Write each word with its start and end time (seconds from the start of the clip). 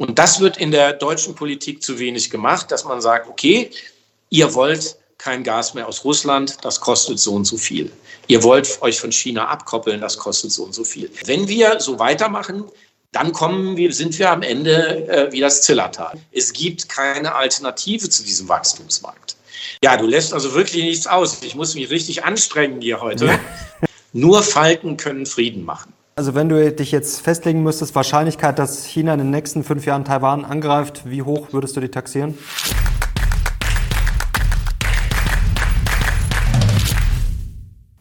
Und 0.00 0.18
das 0.18 0.40
wird 0.40 0.56
in 0.56 0.70
der 0.70 0.94
deutschen 0.94 1.34
Politik 1.34 1.82
zu 1.82 1.98
wenig 1.98 2.30
gemacht, 2.30 2.72
dass 2.72 2.86
man 2.86 3.02
sagt, 3.02 3.28
okay, 3.28 3.70
ihr 4.30 4.54
wollt 4.54 4.96
kein 5.18 5.44
Gas 5.44 5.74
mehr 5.74 5.86
aus 5.86 6.04
Russland, 6.04 6.56
das 6.62 6.80
kostet 6.80 7.20
so 7.20 7.34
und 7.34 7.44
so 7.44 7.58
viel. 7.58 7.92
Ihr 8.26 8.42
wollt 8.42 8.80
euch 8.80 8.98
von 8.98 9.12
China 9.12 9.48
abkoppeln, 9.48 10.00
das 10.00 10.16
kostet 10.16 10.52
so 10.52 10.64
und 10.64 10.74
so 10.74 10.84
viel. 10.84 11.10
Wenn 11.26 11.46
wir 11.48 11.80
so 11.80 11.98
weitermachen, 11.98 12.64
dann 13.12 13.32
kommen 13.32 13.76
wir, 13.76 13.92
sind 13.92 14.18
wir 14.18 14.30
am 14.30 14.40
Ende 14.40 15.06
äh, 15.06 15.32
wie 15.32 15.40
das 15.40 15.60
Zillertal. 15.60 16.18
Es 16.32 16.54
gibt 16.54 16.88
keine 16.88 17.34
Alternative 17.34 18.08
zu 18.08 18.22
diesem 18.22 18.48
Wachstumsmarkt. 18.48 19.36
Ja, 19.84 19.98
du 19.98 20.06
lässt 20.06 20.32
also 20.32 20.54
wirklich 20.54 20.82
nichts 20.82 21.06
aus. 21.06 21.42
Ich 21.42 21.54
muss 21.54 21.74
mich 21.74 21.90
richtig 21.90 22.24
anstrengen 22.24 22.80
hier 22.80 23.02
heute. 23.02 23.26
Ja. 23.26 23.40
Nur 24.14 24.42
Falken 24.42 24.96
können 24.96 25.26
Frieden 25.26 25.62
machen. 25.62 25.92
Also 26.16 26.34
wenn 26.34 26.48
du 26.48 26.72
dich 26.72 26.92
jetzt 26.92 27.20
festlegen 27.20 27.62
müsstest, 27.62 27.94
Wahrscheinlichkeit, 27.94 28.58
dass 28.58 28.84
China 28.84 29.12
in 29.12 29.18
den 29.20 29.30
nächsten 29.30 29.64
fünf 29.64 29.86
Jahren 29.86 30.04
Taiwan 30.04 30.44
angreift, 30.44 31.02
wie 31.06 31.22
hoch 31.22 31.52
würdest 31.52 31.76
du 31.76 31.80
die 31.80 31.88
taxieren? 31.88 32.36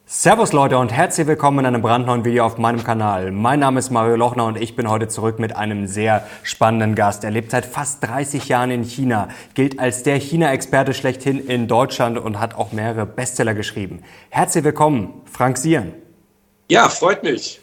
Servus 0.06 0.52
Leute 0.52 0.78
und 0.78 0.92
herzlich 0.92 1.28
willkommen 1.28 1.60
in 1.60 1.66
einem 1.68 1.82
brandneuen 1.82 2.26
Video 2.26 2.46
auf 2.46 2.58
meinem 2.58 2.84
Kanal. 2.84 3.32
Mein 3.32 3.62
Name 3.62 3.80
ist 3.80 3.90
Mario 3.90 4.18
Lochner 4.18 4.48
und 4.48 4.58
ich 4.58 4.76
bin 4.76 4.90
heute 4.90 5.08
zurück 5.08 5.40
mit 5.40 5.56
einem 5.56 5.88
sehr 5.88 6.28
spannenden 6.44 6.96
Gast. 6.96 7.24
Er 7.24 7.32
lebt 7.32 7.52
seit 7.52 7.66
fast 7.66 8.04
30 8.04 8.50
Jahren 8.50 8.70
in 8.70 8.84
China, 8.84 9.30
gilt 9.54 9.80
als 9.80 10.04
der 10.04 10.18
China-Experte 10.18 10.94
schlechthin 10.94 11.40
in 11.48 11.70
Deutschland 11.70 12.18
und 12.18 12.38
hat 12.38 12.56
auch 12.56 12.74
mehrere 12.74 13.06
Bestseller 13.06 13.54
geschrieben. 13.54 14.02
Herzlich 14.30 14.66
willkommen, 14.66 15.22
Frank 15.24 15.58
Sieren. 15.58 15.94
Ja, 16.68 16.90
freut 16.90 17.24
mich. 17.24 17.62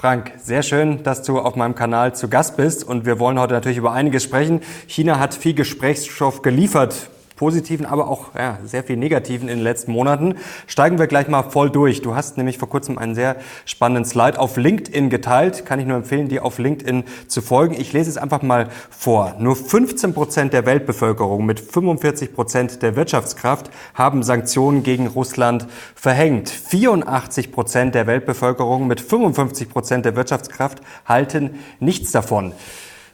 Frank, 0.00 0.32
sehr 0.38 0.62
schön, 0.62 1.02
dass 1.02 1.24
du 1.24 1.38
auf 1.38 1.56
meinem 1.56 1.74
Kanal 1.74 2.14
zu 2.14 2.28
Gast 2.28 2.56
bist 2.56 2.84
und 2.84 3.04
wir 3.04 3.18
wollen 3.18 3.38
heute 3.38 3.52
natürlich 3.52 3.76
über 3.76 3.92
einiges 3.92 4.24
sprechen. 4.24 4.62
China 4.86 5.18
hat 5.18 5.34
viel 5.34 5.52
Gesprächsstoff 5.52 6.40
geliefert 6.40 7.10
positiven, 7.40 7.86
aber 7.86 8.08
auch 8.08 8.34
ja, 8.34 8.58
sehr 8.66 8.84
viel 8.84 8.98
negativen 8.98 9.48
in 9.48 9.56
den 9.56 9.64
letzten 9.64 9.92
Monaten. 9.92 10.34
Steigen 10.66 10.98
wir 10.98 11.06
gleich 11.06 11.26
mal 11.26 11.42
voll 11.42 11.70
durch. 11.70 12.02
Du 12.02 12.14
hast 12.14 12.36
nämlich 12.36 12.58
vor 12.58 12.68
kurzem 12.68 12.98
einen 12.98 13.14
sehr 13.14 13.36
spannenden 13.64 14.04
Slide 14.04 14.38
auf 14.38 14.58
LinkedIn 14.58 15.08
geteilt. 15.08 15.64
Kann 15.64 15.80
ich 15.80 15.86
nur 15.86 15.96
empfehlen, 15.96 16.28
dir 16.28 16.44
auf 16.44 16.58
LinkedIn 16.58 17.04
zu 17.28 17.40
folgen. 17.40 17.74
Ich 17.80 17.94
lese 17.94 18.10
es 18.10 18.18
einfach 18.18 18.42
mal 18.42 18.68
vor. 18.90 19.36
Nur 19.38 19.56
15 19.56 20.12
Prozent 20.12 20.52
der 20.52 20.66
Weltbevölkerung 20.66 21.46
mit 21.46 21.60
45 21.60 22.34
Prozent 22.34 22.82
der 22.82 22.94
Wirtschaftskraft 22.94 23.70
haben 23.94 24.22
Sanktionen 24.22 24.82
gegen 24.82 25.06
Russland 25.06 25.66
verhängt. 25.94 26.50
84 26.50 27.52
Prozent 27.52 27.94
der 27.94 28.06
Weltbevölkerung 28.06 28.86
mit 28.86 29.00
55 29.00 29.70
Prozent 29.70 30.04
der 30.04 30.14
Wirtschaftskraft 30.14 30.82
halten 31.06 31.58
nichts 31.78 32.12
davon. 32.12 32.52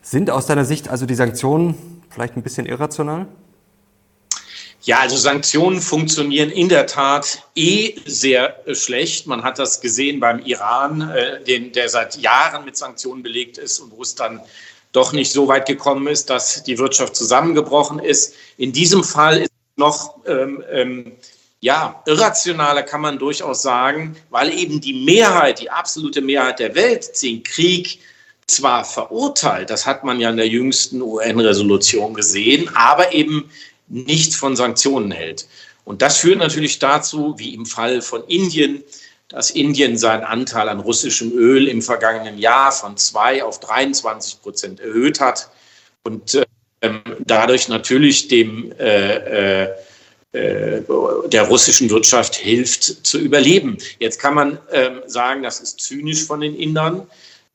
Sind 0.03 0.33
aus 0.33 0.47
deiner 0.47 0.65
Sicht 0.65 0.89
also 0.89 1.07
die 1.07 1.15
Sanktionen 1.15 1.77
vielleicht 2.11 2.37
ein 2.37 2.43
bisschen 2.43 2.67
irrational? 2.67 3.29
Ja, 4.87 5.01
also 5.01 5.17
Sanktionen 5.17 5.81
funktionieren 5.81 6.49
in 6.49 6.69
der 6.69 6.87
Tat 6.87 7.43
eh 7.57 7.97
sehr 8.07 8.57
schlecht. 8.73 9.27
Man 9.27 9.43
hat 9.43 9.59
das 9.59 9.81
gesehen 9.81 10.21
beim 10.21 10.39
Iran, 10.39 11.11
äh, 11.11 11.43
den, 11.43 11.73
der 11.73 11.89
seit 11.89 12.17
Jahren 12.19 12.65
mit 12.65 12.77
Sanktionen 12.77 13.25
belegt 13.25 13.59
ist 13.59 13.81
und 13.81 13.91
wo 13.91 14.03
es 14.03 14.15
dann 14.15 14.41
doch 14.93 15.13
nicht 15.13 15.33
so 15.33 15.49
weit 15.49 15.67
gekommen 15.67 16.07
ist, 16.07 16.31
dass 16.31 16.63
die 16.63 16.79
Wirtschaft 16.79 17.17
zusammengebrochen 17.17 17.99
ist. 17.99 18.35
In 18.59 18.73
diesem 18.73 19.03
Fall 19.03 19.39
ist 19.39 19.51
es 19.51 19.77
noch 19.77 20.25
ähm, 20.25 20.63
ähm, 20.71 21.13
ja, 21.61 22.01
irrationaler 22.07 22.85
kann 22.85 23.01
man 23.01 23.19
durchaus 23.19 23.63
sagen, 23.63 24.15
weil 24.31 24.57
eben 24.57 24.81
die 24.81 25.05
Mehrheit, 25.05 25.59
die 25.59 25.69
absolute 25.69 26.21
Mehrheit 26.21 26.61
der 26.61 26.77
Welt 26.77 27.11
den 27.21 27.43
Krieg 27.43 27.99
zwar 28.47 28.85
verurteilt, 28.85 29.69
das 29.69 29.85
hat 29.85 30.05
man 30.05 30.21
ja 30.21 30.31
in 30.31 30.37
der 30.37 30.47
jüngsten 30.47 31.03
UN-Resolution 31.03 32.15
gesehen, 32.15 32.71
aber 32.77 33.13
eben 33.13 33.51
nichts 33.89 34.37
von 34.37 34.57
Sanktionen 34.57 35.11
hält. 35.11 35.47
Und 35.85 36.03
das 36.03 36.19
führt 36.19 36.39
natürlich 36.39 36.79
dazu, 36.79 37.35
wie 37.39 37.55
im 37.55 37.67
Fall 37.67 38.03
von 38.03 38.25
Indien, 38.25 38.83
dass 39.29 39.51
Indien 39.51 39.97
seinen 39.97 40.25
Anteil 40.25 40.69
an 40.69 40.81
russischem 40.81 41.33
Öl 41.33 41.69
im 41.69 41.83
vergangenen 41.83 42.39
Jahr 42.39 42.73
von 42.73 42.97
2 42.97 43.45
auf 43.45 43.61
23 43.61 44.43
Prozent 44.43 44.81
erhöht 44.81 45.21
hat 45.21 45.51
und 46.05 46.35
äh, 46.81 46.91
dadurch 47.21 47.69
natürlich 47.69 48.29
dem, 48.29 48.73
äh, 48.79 49.65
äh, 49.65 49.75
äh, 50.33 50.83
der 51.27 51.43
russischen 51.45 51.91
Wirtschaft 51.91 52.35
hilft 52.35 53.07
zu 53.07 53.19
überleben. 53.19 53.79
Jetzt 53.99 54.21
kann 54.21 54.35
man 54.35 54.59
ähm, 54.73 55.01
sagen, 55.07 55.43
das 55.43 55.61
ist 55.61 55.81
zynisch 55.81 56.25
von 56.25 56.41
den 56.41 56.55
Indern. 56.55 57.07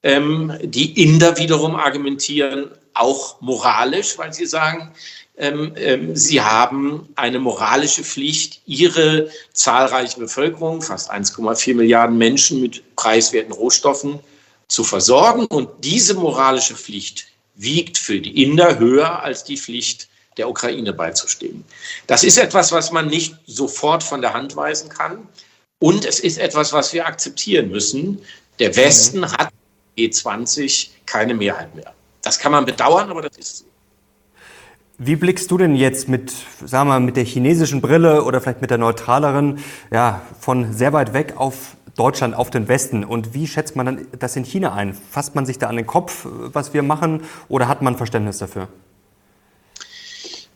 Ähm, 0.03 0.53
die 0.64 1.02
Inder 1.03 1.38
wiederum 1.38 1.75
argumentieren 1.75 2.72
auch 2.94 3.40
moralisch, 3.41 4.18
weil 4.18 4.34
sie 4.34 4.46
sagen, 4.46 4.91
ähm, 5.38 5.74
ähm, 5.75 6.16
sie 6.16 6.42
haben 6.42 7.09
eine 7.16 7.40
moralische 7.40 8.03
Pflicht, 8.03 8.62
ihre 8.66 9.30
zahlreiche 9.53 10.19
Bevölkerung, 10.19 10.81
fast 10.81 11.12
1,4 11.12 11.74
Milliarden 11.75 12.18
Menschen 12.18 12.62
mit 12.62 12.96
preiswerten 12.96 13.53
Rohstoffen 13.53 14.20
zu 14.68 14.84
versorgen. 14.84 15.46
Und 15.46 15.70
diese 15.84 16.14
moralische 16.14 16.75
Pflicht 16.75 17.28
wiegt 17.56 17.97
für 17.97 18.20
die 18.20 18.44
Inder 18.44 18.78
höher 18.80 19.24
als 19.24 19.44
die 19.44 19.58
Pflicht 19.58 20.09
der 20.38 20.50
Ukraine 20.50 20.94
beizustehen. 20.94 21.64
Das 22.08 22.24
ist 22.24 22.38
etwas, 22.38 22.72
was 22.72 22.91
man 22.91 23.08
nicht 23.08 23.36
sofort 23.46 24.03
von 24.03 24.22
der 24.22 24.34
Hand 24.34 24.56
weisen 24.56 24.90
kann. 24.90 25.28
Und 25.80 26.06
es 26.06 26.20
ist 26.20 26.38
etwas, 26.38 26.74
was 26.74 26.94
wir 26.94 27.06
akzeptieren 27.06 27.70
müssen. 27.70 28.22
Der 28.59 28.75
Westen 28.75 29.20
mhm. 29.20 29.31
hat 29.31 29.50
G20 29.97 30.90
keine 31.06 31.34
Mehrheit 31.34 31.74
mehr. 31.75 31.94
Das 32.22 32.38
kann 32.38 32.52
man 32.52 32.66
bedauern, 32.66 33.09
aber 33.09 33.24
das 33.24 33.38
ist 33.38 33.58
so. 33.58 33.66
Wie 35.04 35.16
blickst 35.16 35.50
du 35.50 35.58
denn 35.58 35.76
jetzt 35.76 36.10
mit, 36.10 36.32
sagen 36.64 36.88
wir 36.88 36.94
mal, 36.94 37.00
mit 37.00 37.18
der 37.18 37.24
chinesischen 37.24 37.82
Brille 37.82 38.24
oder 38.24 38.40
vielleicht 38.40 38.62
mit 38.62 38.70
der 38.70 38.78
neutraleren, 38.78 39.58
ja, 39.92 40.22
von 40.40 40.74
sehr 40.74 40.94
weit 40.94 41.16
weg 41.16 41.34
auf 41.38 41.76
Deutschland, 41.98 42.36
auf 42.36 42.52
den 42.52 42.68
Westen? 42.68 43.04
Und 43.04 43.34
wie 43.34 43.48
schätzt 43.48 43.76
man 43.76 43.88
dann 43.88 44.08
das 44.20 44.36
in 44.36 44.44
China 44.44 44.76
ein? 44.76 44.94
Fasst 44.94 45.34
man 45.34 45.48
sich 45.48 45.58
da 45.58 45.70
an 45.70 45.76
den 45.76 45.88
Kopf, 45.88 46.28
was 46.30 46.76
wir 46.76 46.84
machen, 46.84 47.24
oder 47.50 47.68
hat 47.68 47.82
man 47.82 47.98
Verständnis 47.98 48.38
dafür? 48.38 48.68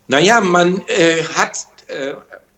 Naja, 0.07 0.41
man 0.41 0.83
äh, 0.89 1.23
hat 1.23 1.65
äh, 1.87 2.13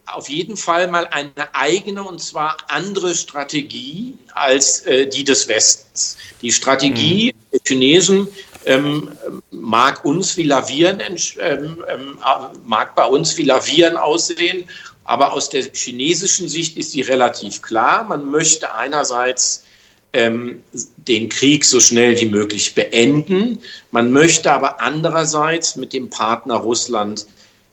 auf 0.07 0.27
jeden 0.27 0.57
Fall 0.57 0.89
mal 0.89 1.07
eine 1.07 1.31
eigene 1.53 2.03
und 2.03 2.21
zwar 2.21 2.57
andere 2.67 3.15
Strategie 3.15 4.17
als 4.33 4.81
äh, 4.81 5.07
die 5.07 5.23
des 5.23 5.47
Westens. 5.47 6.17
Die 6.41 6.51
Strategie 6.51 7.33
mhm. 7.33 7.51
der 7.53 7.59
Chinesen 7.65 8.27
ähm, 8.67 9.09
mag 9.51 10.03
uns 10.03 10.35
wie 10.37 10.43
Lavieren, 10.43 10.99
ähm, 11.39 11.83
ähm, 11.87 12.17
mag 12.65 12.95
bei 12.95 13.05
uns 13.05 13.37
wie 13.37 13.43
Lavieren 13.43 13.97
aussehen, 13.97 14.65
aber 15.05 15.31
aus 15.31 15.49
der 15.49 15.63
chinesischen 15.73 16.49
Sicht 16.49 16.77
ist 16.77 16.91
sie 16.91 17.01
relativ 17.01 17.61
klar. 17.61 18.03
Man 18.03 18.29
möchte 18.29 18.73
einerseits 18.75 19.63
ähm, 20.11 20.61
den 20.97 21.29
Krieg 21.29 21.63
so 21.63 21.79
schnell 21.79 22.19
wie 22.19 22.25
möglich 22.25 22.75
beenden. 22.75 23.59
Man 23.91 24.11
möchte 24.11 24.51
aber 24.51 24.81
andererseits 24.81 25.77
mit 25.77 25.93
dem 25.93 26.09
Partner 26.09 26.55
Russland 26.55 27.25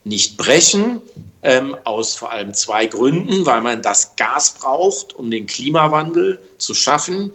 nicht 0.05 0.37
brechen, 0.37 1.01
ähm, 1.43 1.77
aus 1.85 2.15
vor 2.15 2.31
allem 2.31 2.55
zwei 2.55 2.87
Gründen, 2.87 3.45
weil 3.47 3.63
man 3.63 3.83
das 3.83 4.15
Gas 4.17 4.55
braucht, 4.61 5.15
um 5.15 5.31
den 5.31 5.47
Klimawandel 5.47 6.39
zu 6.59 6.75
schaffen 6.75 7.33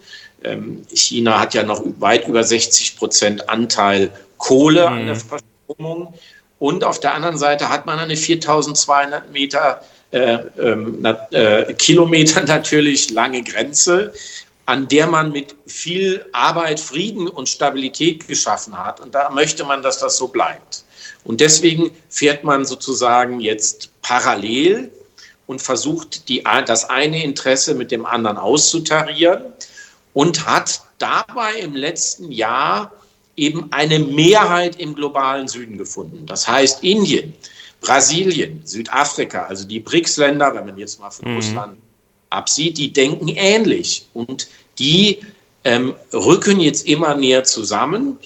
China 0.93 1.39
hat 1.39 1.53
ja 1.53 1.63
noch 1.63 1.83
weit 1.99 2.27
über 2.27 2.43
60 2.43 2.97
Prozent 2.97 3.49
Anteil 3.49 4.11
Kohle 4.37 4.89
mhm. 4.89 4.95
an 4.95 5.05
der 5.07 5.15
Verstromung. 5.15 6.13
Und 6.59 6.83
auf 6.83 6.99
der 6.99 7.13
anderen 7.13 7.37
Seite 7.37 7.69
hat 7.69 7.85
man 7.85 7.99
eine 7.99 8.17
4200 8.17 9.31
Meter, 9.31 9.81
äh, 10.11 10.39
äh, 11.31 11.73
Kilometer 11.73 12.43
natürlich 12.45 13.11
lange 13.11 13.43
Grenze, 13.43 14.13
an 14.65 14.87
der 14.87 15.07
man 15.07 15.31
mit 15.31 15.55
viel 15.65 16.25
Arbeit 16.31 16.79
Frieden 16.79 17.27
und 17.27 17.49
Stabilität 17.49 18.27
geschaffen 18.27 18.77
hat. 18.77 18.99
Und 18.99 19.15
da 19.15 19.29
möchte 19.29 19.63
man, 19.63 19.81
dass 19.81 19.99
das 19.99 20.17
so 20.17 20.27
bleibt. 20.27 20.83
Und 21.23 21.41
deswegen 21.41 21.91
fährt 22.09 22.43
man 22.43 22.65
sozusagen 22.65 23.39
jetzt 23.39 23.89
parallel 24.01 24.91
und 25.47 25.61
versucht, 25.61 26.29
die, 26.29 26.43
das 26.65 26.89
eine 26.89 27.23
Interesse 27.23 27.73
mit 27.73 27.91
dem 27.91 28.05
anderen 28.05 28.37
auszutarieren 28.37 29.41
und 30.13 30.45
hat 30.45 30.81
dabei 30.97 31.59
im 31.59 31.75
letzten 31.75 32.31
Jahr 32.31 32.91
eben 33.35 33.71
eine 33.71 33.99
Mehrheit 33.99 34.79
im 34.79 34.95
globalen 34.95 35.47
Süden 35.47 35.77
gefunden. 35.77 36.25
Das 36.25 36.47
heißt 36.47 36.83
Indien, 36.83 37.33
Brasilien, 37.81 38.61
Südafrika, 38.65 39.45
also 39.45 39.65
die 39.65 39.79
BRICS-Länder, 39.79 40.53
wenn 40.53 40.65
man 40.65 40.77
jetzt 40.77 40.99
mal 40.99 41.09
von 41.09 41.29
mhm. 41.29 41.35
Russland 41.37 41.77
absieht, 42.29 42.77
die 42.77 42.91
denken 42.91 43.29
ähnlich 43.29 44.07
und 44.13 44.47
die 44.77 45.19
ähm, 45.63 45.95
rücken 46.13 46.59
jetzt 46.59 46.85
immer 46.87 47.15
näher 47.15 47.43
zusammen 47.43 48.17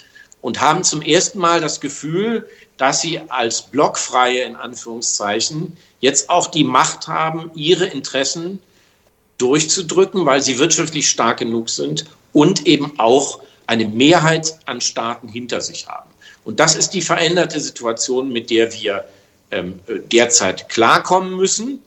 und 0.42 0.60
haben 0.60 0.84
zum 0.84 1.02
ersten 1.02 1.40
Mal 1.40 1.62
das 1.62 1.80
Gefühl, 1.80 2.48
dass 2.78 3.02
sie 3.02 3.20
als 3.30 3.62
blockfreie 3.62 4.42
in 4.42 4.56
Anführungszeichen 4.56 5.78
jetzt 6.00 6.30
auch 6.30 6.48
die 6.48 6.64
Macht 6.64 7.08
haben, 7.08 7.52
ihre 7.56 7.86
Interessen 7.86 8.60
durchzudrücken, 9.44 10.26
weil 10.26 10.42
sie 10.42 10.58
wirtschaftlich 10.58 11.10
stark 11.10 11.40
genug 11.40 11.70
sind 11.70 12.06
und 12.32 12.66
eben 12.66 12.98
auch 12.98 13.42
eine 13.68 13.86
Mehrheit 13.86 14.58
an 14.66 14.80
Staaten 14.80 15.28
hinter 15.28 15.60
sich 15.60 15.88
haben. 15.88 16.10
Und 16.46 16.60
das 16.60 16.76
ist 16.76 16.92
die 16.92 17.02
veränderte 17.02 17.60
Situation, 17.60 18.32
mit 18.32 18.50
der 18.50 18.74
wir 18.74 19.06
ähm, 19.52 19.80
derzeit 20.12 20.70
klarkommen 20.70 21.36
müssen. 21.36 21.82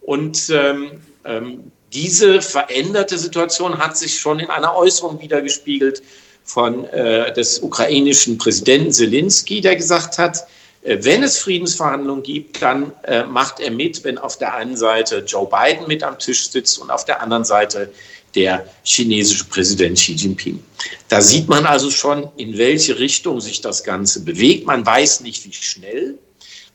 Und 0.00 0.50
ähm, 0.50 1.00
ähm, 1.24 1.72
diese 1.92 2.40
veränderte 2.40 3.18
Situation 3.18 3.78
hat 3.78 3.96
sich 3.96 4.18
schon 4.18 4.38
in 4.38 4.48
einer 4.48 4.74
Äußerung 4.74 5.20
wiedergespiegelt 5.20 6.02
von 6.44 6.84
äh, 6.86 7.32
des 7.32 7.58
ukrainischen 7.60 8.38
Präsidenten 8.38 8.92
Zelensky, 8.92 9.60
der 9.60 9.76
gesagt 9.76 10.18
hat, 10.18 10.46
wenn 10.84 11.22
es 11.22 11.38
Friedensverhandlungen 11.38 12.22
gibt, 12.24 12.60
dann 12.60 12.92
äh, 13.04 13.24
macht 13.24 13.60
er 13.60 13.70
mit, 13.70 14.02
wenn 14.04 14.18
auf 14.18 14.38
der 14.38 14.54
einen 14.54 14.76
Seite 14.76 15.18
Joe 15.26 15.48
Biden 15.48 15.86
mit 15.86 16.02
am 16.02 16.18
Tisch 16.18 16.50
sitzt 16.50 16.78
und 16.78 16.90
auf 16.90 17.04
der 17.04 17.22
anderen 17.22 17.44
Seite 17.44 17.92
der 18.34 18.66
chinesische 18.82 19.44
Präsident 19.44 19.96
Xi 19.96 20.12
Jinping. 20.12 20.62
Da 21.08 21.20
sieht 21.20 21.48
man 21.48 21.66
also 21.66 21.90
schon, 21.90 22.30
in 22.36 22.56
welche 22.58 22.98
Richtung 22.98 23.40
sich 23.40 23.60
das 23.60 23.84
Ganze 23.84 24.24
bewegt. 24.24 24.66
Man 24.66 24.84
weiß 24.84 25.20
nicht, 25.20 25.44
wie 25.44 25.52
schnell. 25.52 26.18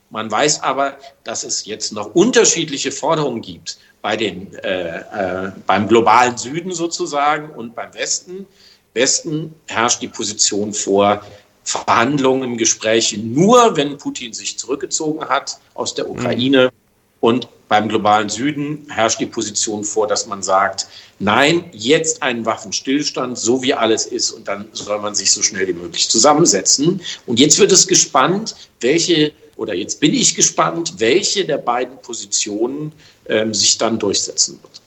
Man 0.10 0.32
weiß 0.32 0.64
aber, 0.64 0.98
dass 1.24 1.44
es 1.44 1.66
jetzt 1.66 1.92
noch 1.92 2.16
unterschiedliche 2.16 2.92
Forderungen 2.92 3.42
gibt 3.42 3.78
bei 4.02 4.16
den, 4.16 4.54
äh, 4.54 5.00
äh, 5.00 5.52
beim 5.66 5.88
globalen 5.88 6.38
Süden 6.38 6.72
sozusagen 6.72 7.50
und 7.50 7.76
beim 7.76 7.94
Westen. 7.94 8.46
Westen 8.94 9.54
herrscht 9.66 10.02
die 10.02 10.08
Position 10.08 10.74
vor, 10.74 11.26
Verhandlungen, 11.68 12.58
Gespräche 12.58 13.20
nur, 13.20 13.76
wenn 13.76 13.98
Putin 13.98 14.32
sich 14.32 14.58
zurückgezogen 14.58 15.28
hat 15.28 15.60
aus 15.74 15.94
der 15.94 16.10
Ukraine. 16.10 16.72
Und 17.20 17.50
beim 17.68 17.90
globalen 17.90 18.30
Süden 18.30 18.88
herrscht 18.90 19.20
die 19.20 19.26
Position 19.26 19.84
vor, 19.84 20.08
dass 20.08 20.28
man 20.28 20.42
sagt, 20.42 20.88
nein, 21.20 21.66
jetzt 21.74 22.24
einen 22.24 22.46
Waffenstillstand, 22.46 23.38
so 23.38 23.62
wie 23.64 23.74
alles 23.74 24.06
ist, 24.06 24.32
und 24.32 24.48
dann 24.48 24.70
soll 24.72 25.00
man 25.00 25.14
sich 25.14 25.30
so 25.30 25.42
schnell 25.42 25.68
wie 25.68 25.74
möglich 25.74 26.08
zusammensetzen. 26.08 27.02
Und 27.26 27.38
jetzt 27.38 27.60
wird 27.60 27.74
es 27.74 27.86
gespannt, 27.86 28.56
welche, 28.80 29.34
oder 29.58 29.74
jetzt 29.74 30.00
bin 30.00 30.14
ich 30.14 30.36
gespannt, 30.36 30.94
welche 31.00 31.44
der 31.44 31.58
beiden 31.58 31.98
Positionen 31.98 32.94
ähm, 33.28 33.54
sich 33.54 33.78
dann 33.78 34.00
durchsetzen 34.00 34.58
wird. 34.62 34.82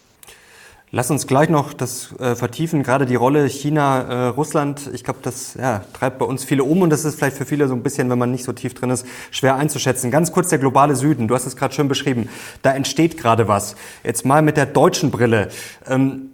Lass 0.92 1.08
uns 1.08 1.28
gleich 1.28 1.48
noch 1.48 1.72
das 1.72 2.12
äh, 2.18 2.34
vertiefen, 2.34 2.82
gerade 2.82 3.06
die 3.06 3.14
Rolle 3.14 3.48
China, 3.48 4.00
äh, 4.00 4.26
Russland. 4.26 4.90
Ich 4.92 5.04
glaube, 5.04 5.20
das 5.22 5.54
ja, 5.54 5.84
treibt 5.92 6.18
bei 6.18 6.24
uns 6.24 6.42
viele 6.42 6.64
um 6.64 6.82
und 6.82 6.90
das 6.90 7.04
ist 7.04 7.14
vielleicht 7.14 7.36
für 7.36 7.46
viele 7.46 7.68
so 7.68 7.74
ein 7.74 7.84
bisschen, 7.84 8.10
wenn 8.10 8.18
man 8.18 8.32
nicht 8.32 8.42
so 8.42 8.52
tief 8.52 8.74
drin 8.74 8.90
ist, 8.90 9.06
schwer 9.30 9.54
einzuschätzen. 9.54 10.10
Ganz 10.10 10.32
kurz 10.32 10.48
der 10.48 10.58
globale 10.58 10.96
Süden, 10.96 11.28
du 11.28 11.34
hast 11.36 11.46
es 11.46 11.54
gerade 11.54 11.72
schön 11.72 11.86
beschrieben. 11.86 12.28
Da 12.62 12.72
entsteht 12.72 13.16
gerade 13.16 13.46
was. 13.46 13.76
Jetzt 14.02 14.24
mal 14.24 14.42
mit 14.42 14.56
der 14.56 14.66
deutschen 14.66 15.12
Brille. 15.12 15.50
Ähm, 15.86 16.32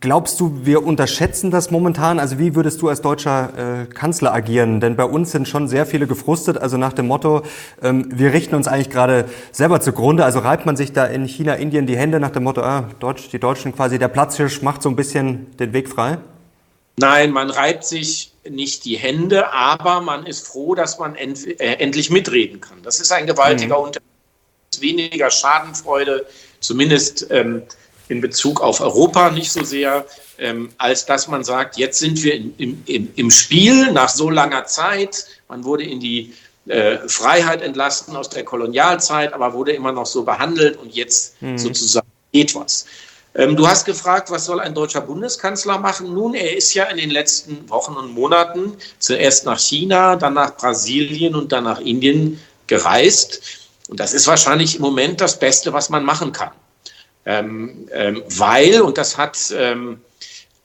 Glaubst 0.00 0.38
du, 0.38 0.66
wir 0.66 0.84
unterschätzen 0.84 1.50
das 1.50 1.70
momentan? 1.70 2.20
Also 2.20 2.38
wie 2.38 2.54
würdest 2.54 2.82
du 2.82 2.90
als 2.90 3.00
deutscher 3.00 3.86
äh, 3.86 3.86
Kanzler 3.86 4.34
agieren? 4.34 4.80
Denn 4.80 4.96
bei 4.96 5.04
uns 5.04 5.30
sind 5.30 5.48
schon 5.48 5.66
sehr 5.66 5.86
viele 5.86 6.06
gefrustet, 6.06 6.58
also 6.58 6.76
nach 6.76 6.92
dem 6.92 7.06
Motto, 7.06 7.40
ähm, 7.80 8.06
wir 8.12 8.34
richten 8.34 8.54
uns 8.54 8.68
eigentlich 8.68 8.90
gerade 8.90 9.24
selber 9.50 9.80
zugrunde. 9.80 10.26
Also 10.26 10.40
reibt 10.40 10.66
man 10.66 10.76
sich 10.76 10.92
da 10.92 11.06
in 11.06 11.24
China, 11.24 11.54
Indien 11.54 11.86
die 11.86 11.96
Hände 11.96 12.20
nach 12.20 12.32
dem 12.32 12.42
Motto, 12.42 12.60
ah, 12.60 12.90
Deutsch, 13.00 13.30
die 13.30 13.38
Deutschen 13.38 13.74
quasi, 13.74 13.98
der 13.98 14.08
Platzhirsch 14.08 14.60
macht 14.60 14.82
so 14.82 14.90
ein 14.90 14.96
bisschen 14.96 15.56
den 15.56 15.72
Weg 15.72 15.88
frei? 15.88 16.18
Nein, 16.98 17.30
man 17.30 17.48
reibt 17.48 17.84
sich 17.84 18.34
nicht 18.46 18.84
die 18.84 18.98
Hände, 18.98 19.54
aber 19.54 20.02
man 20.02 20.26
ist 20.26 20.46
froh, 20.46 20.74
dass 20.74 20.98
man 20.98 21.14
end, 21.14 21.46
äh, 21.46 21.76
endlich 21.76 22.10
mitreden 22.10 22.60
kann. 22.60 22.82
Das 22.82 23.00
ist 23.00 23.10
ein 23.10 23.26
gewaltiger 23.26 23.78
mhm. 23.78 23.84
Unterschied. 23.84 24.02
Weniger 24.80 25.30
Schadenfreude, 25.30 26.26
zumindest 26.60 27.26
ähm, 27.30 27.62
in 28.08 28.20
Bezug 28.20 28.60
auf 28.60 28.80
Europa 28.80 29.30
nicht 29.30 29.52
so 29.52 29.64
sehr, 29.64 30.06
ähm, 30.38 30.70
als 30.78 31.06
dass 31.06 31.28
man 31.28 31.44
sagt, 31.44 31.76
jetzt 31.76 31.98
sind 31.98 32.22
wir 32.22 32.34
im, 32.34 32.82
im, 32.86 33.08
im 33.14 33.30
Spiel 33.30 33.92
nach 33.92 34.08
so 34.08 34.30
langer 34.30 34.64
Zeit. 34.64 35.26
Man 35.48 35.64
wurde 35.64 35.84
in 35.84 36.00
die 36.00 36.34
äh, 36.66 36.98
Freiheit 37.08 37.62
entlassen 37.62 38.16
aus 38.16 38.28
der 38.28 38.44
Kolonialzeit, 38.44 39.32
aber 39.32 39.52
wurde 39.52 39.72
immer 39.72 39.92
noch 39.92 40.06
so 40.06 40.22
behandelt 40.24 40.76
und 40.78 40.94
jetzt 40.94 41.40
mhm. 41.40 41.58
sozusagen 41.58 42.08
geht 42.32 42.54
was. 42.54 42.86
Ähm, 43.34 43.56
du 43.56 43.68
hast 43.68 43.84
gefragt, 43.84 44.30
was 44.30 44.46
soll 44.46 44.60
ein 44.60 44.74
deutscher 44.74 45.00
Bundeskanzler 45.00 45.78
machen? 45.78 46.12
Nun, 46.12 46.34
er 46.34 46.56
ist 46.56 46.74
ja 46.74 46.84
in 46.84 46.96
den 46.96 47.10
letzten 47.10 47.68
Wochen 47.70 47.94
und 47.94 48.12
Monaten 48.12 48.76
zuerst 48.98 49.44
nach 49.44 49.58
China, 49.58 50.16
dann 50.16 50.34
nach 50.34 50.56
Brasilien 50.56 51.34
und 51.34 51.52
dann 51.52 51.64
nach 51.64 51.80
Indien 51.80 52.40
gereist. 52.66 53.40
Und 53.88 54.00
das 54.00 54.12
ist 54.12 54.26
wahrscheinlich 54.26 54.76
im 54.76 54.82
Moment 54.82 55.20
das 55.20 55.38
Beste, 55.38 55.72
was 55.72 55.88
man 55.88 56.04
machen 56.04 56.32
kann. 56.32 56.50
Ähm, 57.28 57.86
ähm, 57.92 58.22
weil, 58.38 58.80
und 58.80 58.96
das 58.96 59.18
hat 59.18 59.36
ähm, 59.54 60.00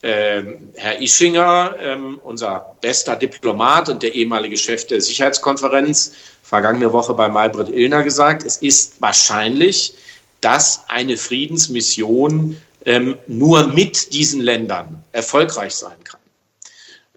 äh, 0.01 0.43
Herr 0.75 1.01
Ischinger, 1.01 1.75
ähm, 1.77 2.21
unser 2.23 2.77
bester 2.79 3.17
Diplomat 3.17 3.89
und 3.89 4.01
der 4.01 4.15
ehemalige 4.15 4.55
Chef 4.55 4.87
der 4.87 5.01
Sicherheitskonferenz, 5.01 6.13
vergangene 6.41 6.93
Woche 6.93 7.13
bei 7.15 7.27
Malbrit 7.27 7.67
Illner 7.67 8.03
gesagt, 8.03 8.45
es 8.45 8.55
ist 8.57 9.01
wahrscheinlich, 9.01 9.93
dass 10.39 10.85
eine 10.87 11.17
Friedensmission 11.17 12.55
ähm, 12.85 13.17
nur 13.27 13.67
mit 13.67 14.13
diesen 14.13 14.39
Ländern 14.39 15.03
erfolgreich 15.11 15.75
sein 15.75 16.01
kann. 16.05 16.21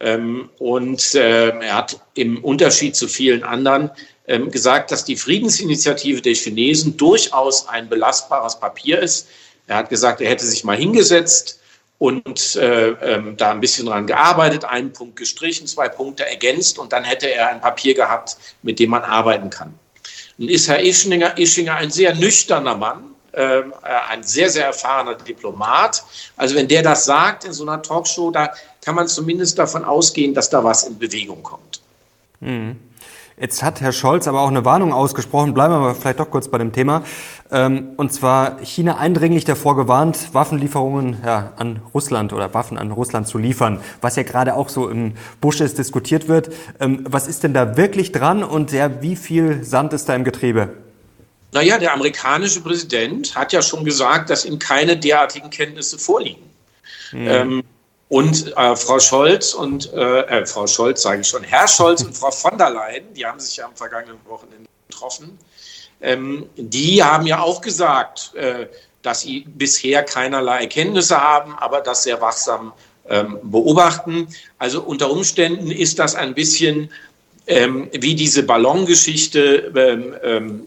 Ähm, 0.00 0.50
und 0.58 1.14
er 1.14 1.76
hat 1.76 2.00
im 2.14 2.42
Unterschied 2.42 2.96
zu 2.96 3.06
vielen 3.06 3.44
anderen 3.44 3.92
gesagt, 4.26 4.90
dass 4.90 5.04
die 5.04 5.16
Friedensinitiative 5.16 6.20
der 6.20 6.34
Chinesen 6.34 6.96
durchaus 6.96 7.68
ein 7.68 7.88
belastbares 7.88 8.58
Papier 8.58 9.00
ist. 9.00 9.28
Er 9.66 9.76
hat 9.76 9.88
gesagt, 9.88 10.20
er 10.20 10.30
hätte 10.30 10.44
sich 10.44 10.64
mal 10.64 10.76
hingesetzt 10.76 11.60
und 11.98 12.56
äh, 12.56 12.88
ähm, 12.88 13.36
da 13.36 13.50
ein 13.50 13.60
bisschen 13.60 13.86
dran 13.86 14.06
gearbeitet, 14.06 14.64
einen 14.64 14.92
Punkt 14.92 15.16
gestrichen, 15.16 15.66
zwei 15.66 15.88
Punkte 15.88 16.26
ergänzt 16.26 16.78
und 16.78 16.92
dann 16.92 17.04
hätte 17.04 17.30
er 17.30 17.48
ein 17.48 17.60
Papier 17.60 17.94
gehabt, 17.94 18.36
mit 18.62 18.78
dem 18.78 18.90
man 18.90 19.02
arbeiten 19.02 19.50
kann. 19.50 19.74
Nun 20.38 20.48
ist 20.48 20.68
Herr 20.68 20.82
Ischinger, 20.82 21.38
Ischinger 21.38 21.76
ein 21.76 21.90
sehr 21.90 22.14
nüchterner 22.14 22.76
Mann, 22.76 23.14
äh, 23.32 23.62
ein 24.10 24.22
sehr, 24.22 24.50
sehr 24.50 24.66
erfahrener 24.66 25.14
Diplomat. 25.14 26.04
Also 26.36 26.54
wenn 26.54 26.68
der 26.68 26.82
das 26.82 27.06
sagt 27.06 27.44
in 27.44 27.52
so 27.52 27.62
einer 27.62 27.80
Talkshow, 27.80 28.30
da 28.30 28.52
kann 28.84 28.94
man 28.94 29.08
zumindest 29.08 29.58
davon 29.58 29.84
ausgehen, 29.84 30.34
dass 30.34 30.50
da 30.50 30.62
was 30.62 30.84
in 30.84 30.98
Bewegung 30.98 31.42
kommt. 31.42 31.80
Mhm. 32.40 32.78
Jetzt 33.38 33.62
hat 33.62 33.82
Herr 33.82 33.92
Scholz 33.92 34.26
aber 34.28 34.40
auch 34.40 34.48
eine 34.48 34.64
Warnung 34.64 34.94
ausgesprochen, 34.94 35.52
bleiben 35.52 35.74
wir 35.74 35.78
aber 35.78 35.94
vielleicht 35.94 36.20
doch 36.20 36.30
kurz 36.30 36.48
bei 36.48 36.56
dem 36.56 36.72
Thema. 36.72 37.04
Ähm, 37.52 37.90
und 37.98 38.10
zwar 38.10 38.58
China 38.64 38.96
eindringlich 38.96 39.44
davor 39.44 39.76
gewarnt, 39.76 40.32
Waffenlieferungen 40.32 41.18
ja, 41.22 41.52
an 41.56 41.80
Russland 41.92 42.32
oder 42.32 42.54
Waffen 42.54 42.78
an 42.78 42.92
Russland 42.92 43.28
zu 43.28 43.36
liefern, 43.36 43.80
was 44.00 44.16
ja 44.16 44.22
gerade 44.22 44.54
auch 44.54 44.70
so 44.70 44.88
im 44.88 45.12
Busch 45.42 45.60
ist, 45.60 45.76
diskutiert 45.76 46.28
wird. 46.28 46.50
Ähm, 46.80 47.04
was 47.06 47.28
ist 47.28 47.42
denn 47.42 47.52
da 47.52 47.76
wirklich 47.76 48.10
dran 48.10 48.42
und 48.42 48.72
ja, 48.72 49.02
wie 49.02 49.16
viel 49.16 49.62
Sand 49.64 49.92
ist 49.92 50.08
da 50.08 50.14
im 50.14 50.24
Getriebe? 50.24 50.70
Naja, 51.52 51.76
der 51.76 51.92
amerikanische 51.92 52.62
Präsident 52.62 53.36
hat 53.36 53.52
ja 53.52 53.60
schon 53.60 53.84
gesagt, 53.84 54.30
dass 54.30 54.46
ihm 54.46 54.58
keine 54.58 54.96
derartigen 54.96 55.50
Kenntnisse 55.50 55.98
vorliegen. 55.98 56.42
Mhm. 57.12 57.28
Ähm, 57.28 57.62
und 58.08 58.56
äh, 58.56 58.76
Frau 58.76 59.00
Scholz 59.00 59.54
und 59.54 59.92
äh, 59.92 60.20
äh, 60.20 60.46
Frau 60.46 60.66
Scholz 60.66 61.02
sage 61.02 61.22
ich 61.22 61.28
schon, 61.28 61.42
Herr 61.42 61.66
Scholz 61.66 62.02
und 62.02 62.16
Frau 62.16 62.30
von 62.30 62.56
der 62.56 62.70
Leyen, 62.70 63.12
die 63.14 63.26
haben 63.26 63.40
sich 63.40 63.56
ja 63.56 63.66
am 63.66 63.74
vergangenen 63.74 64.18
Wochenende 64.26 64.68
getroffen, 64.88 65.38
ähm, 66.00 66.48
die 66.56 67.02
haben 67.02 67.26
ja 67.26 67.40
auch 67.40 67.60
gesagt, 67.60 68.32
äh, 68.34 68.66
dass 69.02 69.22
sie 69.22 69.40
bisher 69.46 70.04
keinerlei 70.04 70.62
Erkenntnisse 70.62 71.20
haben, 71.20 71.54
aber 71.54 71.80
das 71.80 72.02
sehr 72.02 72.20
wachsam 72.20 72.72
ähm, 73.08 73.38
beobachten. 73.42 74.28
Also 74.58 74.82
unter 74.82 75.10
Umständen 75.10 75.70
ist 75.70 75.98
das 75.98 76.14
ein 76.14 76.34
bisschen 76.34 76.90
ähm, 77.46 77.88
wie 77.92 78.14
diese 78.14 78.42
Ballongeschichte, 78.42 79.72
ähm, 79.76 80.14
ähm, 80.22 80.66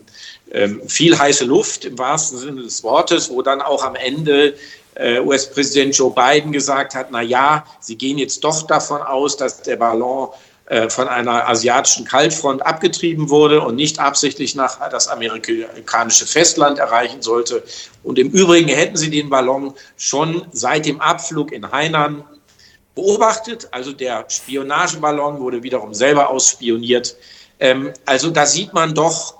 viel 0.87 1.17
heiße 1.17 1.45
Luft 1.45 1.85
im 1.85 1.97
wahrsten 1.97 2.37
Sinne 2.39 2.63
des 2.63 2.83
Wortes, 2.83 3.29
wo 3.29 3.41
dann 3.41 3.61
auch 3.61 3.83
am 3.83 3.95
Ende 3.95 4.55
äh, 4.95 5.19
US-Präsident 5.19 5.95
Joe 5.95 6.11
Biden 6.11 6.51
gesagt 6.51 6.95
hat, 6.95 7.11
na 7.11 7.21
ja, 7.21 7.65
sie 7.79 7.95
gehen 7.95 8.17
jetzt 8.17 8.43
doch 8.43 8.63
davon 8.63 9.01
aus, 9.01 9.37
dass 9.37 9.61
der 9.61 9.77
Ballon 9.77 10.29
äh, 10.65 10.89
von 10.89 11.07
einer 11.07 11.49
asiatischen 11.49 12.05
Kaltfront 12.05 12.63
abgetrieben 12.63 13.29
wurde 13.29 13.61
und 13.61 13.75
nicht 13.75 13.99
absichtlich 13.99 14.53
nach 14.53 14.87
das 14.89 15.07
amerikanische 15.07 16.27
Festland 16.27 16.77
erreichen 16.77 17.23
sollte. 17.23 17.63
Und 18.03 18.19
im 18.19 18.29
Übrigen 18.29 18.69
hätten 18.69 18.95
sie 18.95 19.09
den 19.09 19.29
Ballon 19.31 19.73
schon 19.97 20.45
seit 20.51 20.85
dem 20.85 21.01
Abflug 21.01 21.51
in 21.51 21.71
Hainan 21.71 22.23
beobachtet. 22.93 23.67
Also 23.71 23.93
der 23.93 24.25
Spionageballon 24.27 25.39
wurde 25.39 25.63
wiederum 25.63 25.93
selber 25.95 26.29
ausspioniert. 26.29 27.15
Ähm, 27.59 27.91
also 28.05 28.29
da 28.29 28.45
sieht 28.45 28.73
man 28.73 28.93
doch, 28.93 29.38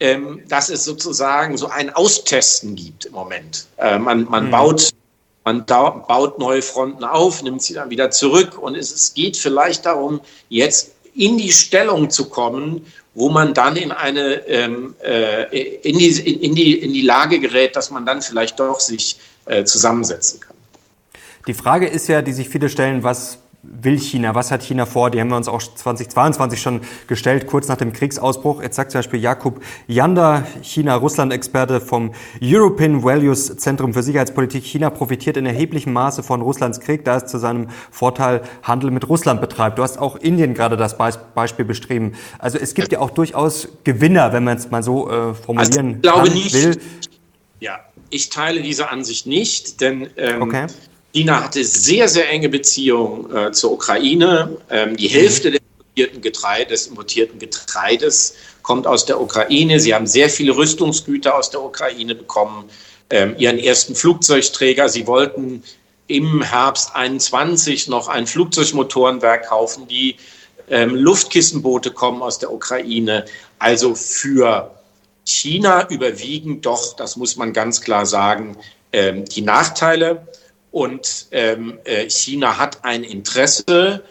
ähm, 0.00 0.42
dass 0.48 0.68
es 0.68 0.84
sozusagen 0.84 1.56
so 1.56 1.68
ein 1.68 1.90
Austesten 1.90 2.74
gibt 2.76 3.06
im 3.06 3.12
Moment. 3.12 3.66
Äh, 3.78 3.98
man 3.98 4.24
man 4.24 4.46
mhm. 4.46 4.50
baut 4.50 4.90
man 5.44 5.64
baut 5.64 6.38
neue 6.38 6.60
Fronten 6.62 7.04
auf, 7.04 7.42
nimmt 7.42 7.62
sie 7.62 7.74
dann 7.74 7.90
wieder 7.90 8.10
zurück 8.10 8.58
und 8.58 8.74
es, 8.74 8.92
es 8.92 9.14
geht 9.14 9.36
vielleicht 9.36 9.86
darum, 9.86 10.20
jetzt 10.50 10.92
in 11.14 11.38
die 11.38 11.50
Stellung 11.50 12.10
zu 12.10 12.28
kommen, 12.28 12.84
wo 13.14 13.30
man 13.30 13.54
dann 13.54 13.76
in 13.76 13.90
eine 13.90 14.46
ähm, 14.46 14.94
äh, 15.02 15.78
in, 15.78 15.98
die, 15.98 16.44
in, 16.44 16.54
die, 16.54 16.78
in 16.78 16.92
die 16.92 17.02
Lage 17.02 17.40
gerät, 17.40 17.74
dass 17.74 17.90
man 17.90 18.06
dann 18.06 18.22
vielleicht 18.22 18.60
doch 18.60 18.78
sich 18.78 19.18
äh, 19.46 19.64
zusammensetzen 19.64 20.40
kann. 20.40 20.54
Die 21.46 21.54
Frage 21.54 21.88
ist 21.88 22.08
ja, 22.08 22.22
die 22.22 22.32
sich 22.32 22.48
viele 22.48 22.68
stellen, 22.68 23.02
was 23.02 23.38
will 23.62 23.98
China? 23.98 24.34
Was 24.34 24.50
hat 24.50 24.62
China 24.62 24.86
vor? 24.86 25.10
Die 25.10 25.20
haben 25.20 25.28
wir 25.28 25.36
uns 25.36 25.48
auch 25.48 25.60
2022 25.60 26.60
schon 26.60 26.80
gestellt, 27.06 27.46
kurz 27.46 27.68
nach 27.68 27.76
dem 27.76 27.92
Kriegsausbruch. 27.92 28.62
Jetzt 28.62 28.76
sagt 28.76 28.92
zum 28.92 29.00
Beispiel 29.00 29.20
Jakub 29.20 29.60
Janda, 29.86 30.46
China-Russland-Experte 30.62 31.80
vom 31.80 32.12
European 32.40 33.02
Values 33.02 33.56
Zentrum 33.56 33.92
für 33.94 34.02
Sicherheitspolitik. 34.02 34.64
China 34.64 34.90
profitiert 34.90 35.36
in 35.36 35.46
erheblichem 35.46 35.92
Maße 35.92 36.22
von 36.22 36.40
Russlands 36.40 36.80
Krieg, 36.80 37.04
da 37.04 37.16
es 37.16 37.26
zu 37.26 37.38
seinem 37.38 37.68
Vorteil 37.90 38.42
Handel 38.62 38.90
mit 38.90 39.08
Russland 39.08 39.40
betreibt. 39.40 39.78
Du 39.78 39.82
hast 39.82 39.98
auch 39.98 40.16
Indien 40.16 40.54
gerade 40.54 40.76
das 40.76 40.96
Beispiel 40.96 41.64
beschrieben. 41.64 42.12
Also 42.38 42.58
es 42.58 42.74
gibt 42.74 42.92
ja 42.92 43.00
auch 43.00 43.10
durchaus 43.10 43.68
Gewinner, 43.84 44.32
wenn 44.32 44.44
man 44.44 44.56
es 44.56 44.70
mal 44.70 44.82
so 44.82 45.10
äh, 45.10 45.34
formulieren 45.34 45.58
also 45.58 45.80
ich 45.96 46.02
glaube 46.02 46.28
kann, 46.28 46.34
nicht, 46.34 46.54
will. 46.54 46.80
Ja, 47.60 47.80
ich 48.10 48.30
teile 48.30 48.62
diese 48.62 48.90
Ansicht 48.90 49.26
nicht, 49.26 49.80
denn 49.80 50.08
ähm, 50.16 50.42
okay. 50.42 50.66
China 51.18 51.42
hatte 51.42 51.64
sehr, 51.64 52.08
sehr 52.08 52.30
enge 52.30 52.48
Beziehungen 52.48 53.34
äh, 53.34 53.50
zur 53.50 53.72
Ukraine. 53.72 54.56
Ähm, 54.70 54.96
die 54.96 55.08
Hälfte 55.08 55.50
des 55.50 55.60
importierten 55.60 56.20
Getreides, 56.22 56.86
importierten 56.86 57.38
Getreides 57.40 58.34
kommt 58.62 58.86
aus 58.86 59.04
der 59.04 59.20
Ukraine. 59.20 59.80
Sie 59.80 59.94
haben 59.94 60.06
sehr 60.06 60.30
viele 60.30 60.56
Rüstungsgüter 60.56 61.36
aus 61.36 61.50
der 61.50 61.60
Ukraine 61.60 62.14
bekommen, 62.14 62.70
ähm, 63.10 63.34
ihren 63.36 63.58
ersten 63.58 63.96
Flugzeugträger. 63.96 64.88
Sie 64.88 65.08
wollten 65.08 65.64
im 66.06 66.40
Herbst 66.40 66.94
21 66.94 67.88
noch 67.88 68.06
ein 68.06 68.28
Flugzeugmotorenwerk 68.28 69.48
kaufen. 69.48 69.88
Die 69.88 70.16
ähm, 70.70 70.94
Luftkissenboote 70.94 71.90
kommen 71.90 72.22
aus 72.22 72.38
der 72.38 72.52
Ukraine. 72.52 73.24
Also 73.58 73.96
für 73.96 74.70
China 75.24 75.88
überwiegen 75.88 76.60
doch, 76.60 76.94
das 76.94 77.16
muss 77.16 77.36
man 77.36 77.52
ganz 77.52 77.80
klar 77.80 78.06
sagen, 78.06 78.56
ähm, 78.92 79.24
die 79.24 79.42
Nachteile. 79.42 80.28
Und 80.70 81.26
ähm, 81.30 81.78
äh, 81.84 82.08
China 82.10 82.58
hat 82.58 82.84
ein 82.84 83.04
Interesse, 83.04 84.02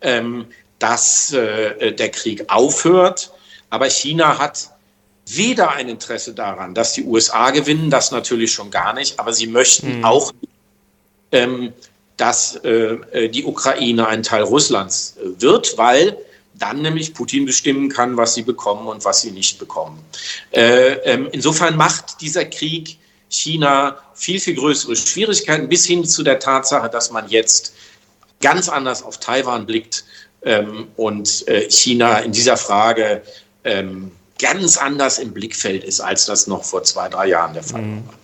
ähm, 0.00 0.46
dass 0.78 1.32
äh, 1.32 1.92
der 1.92 2.10
Krieg 2.10 2.44
aufhört. 2.48 3.32
Aber 3.70 3.88
China 3.90 4.38
hat 4.38 4.70
weder 5.28 5.72
ein 5.72 5.88
Interesse 5.88 6.34
daran, 6.34 6.74
dass 6.74 6.92
die 6.92 7.04
USA 7.04 7.50
gewinnen, 7.50 7.90
das 7.90 8.10
natürlich 8.12 8.52
schon 8.52 8.70
gar 8.70 8.92
nicht, 8.92 9.18
aber 9.18 9.32
sie 9.32 9.46
möchten 9.46 9.98
mhm. 9.98 10.04
auch, 10.04 10.32
ähm, 11.32 11.72
dass 12.16 12.56
äh, 12.56 12.94
äh, 13.12 13.28
die 13.28 13.44
Ukraine 13.44 14.06
ein 14.06 14.22
Teil 14.22 14.42
Russlands 14.42 15.16
äh, 15.16 15.40
wird, 15.40 15.76
weil 15.76 16.16
dann 16.54 16.80
nämlich 16.80 17.12
Putin 17.12 17.44
bestimmen 17.44 17.88
kann, 17.90 18.16
was 18.16 18.34
sie 18.34 18.42
bekommen 18.42 18.86
und 18.86 19.04
was 19.04 19.20
sie 19.20 19.30
nicht 19.30 19.58
bekommen. 19.58 20.02
Äh, 20.52 20.92
ähm, 21.04 21.28
insofern 21.32 21.76
macht 21.76 22.20
dieser 22.20 22.44
Krieg 22.46 22.98
China 23.28 23.96
viel, 24.14 24.40
viel 24.40 24.54
größere 24.54 24.96
Schwierigkeiten, 24.96 25.68
bis 25.68 25.84
hin 25.86 26.04
zu 26.04 26.22
der 26.22 26.38
Tatsache, 26.38 26.88
dass 26.88 27.10
man 27.10 27.28
jetzt 27.28 27.74
ganz 28.40 28.68
anders 28.68 29.02
auf 29.02 29.18
Taiwan 29.18 29.66
blickt 29.66 30.04
ähm, 30.42 30.88
und 30.96 31.46
äh, 31.48 31.68
China 31.70 32.18
in 32.18 32.32
dieser 32.32 32.56
Frage 32.56 33.22
ähm, 33.64 34.12
ganz 34.38 34.76
anders 34.76 35.18
im 35.18 35.32
Blickfeld 35.32 35.82
ist, 35.84 36.00
als 36.00 36.26
das 36.26 36.46
noch 36.46 36.64
vor 36.64 36.82
zwei, 36.82 37.08
drei 37.08 37.28
Jahren 37.28 37.54
der 37.54 37.62
Fall 37.62 37.82
mhm. 37.82 38.06
war. 38.06 38.14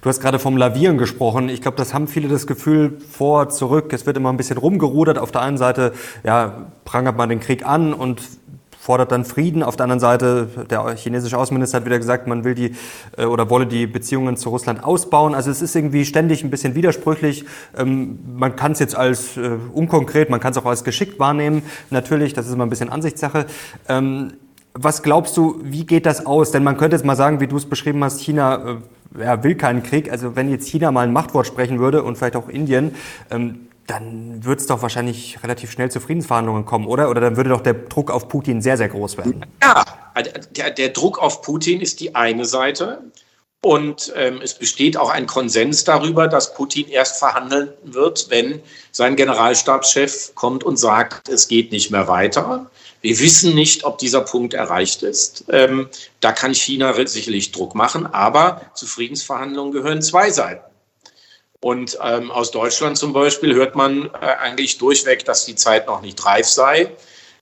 Du 0.00 0.08
hast 0.08 0.20
gerade 0.20 0.40
vom 0.40 0.56
Lavieren 0.56 0.98
gesprochen. 0.98 1.48
Ich 1.48 1.60
glaube, 1.60 1.76
das 1.76 1.94
haben 1.94 2.08
viele 2.08 2.26
das 2.26 2.48
Gefühl 2.48 2.98
vor, 3.08 3.50
zurück. 3.50 3.92
Es 3.92 4.04
wird 4.04 4.16
immer 4.16 4.32
ein 4.32 4.36
bisschen 4.36 4.58
rumgerudert. 4.58 5.16
Auf 5.16 5.30
der 5.30 5.42
einen 5.42 5.58
Seite 5.58 5.92
ja, 6.24 6.72
prangert 6.84 7.16
man 7.16 7.28
den 7.28 7.38
Krieg 7.38 7.64
an 7.64 7.94
und 7.94 8.20
fordert 8.82 9.12
dann 9.12 9.24
Frieden. 9.24 9.62
Auf 9.62 9.76
der 9.76 9.84
anderen 9.84 10.00
Seite, 10.00 10.48
der 10.68 10.96
chinesische 10.96 11.38
Außenminister 11.38 11.76
hat 11.76 11.84
wieder 11.84 11.98
gesagt, 11.98 12.26
man 12.26 12.42
will 12.42 12.56
die 12.56 12.74
äh, 13.16 13.26
oder 13.26 13.48
wolle 13.48 13.64
die 13.64 13.86
Beziehungen 13.86 14.36
zu 14.36 14.48
Russland 14.48 14.82
ausbauen. 14.82 15.36
Also 15.36 15.52
es 15.52 15.62
ist 15.62 15.76
irgendwie 15.76 16.04
ständig 16.04 16.42
ein 16.42 16.50
bisschen 16.50 16.74
widersprüchlich. 16.74 17.44
Ähm, 17.78 18.18
man 18.34 18.56
kann 18.56 18.72
es 18.72 18.80
jetzt 18.80 18.96
als 18.96 19.36
äh, 19.36 19.50
unkonkret, 19.72 20.30
man 20.30 20.40
kann 20.40 20.50
es 20.50 20.58
auch 20.58 20.64
als 20.64 20.82
geschickt 20.82 21.20
wahrnehmen. 21.20 21.62
Natürlich, 21.90 22.32
das 22.32 22.48
ist 22.48 22.54
immer 22.54 22.66
ein 22.66 22.70
bisschen 22.70 22.88
Ansichtssache. 22.88 23.46
Ähm, 23.88 24.32
was 24.74 25.04
glaubst 25.04 25.36
du, 25.36 25.60
wie 25.62 25.86
geht 25.86 26.04
das 26.04 26.26
aus? 26.26 26.50
Denn 26.50 26.64
man 26.64 26.76
könnte 26.76 26.96
jetzt 26.96 27.04
mal 27.04 27.14
sagen, 27.14 27.38
wie 27.38 27.46
du 27.46 27.58
es 27.58 27.66
beschrieben 27.66 28.02
hast, 28.02 28.20
China 28.20 28.80
äh, 29.16 29.22
ja, 29.22 29.44
will 29.44 29.54
keinen 29.54 29.84
Krieg. 29.84 30.10
Also 30.10 30.34
wenn 30.34 30.50
jetzt 30.50 30.66
China 30.66 30.90
mal 30.90 31.06
ein 31.06 31.12
Machtwort 31.12 31.46
sprechen 31.46 31.78
würde 31.78 32.02
und 32.02 32.18
vielleicht 32.18 32.34
auch 32.34 32.48
Indien, 32.48 32.96
ähm, 33.30 33.68
dann 33.86 34.44
wird 34.44 34.60
es 34.60 34.66
doch 34.66 34.82
wahrscheinlich 34.82 35.42
relativ 35.42 35.70
schnell 35.70 35.90
zu 35.90 36.00
Friedensverhandlungen 36.00 36.64
kommen, 36.64 36.86
oder? 36.86 37.10
Oder 37.10 37.20
dann 37.20 37.36
würde 37.36 37.50
doch 37.50 37.60
der 37.60 37.74
Druck 37.74 38.10
auf 38.10 38.28
Putin 38.28 38.62
sehr, 38.62 38.76
sehr 38.76 38.88
groß 38.88 39.16
werden. 39.16 39.44
Ja, 39.62 39.84
der, 40.56 40.70
der 40.70 40.88
Druck 40.90 41.18
auf 41.18 41.42
Putin 41.42 41.80
ist 41.80 42.00
die 42.00 42.14
eine 42.14 42.44
Seite. 42.44 43.02
Und 43.64 44.12
ähm, 44.16 44.40
es 44.42 44.54
besteht 44.54 44.96
auch 44.96 45.08
ein 45.08 45.26
Konsens 45.26 45.84
darüber, 45.84 46.26
dass 46.26 46.52
Putin 46.52 46.88
erst 46.88 47.18
verhandeln 47.18 47.72
wird, 47.84 48.26
wenn 48.28 48.60
sein 48.90 49.14
Generalstabschef 49.14 50.34
kommt 50.34 50.64
und 50.64 50.78
sagt, 50.78 51.28
es 51.28 51.46
geht 51.46 51.70
nicht 51.70 51.92
mehr 51.92 52.08
weiter. 52.08 52.68
Wir 53.02 53.16
wissen 53.20 53.54
nicht, 53.54 53.84
ob 53.84 53.98
dieser 53.98 54.22
Punkt 54.22 54.54
erreicht 54.54 55.04
ist. 55.04 55.44
Ähm, 55.48 55.88
da 56.18 56.32
kann 56.32 56.54
China 56.54 56.92
sicherlich 57.06 57.52
Druck 57.52 57.76
machen, 57.76 58.04
aber 58.06 58.62
zu 58.74 58.86
Friedensverhandlungen 58.86 59.72
gehören 59.72 60.02
zwei 60.02 60.30
Seiten. 60.30 60.71
Und 61.62 61.96
ähm, 62.02 62.32
aus 62.32 62.50
Deutschland 62.50 62.98
zum 62.98 63.12
Beispiel 63.12 63.54
hört 63.54 63.76
man 63.76 64.06
äh, 64.06 64.26
eigentlich 64.40 64.78
durchweg, 64.78 65.24
dass 65.24 65.46
die 65.46 65.54
Zeit 65.54 65.86
noch 65.86 66.02
nicht 66.02 66.24
reif 66.26 66.46
sei. 66.46 66.90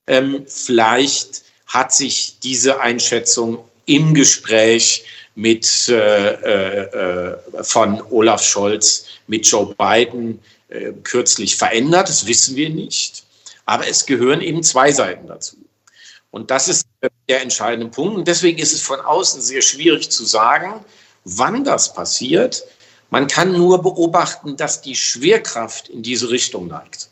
Ähm, 0.07 0.45
vielleicht 0.47 1.43
hat 1.67 1.95
sich 1.95 2.39
diese 2.43 2.81
Einschätzung 2.81 3.65
im 3.87 4.13
Gespräch 4.13 5.07
mit, 5.37 5.89
äh, 5.89 6.33
äh, 6.35 7.39
von 7.63 8.03
Olaf 8.11 8.45
Scholz 8.45 9.07
mit 9.27 9.47
Joe 9.47 9.75
Biden 9.79 10.39
äh, 10.69 10.93
kürzlich 11.03 11.57
verändert. 11.57 12.11
Das 12.11 12.27
wissen 12.27 12.57
wir 12.57 12.69
nicht. 12.69 13.25
Aber 13.65 13.89
es 13.89 14.05
gehören 14.05 14.43
eben 14.43 14.63
zwei 14.63 14.93
Seiten 14.93 15.29
dazu. 15.29 15.57
Und 16.31 16.51
das 16.51 16.69
ist 16.69 16.85
der 17.27 17.41
entscheidende 17.41 17.91
Punkt. 17.91 18.19
Und 18.19 18.29
deswegen 18.29 18.59
ist 18.59 18.75
es 18.75 18.83
von 18.83 19.01
außen 19.01 19.41
sehr 19.41 19.63
schwierig 19.63 20.11
zu 20.11 20.27
sagen, 20.27 20.85
wann 21.25 21.65
das 21.65 21.95
passiert. 21.95 22.65
Man 23.11 23.27
kann 23.27 23.53
nur 23.53 23.83
beobachten, 23.83 24.57
dass 24.57 24.81
die 24.81 24.95
Schwerkraft 24.95 25.89
in 25.89 26.03
diese 26.03 26.31
Richtung 26.31 26.69
neigt, 26.69 27.11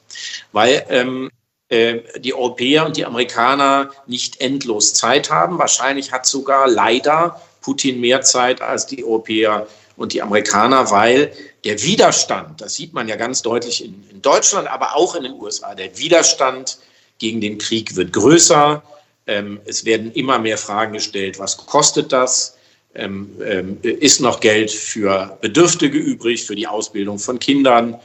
weil 0.52 0.85
ähm, 0.88 1.31
äh, 1.69 2.00
die 2.21 2.35
Europäer 2.35 2.87
und 2.87 2.97
die 2.97 3.05
Amerikaner 3.05 3.90
nicht 4.07 4.40
endlos 4.40 4.95
Zeit 4.95 5.31
haben. 5.31 5.59
Wahrscheinlich 5.59 6.12
hat 6.12 6.25
sogar 6.25 6.69
leider 6.69 7.40
Putin 7.61 8.00
mehr 8.00 8.23
Zeit 8.23 8.62
als 8.62 8.87
die 8.87 9.05
Europäer 9.05 9.67
und 9.97 10.12
die 10.12 10.23
Amerikaner, 10.23 10.90
weil 10.90 11.33
der 11.64 11.83
Widerstand, 11.83 12.61
das 12.61 12.75
sieht 12.75 12.95
man 12.95 13.09
ja 13.09 13.17
ganz 13.17 13.43
deutlich 13.43 13.85
in, 13.85 14.09
in 14.11 14.23
Deutschland, 14.23 14.69
aber 14.69 14.95
auch 14.95 15.14
in 15.17 15.25
den 15.25 15.33
USA, 15.35 15.75
der 15.75 15.99
Widerstand 15.99 16.78
gegen 17.19 17.40
den 17.40 17.59
Krieg 17.59 17.97
wird 17.97 18.12
größer. 18.12 18.83
Ähm, 19.26 19.61
es 19.67 19.85
werden 19.85 20.12
immer 20.12 20.38
mehr 20.38 20.57
Fragen 20.57 20.93
gestellt, 20.93 21.38
was 21.38 21.57
kostet 21.57 22.12
das? 22.12 22.57
Ähm, 22.95 23.30
ähm, 23.45 23.78
ist 23.83 24.21
noch 24.21 24.40
Geld 24.40 24.71
für 24.71 25.38
Bedürftige 25.40 25.99
übrig, 25.99 26.45
für 26.45 26.57
die 26.57 26.66
Ausbildung 26.66 27.18
von 27.18 27.38
Kindern, 27.38 27.99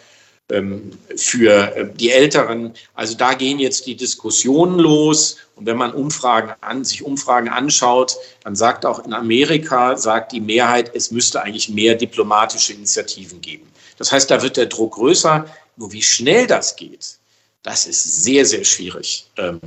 ähm, 0.51 0.91
für 1.15 1.91
die 1.95 2.11
Älteren. 2.11 2.73
Also 2.93 3.15
da 3.15 3.33
gehen 3.33 3.59
jetzt 3.59 3.87
die 3.87 3.95
Diskussionen 3.95 4.77
los. 4.77 5.37
Und 5.55 5.65
wenn 5.65 5.77
man 5.77 5.93
Umfragen 5.93 6.53
an, 6.61 6.83
sich 6.83 7.03
Umfragen 7.03 7.49
anschaut, 7.49 8.15
dann 8.43 8.55
sagt 8.55 8.85
auch 8.85 9.05
in 9.05 9.13
Amerika, 9.13 9.95
sagt 9.95 10.31
die 10.31 10.41
Mehrheit, 10.41 10.91
es 10.93 11.11
müsste 11.11 11.41
eigentlich 11.41 11.69
mehr 11.69 11.95
diplomatische 11.95 12.73
Initiativen 12.73 13.39
geben. 13.41 13.67
Das 13.97 14.11
heißt, 14.11 14.29
da 14.29 14.41
wird 14.41 14.57
der 14.57 14.65
Druck 14.65 14.95
größer. 14.95 15.45
Nur 15.77 15.91
wie 15.91 16.01
schnell 16.01 16.45
das 16.45 16.75
geht, 16.75 17.17
das 17.63 17.87
ist 17.87 18.23
sehr, 18.23 18.45
sehr 18.45 18.63
schwierig 18.63 19.25
ähm, 19.37 19.59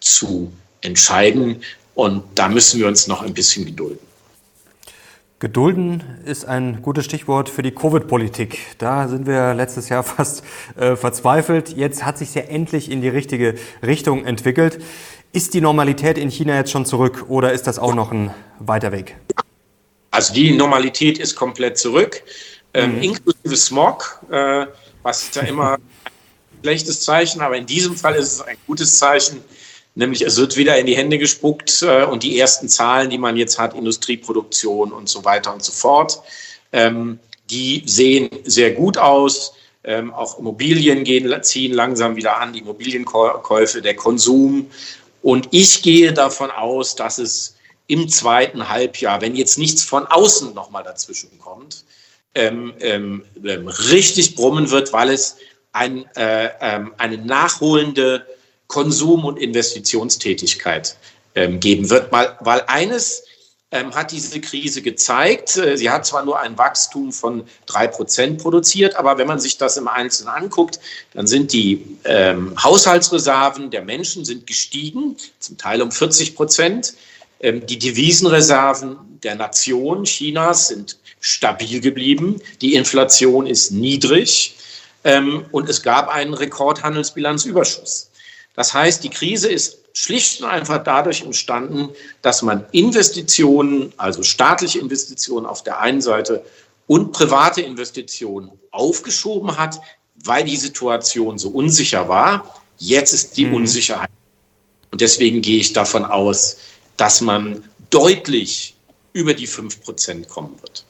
zu 0.00 0.52
entscheiden. 0.82 1.62
Und 1.94 2.22
da 2.34 2.48
müssen 2.48 2.80
wir 2.80 2.86
uns 2.86 3.06
noch 3.06 3.22
ein 3.22 3.34
bisschen 3.34 3.64
gedulden. 3.64 4.11
Gedulden 5.42 6.04
ist 6.24 6.44
ein 6.44 6.82
gutes 6.82 7.04
Stichwort 7.04 7.48
für 7.48 7.62
die 7.62 7.72
Covid-Politik. 7.72 8.60
Da 8.78 9.08
sind 9.08 9.26
wir 9.26 9.54
letztes 9.54 9.88
Jahr 9.88 10.04
fast 10.04 10.44
äh, 10.76 10.94
verzweifelt. 10.94 11.76
Jetzt 11.76 12.04
hat 12.04 12.16
sich 12.16 12.32
ja 12.36 12.42
endlich 12.42 12.88
in 12.88 13.02
die 13.02 13.08
richtige 13.08 13.56
Richtung 13.84 14.24
entwickelt. 14.24 14.78
Ist 15.32 15.54
die 15.54 15.60
Normalität 15.60 16.16
in 16.16 16.30
China 16.30 16.54
jetzt 16.54 16.70
schon 16.70 16.86
zurück 16.86 17.24
oder 17.26 17.52
ist 17.52 17.66
das 17.66 17.80
auch 17.80 17.92
noch 17.92 18.12
ein 18.12 18.32
weiter 18.60 18.92
Weg? 18.92 19.16
Also 20.12 20.32
die 20.32 20.52
Normalität 20.52 21.18
ist 21.18 21.34
komplett 21.34 21.76
zurück, 21.76 22.22
ähm, 22.72 22.98
mhm. 22.98 23.02
inklusive 23.02 23.56
Smog, 23.56 24.20
äh, 24.30 24.66
was 25.02 25.34
ja 25.34 25.42
immer 25.42 25.72
ein 25.72 25.80
schlechtes 26.62 27.00
Zeichen, 27.00 27.40
aber 27.40 27.56
in 27.56 27.66
diesem 27.66 27.96
Fall 27.96 28.14
ist 28.14 28.34
es 28.34 28.42
ein 28.42 28.56
gutes 28.68 28.96
Zeichen 28.96 29.42
Nämlich 29.94 30.22
es 30.22 30.36
wird 30.36 30.56
wieder 30.56 30.78
in 30.78 30.86
die 30.86 30.96
Hände 30.96 31.18
gespuckt 31.18 31.82
äh, 31.82 32.04
und 32.04 32.22
die 32.22 32.38
ersten 32.38 32.68
Zahlen, 32.68 33.10
die 33.10 33.18
man 33.18 33.36
jetzt 33.36 33.58
hat, 33.58 33.74
Industrieproduktion 33.74 34.92
und 34.92 35.08
so 35.08 35.24
weiter 35.24 35.52
und 35.52 35.62
so 35.62 35.72
fort, 35.72 36.20
ähm, 36.72 37.18
die 37.50 37.82
sehen 37.84 38.30
sehr 38.44 38.72
gut 38.72 38.96
aus. 38.96 39.54
Ähm, 39.84 40.14
auch 40.14 40.38
Immobilien 40.38 41.02
gehen, 41.02 41.42
ziehen 41.42 41.72
langsam 41.72 42.14
wieder 42.14 42.38
an, 42.38 42.52
die 42.52 42.60
Immobilienkäufe, 42.60 43.82
der 43.82 43.96
Konsum. 43.96 44.70
Und 45.22 45.48
ich 45.50 45.82
gehe 45.82 46.12
davon 46.12 46.50
aus, 46.50 46.94
dass 46.94 47.18
es 47.18 47.56
im 47.88 48.08
zweiten 48.08 48.68
Halbjahr, 48.68 49.20
wenn 49.20 49.34
jetzt 49.34 49.58
nichts 49.58 49.82
von 49.82 50.06
außen 50.06 50.54
nochmal 50.54 50.84
dazwischen 50.84 51.36
kommt, 51.38 51.84
ähm, 52.34 52.72
ähm, 52.80 53.24
ähm, 53.44 53.68
richtig 53.68 54.36
brummen 54.36 54.70
wird, 54.70 54.92
weil 54.92 55.10
es 55.10 55.36
ein, 55.72 56.06
äh, 56.16 56.50
ähm, 56.60 56.94
eine 56.98 57.18
nachholende 57.18 58.26
Konsum- 58.72 59.26
und 59.26 59.38
Investitionstätigkeit 59.38 60.96
ähm, 61.34 61.60
geben 61.60 61.90
wird, 61.90 62.10
weil, 62.10 62.34
weil 62.40 62.62
eines 62.68 63.24
ähm, 63.70 63.94
hat 63.94 64.12
diese 64.12 64.40
Krise 64.40 64.80
gezeigt. 64.80 65.58
Äh, 65.58 65.76
sie 65.76 65.90
hat 65.90 66.06
zwar 66.06 66.24
nur 66.24 66.40
ein 66.40 66.56
Wachstum 66.56 67.12
von 67.12 67.44
drei 67.66 67.86
Prozent 67.86 68.40
produziert, 68.40 68.96
aber 68.96 69.18
wenn 69.18 69.26
man 69.26 69.38
sich 69.38 69.58
das 69.58 69.76
im 69.76 69.88
Einzelnen 69.88 70.30
anguckt, 70.30 70.80
dann 71.12 71.26
sind 71.26 71.52
die 71.52 71.98
ähm, 72.04 72.54
Haushaltsreserven 72.62 73.70
der 73.70 73.82
Menschen 73.82 74.24
sind 74.24 74.46
gestiegen, 74.46 75.18
zum 75.38 75.58
Teil 75.58 75.82
um 75.82 75.90
40 75.90 76.34
Prozent. 76.34 76.94
Ähm, 77.40 77.66
die 77.66 77.78
Devisenreserven 77.78 78.96
der 79.22 79.34
Nation 79.34 80.04
Chinas 80.04 80.68
sind 80.68 80.96
stabil 81.20 81.82
geblieben. 81.82 82.40
Die 82.62 82.74
Inflation 82.74 83.46
ist 83.46 83.70
niedrig 83.70 84.56
ähm, 85.04 85.44
und 85.50 85.68
es 85.68 85.82
gab 85.82 86.08
einen 86.08 86.32
Rekordhandelsbilanzüberschuss. 86.32 88.11
Das 88.54 88.74
heißt, 88.74 89.02
die 89.04 89.10
Krise 89.10 89.50
ist 89.50 89.78
schlicht 89.94 90.40
und 90.40 90.48
einfach 90.48 90.82
dadurch 90.82 91.22
entstanden, 91.22 91.90
dass 92.22 92.42
man 92.42 92.64
Investitionen, 92.72 93.92
also 93.96 94.22
staatliche 94.22 94.78
Investitionen 94.78 95.46
auf 95.46 95.62
der 95.62 95.80
einen 95.80 96.00
Seite 96.00 96.44
und 96.86 97.12
private 97.12 97.62
Investitionen 97.62 98.50
aufgeschoben 98.70 99.56
hat, 99.58 99.80
weil 100.24 100.44
die 100.44 100.56
Situation 100.56 101.38
so 101.38 101.50
unsicher 101.50 102.08
war. 102.08 102.62
Jetzt 102.78 103.12
ist 103.12 103.36
die 103.36 103.46
mhm. 103.46 103.54
Unsicherheit. 103.54 104.10
Und 104.90 105.00
deswegen 105.00 105.40
gehe 105.40 105.58
ich 105.58 105.72
davon 105.72 106.04
aus, 106.04 106.58
dass 106.96 107.20
man 107.20 107.64
deutlich 107.90 108.74
über 109.12 109.34
die 109.34 109.48
5% 109.48 110.28
kommen 110.28 110.54
wird. 110.60 110.84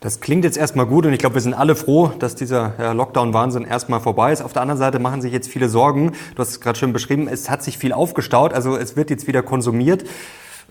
Das 0.00 0.20
klingt 0.20 0.44
jetzt 0.44 0.58
erstmal 0.58 0.84
gut 0.84 1.06
und 1.06 1.14
ich 1.14 1.18
glaube, 1.18 1.36
wir 1.36 1.40
sind 1.40 1.54
alle 1.54 1.74
froh, 1.74 2.12
dass 2.18 2.34
dieser 2.34 2.94
Lockdown-Wahnsinn 2.94 3.64
erstmal 3.64 4.00
vorbei 4.00 4.30
ist. 4.30 4.42
Auf 4.42 4.52
der 4.52 4.60
anderen 4.60 4.78
Seite 4.78 4.98
machen 4.98 5.22
sich 5.22 5.32
jetzt 5.32 5.48
viele 5.48 5.70
Sorgen. 5.70 6.12
Du 6.34 6.42
hast 6.42 6.50
es 6.50 6.60
gerade 6.60 6.78
schön 6.78 6.92
beschrieben, 6.92 7.28
es 7.28 7.48
hat 7.48 7.62
sich 7.62 7.78
viel 7.78 7.94
aufgestaut, 7.94 8.52
also 8.52 8.76
es 8.76 8.94
wird 8.96 9.08
jetzt 9.08 9.26
wieder 9.26 9.42
konsumiert. 9.42 10.04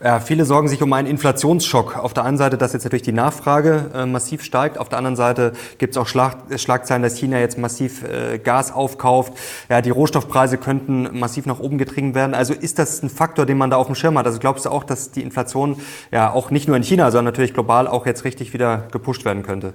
Ja, 0.04 0.20
viele 0.20 0.44
sorgen 0.44 0.68
sich 0.68 0.82
um 0.82 0.92
einen 0.92 1.08
Inflationsschock. 1.08 1.98
Auf 1.98 2.14
der 2.14 2.26
einen 2.26 2.38
Seite, 2.38 2.58
dass 2.58 2.74
jetzt 2.74 2.84
natürlich 2.84 3.04
die 3.04 3.14
Nachfrage 3.14 3.92
äh, 3.94 4.06
massiv 4.06 4.44
steigt. 4.44 4.78
Auf 4.78 4.90
der 4.90 4.98
anderen 4.98 5.16
Seite 5.16 5.54
gibt 5.78 5.96
es 5.96 5.98
auch 5.98 6.08
Schlag, 6.08 6.38
Schlagzeilen, 6.60 7.02
dass 7.02 7.18
China 7.18 7.40
jetzt 7.40 7.58
massiv 7.58 8.04
äh, 8.04 8.38
Gas 8.38 8.74
aufkauft. 8.74 9.34
Ja, 9.70 9.82
die 9.82 9.92
Rohstoffpreise 9.92 10.58
könnten 10.58 11.18
massiv 11.18 11.46
nach 11.46 11.60
oben 11.60 11.78
getrieben 11.78 12.14
werden. 12.14 12.34
Also 12.34 12.54
ist 12.54 12.78
das 12.78 13.04
ein 13.04 13.10
Faktor, 13.10 13.46
den 13.46 13.58
man 13.58 13.70
da 13.70 13.78
auf 13.78 13.86
dem 13.86 13.96
Schirm 13.96 14.18
hat? 14.18 14.26
Also 14.26 14.40
glaubst 14.40 14.66
du 14.66 14.70
auch, 14.70 14.84
dass 14.84 15.12
die 15.12 15.22
Inflation 15.22 15.80
ja 16.12 16.30
auch 16.34 16.52
nicht 16.52 16.68
nur 16.68 16.76
in 16.76 16.84
China, 16.84 17.10
sondern 17.10 17.34
natürlich 17.34 17.54
global 17.54 17.88
auch 17.88 18.06
jetzt 18.06 18.26
richtig 18.26 18.54
wieder 18.54 18.90
gepusht 18.92 19.24
werden 19.24 19.44
könnte? 19.44 19.74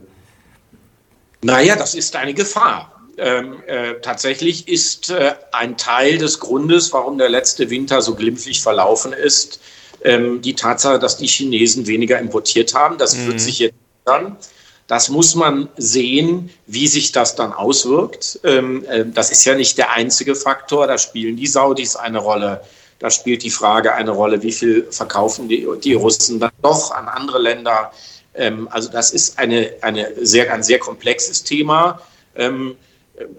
Naja, 1.42 1.76
das 1.76 1.94
ist 1.94 2.14
eine 2.16 2.34
Gefahr. 2.34 2.92
Ähm, 3.16 3.62
äh, 3.66 3.94
tatsächlich 4.02 4.68
ist 4.68 5.08
äh, 5.08 5.32
ein 5.52 5.78
Teil 5.78 6.18
des 6.18 6.40
Grundes, 6.40 6.92
warum 6.92 7.16
der 7.16 7.30
letzte 7.30 7.70
Winter 7.70 8.02
so 8.02 8.14
glimpflich 8.14 8.60
verlaufen 8.60 9.14
ist, 9.14 9.60
ähm, 10.04 10.42
die 10.42 10.54
Tatsache, 10.54 10.98
dass 10.98 11.16
die 11.16 11.26
Chinesen 11.26 11.86
weniger 11.86 12.18
importiert 12.18 12.74
haben. 12.74 12.98
Das 12.98 13.16
mhm. 13.16 13.26
wird 13.28 13.40
sich 13.40 13.58
jetzt 13.58 13.74
ändern. 14.06 14.36
Das 14.86 15.08
muss 15.08 15.36
man 15.36 15.68
sehen, 15.76 16.50
wie 16.66 16.88
sich 16.88 17.12
das 17.12 17.36
dann 17.36 17.52
auswirkt. 17.52 18.40
Ähm, 18.42 18.84
äh, 18.86 19.04
das 19.06 19.30
ist 19.30 19.44
ja 19.44 19.54
nicht 19.54 19.78
der 19.78 19.92
einzige 19.92 20.34
Faktor. 20.34 20.86
Da 20.86 20.98
spielen 20.98 21.36
die 21.36 21.46
Saudis 21.46 21.94
eine 21.94 22.18
Rolle. 22.18 22.60
Da 22.98 23.10
spielt 23.10 23.44
die 23.44 23.50
Frage 23.50 23.94
eine 23.94 24.10
Rolle, 24.10 24.42
wie 24.42 24.52
viel 24.52 24.88
verkaufen 24.90 25.48
die, 25.48 25.66
die 25.82 25.94
Russen 25.94 26.40
dann 26.40 26.50
doch 26.60 26.90
an 26.90 27.08
andere 27.08 27.38
Länder. 27.38 27.92
Ähm, 28.34 28.68
also 28.72 28.90
das 28.90 29.12
ist 29.12 29.38
eine, 29.38 29.74
eine 29.80 30.08
sehr, 30.22 30.52
ein 30.52 30.62
sehr 30.62 30.78
komplexes 30.78 31.44
Thema. 31.44 32.00
Ähm, 32.34 32.76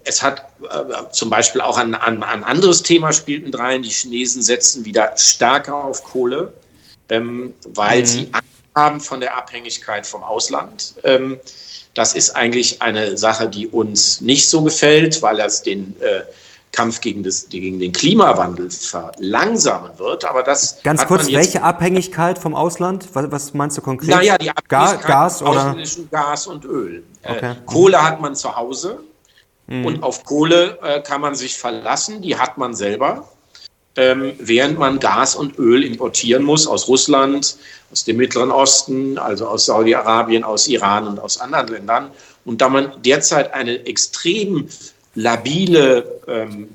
es 0.04 0.22
hat 0.22 0.46
äh, 0.62 1.12
zum 1.12 1.30
Beispiel 1.30 1.62
auch 1.62 1.78
ein, 1.78 1.96
ein, 1.96 2.24
ein, 2.24 2.44
anderes 2.44 2.84
Thema 2.84 3.14
spielt 3.14 3.46
mit 3.46 3.58
rein. 3.58 3.84
Die 3.84 3.90
Chinesen 3.90 4.42
setzen 4.42 4.86
wieder 4.86 5.14
stärker 5.18 5.76
auf 5.76 6.04
Kohle, 6.04 6.54
ähm, 7.10 7.54
weil 7.74 8.02
mhm. 8.02 8.06
sie 8.06 8.30
Angst 8.32 8.48
haben 8.76 9.00
von 9.00 9.20
der 9.20 9.38
Abhängigkeit 9.38 10.06
vom 10.06 10.24
Ausland. 10.24 10.96
Ähm, 11.04 11.40
das 11.94 12.14
ist 12.16 12.36
eigentlich 12.36 12.82
eine 12.82 13.18
Sache, 13.18 13.50
die 13.50 13.68
uns 13.68 14.22
nicht 14.22 14.50
so 14.50 14.62
gefällt, 14.62 15.22
weil 15.22 15.38
das 15.38 15.62
den 15.62 15.96
äh, 16.02 16.22
Kampf 16.72 17.02
gegen, 17.02 17.22
das, 17.24 17.50
gegen 17.50 17.80
den 17.80 17.92
Klimawandel 17.92 18.70
verlangsamen 18.72 19.92
wird. 19.98 20.24
Aber 20.24 20.42
das 20.42 20.82
ganz 20.84 21.06
kurz, 21.06 21.28
welche 21.28 21.64
Abhängigkeit 21.64 22.40
vom 22.40 22.56
Ausland? 22.56 23.08
Was, 23.14 23.32
was, 23.32 23.54
meinst 23.54 23.78
du 23.78 23.82
konkret? 23.82 24.10
Naja, 24.10 24.38
die 24.38 24.50
Abhängigkeit 24.50 25.06
Gas, 25.06 25.42
oder? 25.42 25.76
Gas 26.10 26.48
und 26.48 26.64
Öl. 26.64 27.04
Äh, 27.24 27.32
okay. 27.32 27.52
Äh, 27.52 27.56
Kohle 27.66 28.02
hat 28.02 28.22
man 28.22 28.36
zu 28.36 28.56
Hause. 28.56 29.00
Mhm. 29.68 29.86
Und 29.86 30.04
auf 30.04 30.24
Kohle 30.24 30.80
äh, 30.82 31.02
kann 31.02 31.22
man 31.22 31.36
sich 31.36 31.58
verlassen, 31.58 32.22
die 32.22 32.38
hat 32.38 32.58
man 32.58 32.74
selber. 32.74 33.28
Ähm, 33.98 34.34
während 34.40 34.80
man 34.80 35.00
Gas 35.00 35.36
und 35.36 35.60
Öl 35.60 35.84
importieren 35.84 36.44
muss 36.44 36.66
aus 36.66 36.88
Russland, 36.88 37.58
aus 37.92 38.06
dem 38.06 38.18
Mittleren 38.18 38.50
Osten, 38.50 39.18
also 39.18 39.48
aus 39.48 39.66
Saudi-Arabien, 39.66 40.46
aus 40.46 40.68
Iran 40.68 41.08
und 41.08 41.20
aus 41.20 41.40
anderen 41.42 41.68
Ländern. 41.68 42.12
Und 42.46 42.62
da 42.62 42.70
man 42.70 42.94
derzeit 43.04 43.54
eine 43.54 43.86
extrem 43.86 44.70
labile 45.16 46.22
ähm, 46.28 46.70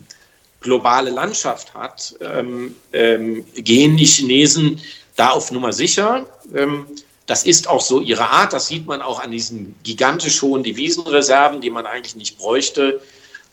globale 0.60 1.10
Landschaft 1.10 1.72
hat, 1.74 2.14
ähm, 2.20 2.76
ähm 2.92 3.46
gehen 3.54 3.96
die 3.96 4.04
Chinesen 4.04 4.80
da 5.16 5.30
auf 5.30 5.50
Nummer 5.50 5.72
sicher. 5.72 6.26
Das 7.26 7.44
ist 7.44 7.68
auch 7.68 7.80
so 7.80 8.00
ihre 8.00 8.30
Art. 8.30 8.52
Das 8.52 8.68
sieht 8.68 8.86
man 8.86 9.02
auch 9.02 9.20
an 9.20 9.32
diesen 9.32 9.74
gigantisch 9.82 10.40
hohen 10.42 10.62
Devisenreserven, 10.62 11.60
die 11.60 11.70
man 11.70 11.84
eigentlich 11.84 12.16
nicht 12.16 12.38
bräuchte. 12.38 13.00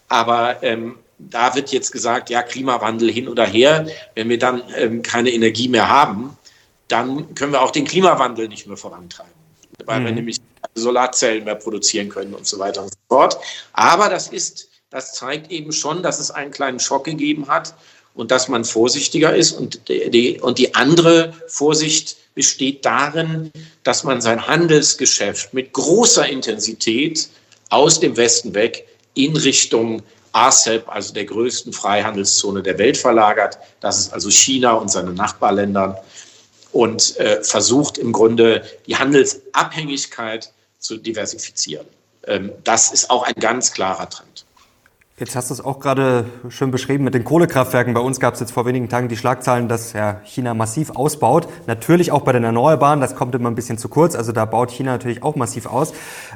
Aber 0.08 0.62
ähm, 0.62 1.00
da 1.18 1.56
wird 1.56 1.72
jetzt 1.72 1.92
gesagt, 1.92 2.30
ja, 2.30 2.44
Klimawandel 2.44 3.12
hin 3.12 3.28
oder 3.28 3.46
her. 3.46 3.88
Wenn 4.16 4.30
wir 4.30 4.38
dann 4.38 4.64
ähm, 4.76 5.02
keine 5.02 5.32
Energie 5.32 5.68
mehr 5.68 5.90
haben, 5.90 6.38
dann 6.88 7.34
können 7.34 7.54
wir 7.54 7.62
auch 7.62 7.72
den 7.72 7.86
Klimawandel 7.86 8.48
nicht 8.48 8.68
mehr 8.68 8.78
vorantreiben, 8.78 9.32
weil 9.86 10.02
mhm. 10.02 10.06
wir 10.06 10.12
nämlich 10.12 10.38
Solarzellen 10.76 11.44
mehr 11.44 11.56
produzieren 11.56 12.10
können 12.10 12.34
und 12.34 12.46
so 12.46 12.60
weiter 12.60 12.84
und 12.84 12.90
so 12.90 13.00
fort. 13.08 13.38
Aber 13.74 14.10
das 14.10 14.28
ist, 14.28 14.70
das 14.90 15.14
zeigt 15.14 15.52
eben 15.52 15.72
schon, 15.72 16.04
dass 16.04 16.20
es 16.20 16.30
einen 16.30 16.52
kleinen 16.52 16.80
Schock 16.80 17.06
gegeben 17.06 17.48
hat 17.48 17.74
und 18.16 18.32
dass 18.32 18.48
man 18.48 18.64
vorsichtiger 18.66 19.36
ist. 19.36 19.54
Und 19.54 19.88
die, 19.88 20.40
und 20.40 20.58
die 20.58 20.76
andere 20.76 21.34
Vorsicht 21.48 22.18
besteht 22.36 22.86
darin, 22.86 23.52
dass 23.84 24.04
man 24.04 24.22
sein 24.22 24.48
Handelsgeschäft 24.48 25.54
mit 25.54 25.74
großer 25.74 26.28
Intensität 26.28 27.30
aus 27.70 28.00
dem 28.00 28.18
Westen 28.18 28.54
weg 28.54 28.88
in 29.14 29.36
Richtung 29.36 30.02
ASEP, 30.32 30.90
also 30.90 31.14
der 31.14 31.26
größten 31.26 31.74
Freihandelszone 31.74 32.64
der 32.64 32.78
Welt, 32.80 32.98
verlagert. 32.98 33.58
Das 33.80 34.00
ist 34.00 34.14
also 34.14 34.30
China 34.32 34.74
und 34.74 34.90
seine 34.90 35.14
Nachbarländer. 35.14 36.04
Und 36.72 37.18
äh, 37.18 37.44
versucht 37.44 38.00
im 38.00 38.12
Grunde 38.12 38.64
die 38.88 38.96
Handelsabhängigkeit 38.96 40.52
zu 40.80 40.98
diversifizieren. 40.98 41.86
Ähm, 42.26 42.52
das 42.64 42.92
ist 42.92 43.12
auch 43.12 43.24
ein 43.24 43.36
ganz 43.36 43.74
klarer 43.74 44.10
Trend. 44.10 44.43
Jetzt 45.24 45.38
hast 45.38 45.52
du 45.52 45.54
es 45.54 45.64
auch 45.64 45.80
gerade 45.80 46.26
schön 46.50 46.70
beschrieben 46.70 47.06
mit 47.06 47.14
den 47.14 47.24
Kohlekraftwerken. 47.24 47.94
Bei 47.94 48.02
uns 48.02 48.20
gab 48.20 48.34
es 48.34 48.42
jetzt 48.42 48.52
vor 48.52 48.66
wenigen 48.66 48.90
Tagen 48.90 49.08
die 49.08 49.16
Schlagzeilen, 49.16 49.70
dass 49.70 49.94
ja, 49.94 50.20
China 50.26 50.54
massiv 50.54 50.90
ausbaut. 50.90 51.48
Natürlich 51.66 52.12
auch 52.12 52.24
bei 52.24 52.34
den 52.34 52.44
Erneuerbaren, 52.44 53.00
das 53.00 53.16
kommt 53.16 53.34
immer 53.34 53.50
ein 53.50 53.56
bisschen 53.56 53.78
zu 53.78 53.88
kurz. 53.88 54.16
Also 54.16 54.34
da 54.34 54.44
baut 54.44 54.70
China 54.70 54.92
natürlich 54.92 55.24
auch 55.24 55.38
massiv 55.38 55.66
aus. 55.66 55.94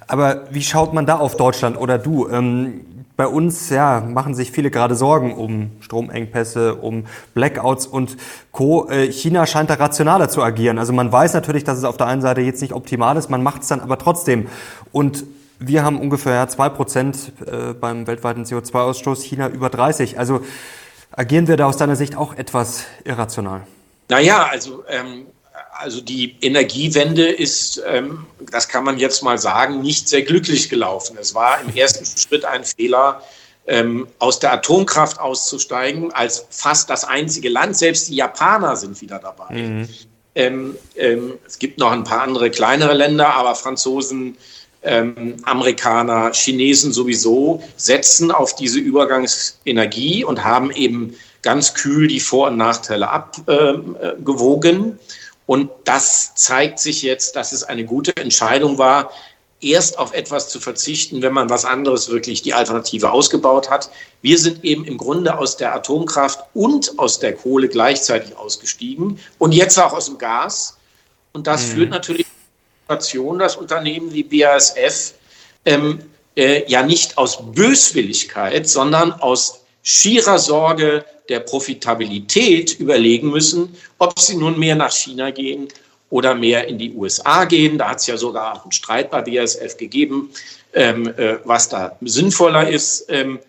Aber 0.08 0.44
wie 0.52 0.62
schaut 0.62 0.94
man 0.94 1.06
da 1.06 1.18
auf 1.18 1.36
Deutschland 1.36 1.78
oder 1.78 1.98
du? 1.98 2.30
Ähm, 2.30 2.80
bei 3.18 3.28
uns 3.28 3.70
ja, 3.70 4.00
machen 4.00 4.34
sich 4.34 4.52
viele 4.52 4.72
gerade 4.72 4.96
Sorgen 4.96 5.34
um 5.34 5.72
Stromengpässe, 5.82 6.76
um 6.76 7.08
Blackouts 7.34 7.88
und 7.88 8.16
Co. 8.54 8.90
Äh, 8.90 9.12
China 9.12 9.46
scheint 9.48 9.70
da 9.70 9.74
rationaler 9.74 10.30
zu 10.30 10.42
agieren. 10.42 10.80
Also 10.80 10.94
man 10.94 11.12
weiß 11.12 11.34
natürlich, 11.34 11.66
dass 11.66 11.78
es 11.78 11.84
auf 11.84 11.98
der 11.98 12.08
einen 12.08 12.22
Seite 12.22 12.40
jetzt 12.40 12.62
nicht 12.62 12.72
optimal 12.72 13.18
ist, 13.18 13.30
man 13.30 13.44
macht 13.44 13.64
es 13.64 13.68
dann 13.68 13.82
aber 13.82 13.98
trotzdem. 13.98 14.48
Und 14.94 15.26
wir 15.60 15.84
haben 15.84 16.00
ungefähr 16.00 16.48
zwei 16.50 16.70
Prozent 16.70 17.32
äh, 17.46 17.74
beim 17.74 18.08
weltweiten 18.08 18.44
CO2-Ausstoß, 18.44 19.24
China 19.24 19.50
über 19.50 19.70
30. 19.70 20.20
Also 20.20 20.42
agieren 21.12 21.48
wir 21.48 21.58
da 21.58 21.66
aus 21.66 21.78
deiner 21.78 21.96
Sicht 21.96 22.16
auch 22.16 22.36
etwas 22.36 22.86
irrational? 23.04 23.66
Naja, 24.10 24.48
also, 24.50 24.84
ähm, 24.88 25.28
also 25.74 26.02
die 26.02 26.38
Energiewende 26.42 27.28
ist, 27.28 27.82
ähm, 27.86 28.26
das 28.52 28.68
kann 28.68 28.84
man 28.84 28.98
jetzt 28.98 29.24
mal 29.24 29.38
sagen, 29.38 29.82
nicht 29.82 30.08
sehr 30.08 30.22
glücklich 30.22 30.70
gelaufen. 30.70 31.18
Es 31.20 31.36
war 31.36 31.62
im 31.62 31.76
ersten 31.76 32.06
Schritt 32.06 32.46
ein 32.46 32.64
Fehler, 32.64 33.22
ähm, 33.68 34.08
aus 34.20 34.40
der 34.40 34.54
Atomkraft 34.54 35.20
auszusteigen, 35.20 36.14
als 36.14 36.46
fast 36.50 36.90
das 36.90 37.04
einzige 37.04 37.50
Land. 37.50 37.76
Selbst 37.76 38.08
die 38.08 38.16
Japaner 38.16 38.76
sind 38.78 39.02
wieder 39.02 39.20
dabei. 39.20 39.54
Mhm. 39.54 39.90
Ähm, 40.36 40.78
ähm, 40.96 41.34
es 41.46 41.60
gibt 41.60 41.78
noch 41.78 41.92
ein 41.92 42.04
paar 42.04 42.22
andere 42.22 42.50
kleinere 42.50 42.94
Länder, 42.94 43.34
aber 43.34 43.56
Franzosen, 43.56 44.38
ähm, 44.88 45.36
Amerikaner, 45.44 46.32
Chinesen 46.34 46.92
sowieso 46.92 47.62
setzen 47.76 48.32
auf 48.32 48.56
diese 48.56 48.80
Übergangsenergie 48.80 50.24
und 50.24 50.44
haben 50.44 50.72
eben 50.72 51.16
ganz 51.42 51.74
kühl 51.74 52.08
die 52.08 52.20
Vor- 52.20 52.48
und 52.48 52.58
Nachteile 52.58 53.10
abgewogen. 53.10 55.00
und 55.46 55.70
das 55.86 56.36
zeigt 56.36 56.80
sich 56.80 57.04
jetzt, 57.04 57.36
dass 57.36 57.52
es 57.52 57.64
eine 57.64 57.86
gute 57.86 58.16
Entscheidung 58.18 58.78
war, 58.78 59.12
erst 59.62 59.98
auf 59.98 60.14
etwas 60.14 60.50
zu 60.50 60.60
verzichten, 60.60 61.22
wenn 61.22 61.34
man 61.34 61.50
was 61.50 61.66
anderes 61.66 62.10
wirklich 62.10 62.42
die 62.42 62.54
Alternative 62.54 63.12
ausgebaut 63.12 63.70
hat. 63.70 63.90
Wir 64.22 64.38
sind 64.38 64.64
eben 64.64 64.86
im 64.86 64.98
Grunde 64.98 65.38
aus 65.38 65.58
der 65.58 65.74
Atomkraft 65.74 66.44
und 66.54 67.00
aus 67.00 67.20
der 67.20 67.34
Kohle 67.34 67.68
gleichzeitig 67.68 68.36
ausgestiegen 68.36 69.20
und 69.40 69.54
jetzt 69.54 69.80
auch 69.80 69.94
aus 69.94 70.06
dem 70.06 70.18
Gas. 70.18 70.78
Und 71.34 71.48
das 71.48 71.68
mhm. 71.68 71.72
führt 71.72 71.90
natürlich 71.90 72.26
Situation, 72.88 73.38
dass 73.38 73.58
Unternehmen 73.58 74.14
wie 74.14 74.24
BASF 74.24 75.14
ähm, 75.66 76.00
äh, 76.38 76.64
ja 76.72 76.84
nicht 76.84 77.18
aus 77.18 77.38
Böswilligkeit, 77.52 78.70
sondern 78.70 79.12
aus 79.12 79.66
schierer 79.84 80.40
Sorge 80.40 81.04
der 81.28 81.42
Profitabilität 81.42 82.80
überlegen 82.80 83.30
müssen, 83.30 83.76
ob 83.98 84.18
sie 84.18 84.38
nun 84.38 84.58
mehr 84.58 84.76
nach 84.78 84.94
China 84.94 85.32
gehen 85.32 85.68
oder 86.10 86.34
mehr 86.34 86.70
in 86.70 86.78
die 86.78 86.94
USA 86.94 87.44
gehen. 87.44 87.78
Da 87.78 87.90
hat 87.90 88.00
es 88.00 88.08
ja 88.08 88.16
sogar 88.16 88.64
einen 88.64 88.72
Streit 88.72 89.12
bei 89.12 89.22
BASF 89.22 89.76
gegeben, 89.76 90.30
ähm, 90.74 91.08
äh, 91.18 91.40
was 91.44 91.68
da 91.68 91.98
sinnvoller 92.00 92.70
ist. 92.70 93.08
Ähm, 93.10 93.40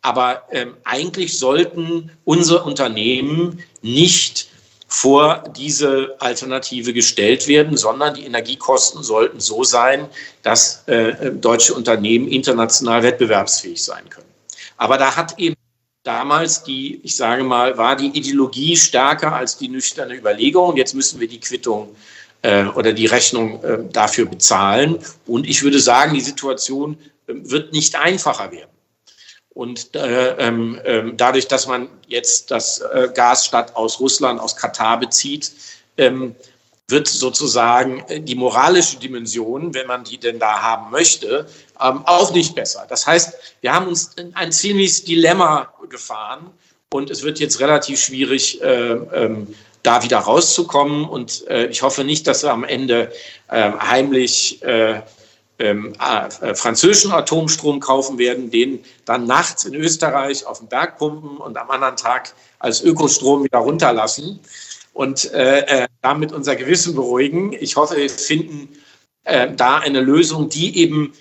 aber 0.00 0.44
ähm, 0.50 0.74
eigentlich 0.84 1.38
sollten 1.38 2.10
unsere 2.24 2.62
Unternehmen 2.62 3.62
nicht 3.82 4.48
vor 4.88 5.44
diese 5.54 6.16
Alternative 6.18 6.94
gestellt 6.94 7.46
werden, 7.46 7.76
sondern 7.76 8.14
die 8.14 8.24
Energiekosten 8.24 9.02
sollten 9.02 9.38
so 9.38 9.62
sein, 9.62 10.08
dass 10.42 10.82
äh, 10.88 11.30
deutsche 11.30 11.74
Unternehmen 11.74 12.26
international 12.26 13.02
wettbewerbsfähig 13.02 13.84
sein 13.84 14.08
können. 14.08 14.26
Aber 14.78 14.96
da 14.96 15.14
hat 15.14 15.38
eben 15.38 15.56
damals 16.04 16.62
die, 16.62 17.00
ich 17.02 17.16
sage 17.16 17.44
mal, 17.44 17.76
war 17.76 17.96
die 17.96 18.06
Ideologie 18.06 18.76
stärker 18.76 19.34
als 19.34 19.58
die 19.58 19.68
nüchterne 19.68 20.14
Überlegung. 20.14 20.76
Jetzt 20.78 20.94
müssen 20.94 21.20
wir 21.20 21.28
die 21.28 21.40
Quittung 21.40 21.94
äh, 22.40 22.64
oder 22.64 22.94
die 22.94 23.06
Rechnung 23.06 23.62
äh, 23.62 23.78
dafür 23.92 24.24
bezahlen. 24.24 24.98
Und 25.26 25.46
ich 25.46 25.62
würde 25.62 25.80
sagen, 25.80 26.14
die 26.14 26.22
Situation 26.22 26.96
äh, 27.26 27.34
wird 27.34 27.74
nicht 27.74 27.94
einfacher 27.94 28.50
werden. 28.52 28.70
Und 29.58 29.96
äh, 29.96 30.36
ähm, 30.38 30.80
dadurch, 31.16 31.48
dass 31.48 31.66
man 31.66 31.88
jetzt 32.06 32.52
das 32.52 32.78
äh, 32.78 33.08
Gas 33.12 33.44
statt 33.44 33.74
aus 33.74 33.98
Russland, 33.98 34.38
aus 34.38 34.54
Katar 34.54 35.00
bezieht, 35.00 35.50
ähm, 35.96 36.36
wird 36.86 37.08
sozusagen 37.08 38.04
äh, 38.06 38.20
die 38.20 38.36
moralische 38.36 38.98
Dimension, 38.98 39.74
wenn 39.74 39.88
man 39.88 40.04
die 40.04 40.16
denn 40.16 40.38
da 40.38 40.62
haben 40.62 40.92
möchte, 40.92 41.48
ähm, 41.82 42.02
auch 42.06 42.32
nicht 42.32 42.54
besser. 42.54 42.86
Das 42.88 43.04
heißt, 43.04 43.34
wir 43.60 43.74
haben 43.74 43.88
uns 43.88 44.12
in 44.14 44.32
ein 44.36 44.52
ziemliches 44.52 45.02
Dilemma 45.02 45.74
gefahren 45.90 46.52
und 46.92 47.10
es 47.10 47.24
wird 47.24 47.40
jetzt 47.40 47.58
relativ 47.58 48.00
schwierig, 48.00 48.62
äh, 48.62 48.96
da 49.82 50.04
wieder 50.04 50.18
rauszukommen. 50.18 51.04
Und 51.04 51.48
äh, 51.48 51.66
ich 51.66 51.82
hoffe 51.82 52.04
nicht, 52.04 52.28
dass 52.28 52.44
wir 52.44 52.52
am 52.52 52.62
Ende 52.62 53.10
äh, 53.48 53.72
heimlich 53.72 54.62
äh, 54.62 55.02
ähm, 55.58 55.92
äh, 55.98 56.54
französischen 56.54 57.12
Atomstrom 57.12 57.80
kaufen 57.80 58.18
werden, 58.18 58.50
den 58.50 58.84
dann 59.04 59.26
nachts 59.26 59.64
in 59.64 59.74
Österreich 59.74 60.46
auf 60.46 60.58
den 60.60 60.68
Berg 60.68 60.98
pumpen 60.98 61.38
und 61.38 61.56
am 61.56 61.70
anderen 61.70 61.96
Tag 61.96 62.34
als 62.58 62.82
Ökostrom 62.82 63.44
wieder 63.44 63.58
runterlassen 63.58 64.40
und 64.92 65.32
äh, 65.32 65.60
äh, 65.60 65.86
damit 66.02 66.32
unser 66.32 66.56
Gewissen 66.56 66.94
beruhigen. 66.94 67.52
Ich 67.52 67.76
hoffe, 67.76 67.96
wir 67.96 68.10
finden 68.10 68.68
äh, 69.24 69.48
da 69.54 69.78
eine 69.78 70.00
Lösung, 70.00 70.48
die 70.48 70.76
eben 70.78 71.12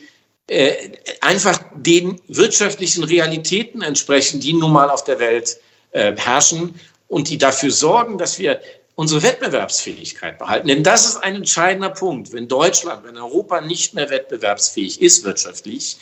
äh, 0.48 0.74
einfach 1.22 1.60
den 1.76 2.22
wirtschaftlichen 2.28 3.04
Realitäten 3.04 3.82
entsprechen, 3.82 4.40
die 4.40 4.54
nun 4.54 4.72
mal 4.72 4.90
auf 4.90 5.04
der 5.04 5.20
Welt 5.20 5.58
äh, 5.92 6.16
herrschen 6.16 6.80
und 7.08 7.30
die 7.30 7.38
dafür 7.38 7.72
sorgen, 7.72 8.18
dass 8.18 8.40
wir 8.40 8.62
unsere 8.98 9.22
Wettbewerbsfähigkeit 9.22 10.40
behalten. 10.40 10.68
Denn 10.68 10.84
das 10.84 11.06
ist 11.06 11.18
ein 11.18 11.36
entscheidender 11.36 11.92
Punkt. 11.92 12.34
Wenn 12.34 12.48
Deutschland, 12.48 13.06
wenn 13.06 13.16
Europa 13.16 13.62
nicht 13.62 13.94
mehr 13.94 14.10
wettbewerbsfähig 14.10 15.02
ist 15.02 15.24
wirtschaftlich, 15.24 15.98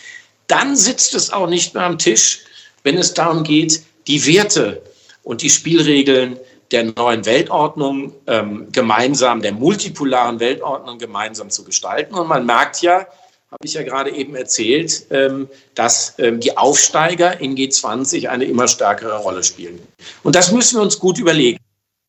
dann 0.48 0.78
sitzt 0.78 1.14
es 1.14 1.32
auch 1.32 1.48
nicht 1.48 1.74
mehr 1.74 1.84
am 1.84 2.00
Tisch, 2.00 2.46
wenn 2.84 2.98
es 2.98 3.14
darum 3.14 3.44
geht, 3.44 3.84
die 4.08 4.26
Werte 4.26 4.82
und 5.24 5.42
die 5.42 5.50
Spielregeln 5.50 6.40
der 6.72 6.86
neuen 6.96 7.26
Weltordnung 7.26 8.14
ähm, 8.28 8.72
gemeinsam, 8.72 9.42
der 9.42 9.52
multipolaren 9.52 10.40
Weltordnung 10.40 10.98
gemeinsam 10.98 11.50
zu 11.50 11.66
gestalten. 11.66 12.16
Und 12.16 12.28
man 12.28 12.46
merkt 12.46 12.82
ja, 12.82 13.00
habe 13.52 13.66
ich 13.66 13.74
ja 13.74 13.84
gerade 13.84 14.12
eben 14.12 14.36
erzählt, 14.36 15.06
ähm, 15.10 15.50
dass 15.74 16.18
ähm, 16.18 16.40
die 16.40 16.56
Aufsteiger 16.56 17.42
in 17.42 17.56
G20 17.56 18.28
eine 18.30 18.46
immer 18.46 18.70
stärkere 18.70 19.18
Rolle 19.18 19.44
spielen. 19.44 19.86
Und 20.24 20.36
das 20.36 20.54
müssen 20.54 20.78
wir 20.78 20.82
uns 20.82 20.98
gut 20.98 21.18
überlegen. 21.20 21.60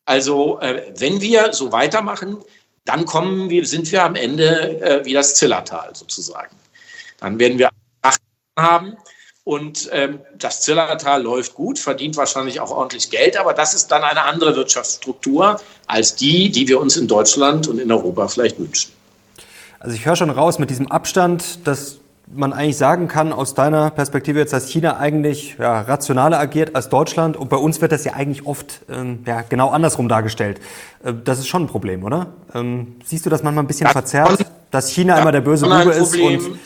Also 0.07 0.57
äh, 0.61 0.93
wenn 0.97 1.19
wir 1.19 1.51
so 1.51 1.73
weitermachen, 1.73 2.37
dann 2.85 3.03
kommen 3.03 3.49
wir, 3.49 3.65
sind 3.65 3.91
wir 3.91 4.05
am 4.05 4.15
Ende 4.15 4.79
äh, 4.81 5.05
wie 5.05 5.11
das 5.11 5.35
Zillertal 5.35 5.89
sozusagen. 5.93 6.55
Dann 7.19 7.37
werden 7.39 7.59
wir 7.59 7.69
acht 8.01 8.21
haben 8.57 8.95
und 9.43 9.89
ähm, 9.91 10.21
das 10.37 10.61
Zillertal 10.61 11.23
läuft 11.23 11.55
gut, 11.55 11.77
verdient 11.77 12.15
wahrscheinlich 12.15 12.61
auch 12.61 12.71
ordentlich 12.71 13.09
Geld, 13.09 13.35
aber 13.35 13.53
das 13.53 13.73
ist 13.73 13.89
dann 13.89 14.03
eine 14.03 14.23
andere 14.23 14.55
Wirtschaftsstruktur 14.55 15.59
als 15.87 16.15
die, 16.15 16.49
die 16.51 16.69
wir 16.69 16.79
uns 16.79 16.95
in 16.95 17.09
Deutschland 17.09 17.67
und 17.67 17.77
in 17.77 17.91
Europa 17.91 18.29
vielleicht 18.29 18.57
wünschen. 18.57 18.93
Also 19.81 19.93
ich 19.93 20.05
höre 20.05 20.15
schon 20.15 20.29
raus 20.29 20.57
mit 20.57 20.69
diesem 20.69 20.89
Abstand, 20.89 21.67
dass 21.67 21.97
man 22.33 22.53
eigentlich 22.53 22.77
sagen 22.77 23.07
kann, 23.07 23.31
aus 23.31 23.53
deiner 23.53 23.89
Perspektive 23.89 24.39
jetzt, 24.39 24.53
dass 24.53 24.69
China 24.69 24.97
eigentlich 24.97 25.55
ja, 25.57 25.81
rationaler 25.81 26.39
agiert 26.39 26.75
als 26.75 26.89
Deutschland 26.89 27.37
und 27.37 27.49
bei 27.49 27.57
uns 27.57 27.79
wird 27.81 27.91
das 27.91 28.03
ja 28.03 28.13
eigentlich 28.13 28.45
oft 28.45 28.81
ähm, 28.89 29.23
ja, 29.25 29.43
genau 29.47 29.69
andersrum 29.69 30.09
dargestellt. 30.09 30.59
Äh, 31.03 31.13
das 31.23 31.39
ist 31.39 31.47
schon 31.47 31.63
ein 31.63 31.67
Problem, 31.67 32.03
oder? 32.03 32.27
Ähm, 32.53 32.97
siehst 33.05 33.25
du 33.25 33.29
das 33.29 33.43
manchmal 33.43 33.63
ein 33.63 33.67
bisschen 33.67 33.85
das 33.85 33.93
verzerrt, 33.93 34.45
dass 34.71 34.89
China 34.89 35.15
ja, 35.15 35.21
immer 35.21 35.31
der 35.31 35.41
böse 35.41 35.65
Bube 35.65 35.91
ist 35.91 36.15
und 36.15 36.59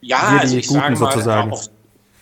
ja, 0.00 0.32
wir 0.32 0.40
also 0.40 0.56
die 0.56 0.66
Guten 0.66 0.80
mal, 0.80 0.96
sozusagen? 0.96 1.52
Auch, 1.52 1.64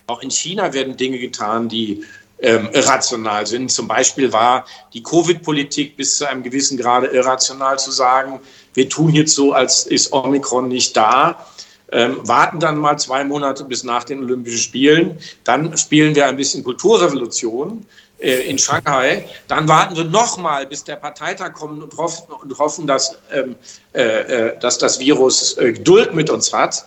auch, 0.07 0.22
in 0.22 0.31
China 0.31 0.72
werden 0.72 0.96
Dinge 0.96 1.18
getan, 1.18 1.68
die 1.68 2.03
ähm, 2.40 2.68
irrational 2.72 3.46
sind. 3.46 3.70
Zum 3.70 3.87
Beispiel 3.87 4.33
war 4.33 4.64
die 4.94 5.03
Covid-Politik 5.03 5.96
bis 5.96 6.16
zu 6.16 6.29
einem 6.29 6.42
gewissen 6.42 6.79
Grade 6.79 7.09
irrational 7.09 7.79
zu 7.79 7.90
sagen, 7.90 8.40
wir 8.72 8.88
tun 8.88 9.12
jetzt 9.12 9.35
so, 9.35 9.53
als 9.53 9.87
ist 9.87 10.12
Omikron 10.12 10.68
nicht 10.68 10.96
da 10.96 11.46
ähm, 11.94 12.18
warten 12.26 12.59
dann 12.59 12.76
mal 12.76 12.98
zwei 12.98 13.22
Monate 13.22 13.64
bis 13.64 13.85
nach 13.85 14.02
den 14.02 14.24
Olympischen 14.24 14.59
Spielen. 14.59 15.18
Dann 15.44 15.76
spielen 15.78 16.14
wir 16.16 16.26
ein 16.26 16.37
bisschen 16.37 16.64
Kulturrevolution 16.64 17.87
äh, 18.18 18.50
in 18.50 18.59
Shanghai. 18.59 19.24
Dann 19.46 19.68
warten 19.68 19.96
wir 19.96 20.02
noch 20.02 20.37
mal, 20.37 20.66
bis 20.66 20.83
der 20.83 20.96
Parteitag 20.96 21.52
kommt 21.52 21.80
und 21.80 21.96
hoffen, 21.96 22.33
und 22.33 22.59
hoffen 22.59 22.88
dass, 22.88 23.16
ähm, 23.33 23.54
äh, 23.94 24.02
äh, 24.02 24.59
dass 24.59 24.78
das 24.78 24.98
Virus 24.98 25.57
äh, 25.57 25.72
Geduld 25.72 26.14
mit 26.14 26.30
uns 26.30 26.52
hat. 26.52 26.85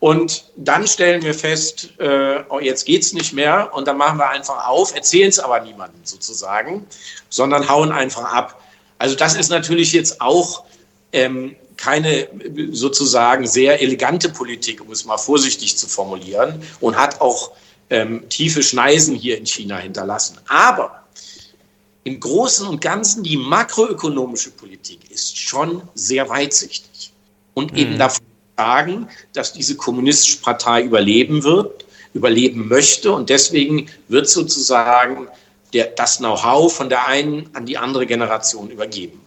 Und 0.00 0.50
dann 0.56 0.86
stellen 0.86 1.22
wir 1.22 1.34
fest, 1.34 1.90
äh, 1.98 2.42
oh, 2.48 2.58
jetzt 2.58 2.86
geht's 2.86 3.12
nicht 3.12 3.34
mehr 3.34 3.70
und 3.74 3.86
dann 3.86 3.98
machen 3.98 4.18
wir 4.18 4.28
einfach 4.30 4.68
auf, 4.68 4.94
erzählen 4.94 5.28
es 5.28 5.38
aber 5.38 5.60
niemandem 5.60 6.00
sozusagen, 6.04 6.86
sondern 7.28 7.68
hauen 7.68 7.92
einfach 7.92 8.32
ab. 8.32 8.62
Also 8.98 9.16
das 9.16 9.34
ist 9.34 9.50
natürlich 9.50 9.92
jetzt 9.92 10.20
auch 10.20 10.64
ähm, 11.12 11.56
keine 11.76 12.28
sozusagen 12.72 13.46
sehr 13.46 13.80
elegante 13.80 14.28
Politik, 14.28 14.80
um 14.80 14.90
es 14.92 15.04
mal 15.04 15.18
vorsichtig 15.18 15.76
zu 15.76 15.86
formulieren, 15.86 16.62
und 16.80 16.96
hat 16.96 17.20
auch 17.20 17.52
ähm, 17.90 18.28
tiefe 18.28 18.62
Schneisen 18.62 19.14
hier 19.14 19.38
in 19.38 19.46
China 19.46 19.78
hinterlassen. 19.78 20.38
Aber 20.48 21.04
im 22.04 22.20
Großen 22.20 22.66
und 22.68 22.80
Ganzen 22.80 23.24
die 23.24 23.36
makroökonomische 23.36 24.52
Politik 24.52 25.10
ist 25.10 25.36
schon 25.38 25.82
sehr 25.94 26.28
weitsichtig 26.28 27.12
und 27.54 27.72
mhm. 27.72 27.78
eben 27.78 27.98
davon 27.98 28.24
sagen, 28.56 29.08
dass 29.32 29.52
diese 29.52 29.76
kommunistische 29.76 30.38
Partei 30.38 30.82
überleben 30.82 31.42
wird, 31.42 31.84
überleben 32.14 32.68
möchte 32.68 33.12
und 33.12 33.28
deswegen 33.28 33.90
wird 34.08 34.28
sozusagen 34.28 35.28
der, 35.72 35.86
das 35.88 36.18
Know-how 36.18 36.72
von 36.72 36.88
der 36.88 37.06
einen 37.06 37.50
an 37.54 37.66
die 37.66 37.76
andere 37.76 38.06
Generation 38.06 38.70
übergeben. 38.70 39.20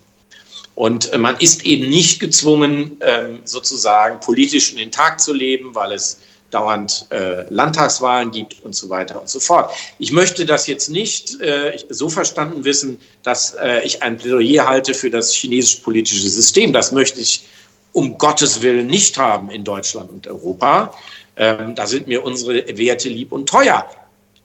Und 0.79 1.11
äh, 1.11 1.17
man 1.17 1.35
ist 1.39 1.65
eben 1.65 1.89
nicht 1.89 2.21
gezwungen, 2.21 2.95
ähm, 3.01 3.39
sozusagen 3.43 4.21
politisch 4.21 4.71
in 4.71 4.77
den 4.77 4.91
Tag 4.91 5.19
zu 5.19 5.33
leben, 5.33 5.75
weil 5.75 5.91
es 5.91 6.21
dauernd 6.51 7.05
äh, 7.09 7.43
Landtagswahlen 7.49 8.31
gibt 8.31 8.63
und 8.63 8.73
so 8.73 8.89
weiter 8.89 9.19
und 9.19 9.27
so 9.27 9.41
fort. 9.41 9.73
Ich 9.97 10.13
möchte 10.13 10.45
das 10.45 10.67
jetzt 10.67 10.89
nicht 10.89 11.37
äh, 11.41 11.77
so 11.89 12.07
verstanden 12.07 12.63
wissen, 12.63 12.97
dass 13.23 13.57
ich 13.83 14.01
ein 14.01 14.17
Plädoyer 14.17 14.65
halte 14.65 14.93
für 14.93 15.09
das 15.09 15.33
chinesische 15.33 15.81
politische 15.81 16.29
System. 16.29 16.71
Das 16.71 16.93
möchte 16.93 17.19
ich 17.19 17.45
um 17.91 18.17
Gottes 18.17 18.61
Willen 18.61 18.87
nicht 18.87 19.17
haben 19.17 19.49
in 19.49 19.65
Deutschland 19.65 20.09
und 20.09 20.27
Europa. 20.27 20.93
Ähm, 21.35 21.75
da 21.75 21.87
sind 21.87 22.07
mir 22.07 22.23
unsere 22.23 22.65
Werte 22.77 23.09
lieb 23.09 23.33
und 23.33 23.49
teuer. 23.49 23.85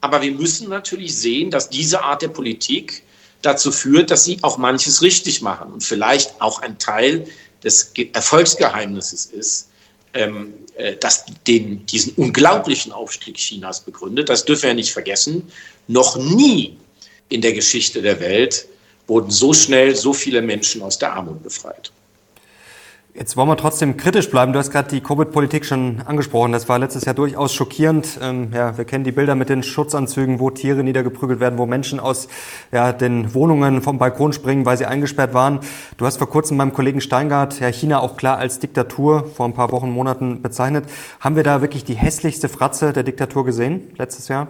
Aber 0.00 0.20
wir 0.20 0.32
müssen 0.32 0.68
natürlich 0.68 1.16
sehen, 1.16 1.52
dass 1.52 1.70
diese 1.70 2.02
Art 2.02 2.22
der 2.22 2.28
Politik 2.28 3.04
dazu 3.44 3.72
führt, 3.72 4.10
dass 4.10 4.24
sie 4.24 4.38
auch 4.42 4.58
manches 4.58 5.02
richtig 5.02 5.42
machen 5.42 5.72
und 5.72 5.84
vielleicht 5.84 6.40
auch 6.40 6.62
ein 6.62 6.78
Teil 6.78 7.26
des 7.62 7.92
Erfolgsgeheimnisses 8.12 9.26
ist, 9.26 9.68
ähm, 10.12 10.54
äh, 10.76 10.96
das 10.96 11.24
den, 11.46 11.84
diesen 11.86 12.14
unglaublichen 12.14 12.92
Aufstieg 12.92 13.36
Chinas 13.36 13.80
begründet. 13.80 14.28
Das 14.28 14.44
dürfen 14.44 14.64
wir 14.64 14.74
nicht 14.74 14.92
vergessen. 14.92 15.50
Noch 15.88 16.16
nie 16.16 16.76
in 17.28 17.40
der 17.40 17.52
Geschichte 17.52 18.00
der 18.00 18.20
Welt 18.20 18.66
wurden 19.06 19.30
so 19.30 19.52
schnell 19.52 19.94
so 19.94 20.12
viele 20.12 20.40
Menschen 20.40 20.82
aus 20.82 20.98
der 20.98 21.12
Armut 21.12 21.42
befreit. 21.42 21.90
Jetzt 23.16 23.36
wollen 23.36 23.48
wir 23.48 23.56
trotzdem 23.56 23.96
kritisch 23.96 24.28
bleiben. 24.28 24.52
Du 24.52 24.58
hast 24.58 24.72
gerade 24.72 24.88
die 24.88 25.00
Covid-Politik 25.00 25.64
schon 25.64 26.02
angesprochen. 26.04 26.50
Das 26.50 26.68
war 26.68 26.80
letztes 26.80 27.04
Jahr 27.04 27.14
durchaus 27.14 27.54
schockierend. 27.54 28.18
Ähm, 28.20 28.50
ja, 28.52 28.76
wir 28.76 28.84
kennen 28.84 29.04
die 29.04 29.12
Bilder 29.12 29.36
mit 29.36 29.48
den 29.48 29.62
Schutzanzügen, 29.62 30.40
wo 30.40 30.50
Tiere 30.50 30.82
niedergeprügelt 30.82 31.38
werden, 31.38 31.56
wo 31.56 31.64
Menschen 31.64 32.00
aus 32.00 32.26
ja, 32.72 32.92
den 32.92 33.32
Wohnungen 33.32 33.82
vom 33.82 33.98
Balkon 33.98 34.32
springen, 34.32 34.66
weil 34.66 34.76
sie 34.78 34.86
eingesperrt 34.86 35.32
waren. 35.32 35.60
Du 35.96 36.06
hast 36.06 36.16
vor 36.16 36.28
kurzem 36.28 36.58
beim 36.58 36.72
Kollegen 36.72 37.00
Steingart 37.00 37.60
ja, 37.60 37.68
China 37.68 38.00
auch 38.00 38.16
klar 38.16 38.38
als 38.38 38.58
Diktatur 38.58 39.30
vor 39.32 39.46
ein 39.46 39.54
paar 39.54 39.70
Wochen, 39.70 39.90
Monaten 39.90 40.42
bezeichnet. 40.42 40.86
Haben 41.20 41.36
wir 41.36 41.44
da 41.44 41.60
wirklich 41.60 41.84
die 41.84 41.94
hässlichste 41.94 42.48
Fratze 42.48 42.92
der 42.92 43.04
Diktatur 43.04 43.44
gesehen 43.44 43.92
letztes 43.96 44.26
Jahr? 44.26 44.48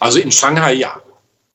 Also 0.00 0.18
in 0.18 0.32
Shanghai 0.32 0.72
ja. 0.72 1.00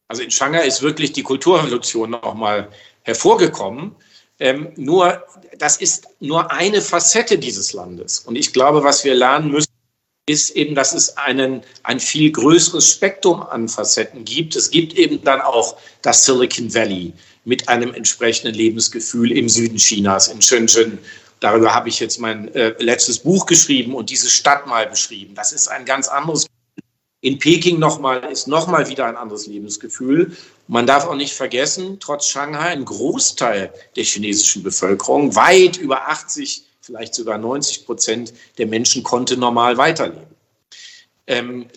Also 0.07 0.23
in 0.23 0.31
Shanghai 0.31 0.65
ist 0.65 0.81
wirklich 0.81 1.11
die 1.11 1.23
Kulturrevolution 1.23 2.11
nochmal 2.11 2.69
hervorgekommen. 3.01 3.93
Ähm, 4.43 4.73
nur, 4.75 5.23
das 5.57 5.77
ist 5.77 6.05
nur 6.19 6.51
eine 6.51 6.81
Facette 6.81 7.37
dieses 7.39 7.71
Landes. 7.71 8.19
Und 8.19 8.35
ich 8.35 8.51
glaube, 8.51 8.83
was 8.83 9.05
wir 9.05 9.15
lernen 9.15 9.51
müssen, 9.51 9.71
ist 10.27 10.49
eben, 10.57 10.75
dass 10.75 10.93
es 10.93 11.15
einen, 11.15 11.61
ein 11.83 12.01
viel 12.01 12.29
größeres 12.29 12.91
Spektrum 12.91 13.41
an 13.41 13.69
Facetten 13.69 14.25
gibt. 14.25 14.57
Es 14.57 14.69
gibt 14.69 14.95
eben 14.95 15.23
dann 15.23 15.39
auch 15.39 15.77
das 16.01 16.25
Silicon 16.25 16.73
Valley 16.73 17.13
mit 17.45 17.69
einem 17.69 17.93
entsprechenden 17.93 18.53
Lebensgefühl 18.53 19.31
im 19.31 19.47
Süden 19.47 19.77
Chinas, 19.77 20.27
in 20.27 20.41
Shenzhen. 20.41 20.99
Darüber 21.39 21.73
habe 21.73 21.87
ich 21.87 22.01
jetzt 22.01 22.19
mein 22.19 22.53
äh, 22.53 22.75
letztes 22.79 23.19
Buch 23.19 23.45
geschrieben 23.45 23.95
und 23.95 24.09
diese 24.09 24.29
Stadt 24.29 24.67
mal 24.67 24.87
beschrieben. 24.87 25.35
Das 25.35 25.53
ist 25.53 25.69
ein 25.69 25.85
ganz 25.85 26.09
anderes 26.09 26.47
in 27.23 27.39
Peking 27.39 27.79
nochmal 27.79 28.29
ist 28.33 28.49
nochmal 28.49 28.89
wieder 28.89 29.05
ein 29.05 29.15
anderes 29.15 29.47
Lebensgefühl. 29.47 30.35
Man 30.67 30.85
darf 30.85 31.07
auch 31.07 31.15
nicht 31.15 31.33
vergessen, 31.33 31.97
trotz 32.01 32.27
Shanghai, 32.27 32.67
ein 32.67 32.83
Großteil 32.83 33.73
der 33.95 34.03
chinesischen 34.03 34.61
Bevölkerung, 34.61 35.33
weit 35.33 35.77
über 35.77 36.09
80, 36.09 36.65
vielleicht 36.81 37.15
sogar 37.15 37.37
90 37.37 37.85
Prozent 37.85 38.33
der 38.57 38.67
Menschen 38.67 39.03
konnte 39.03 39.37
normal 39.37 39.77
weiterleben. 39.77 40.35
Ähm, 41.25 41.67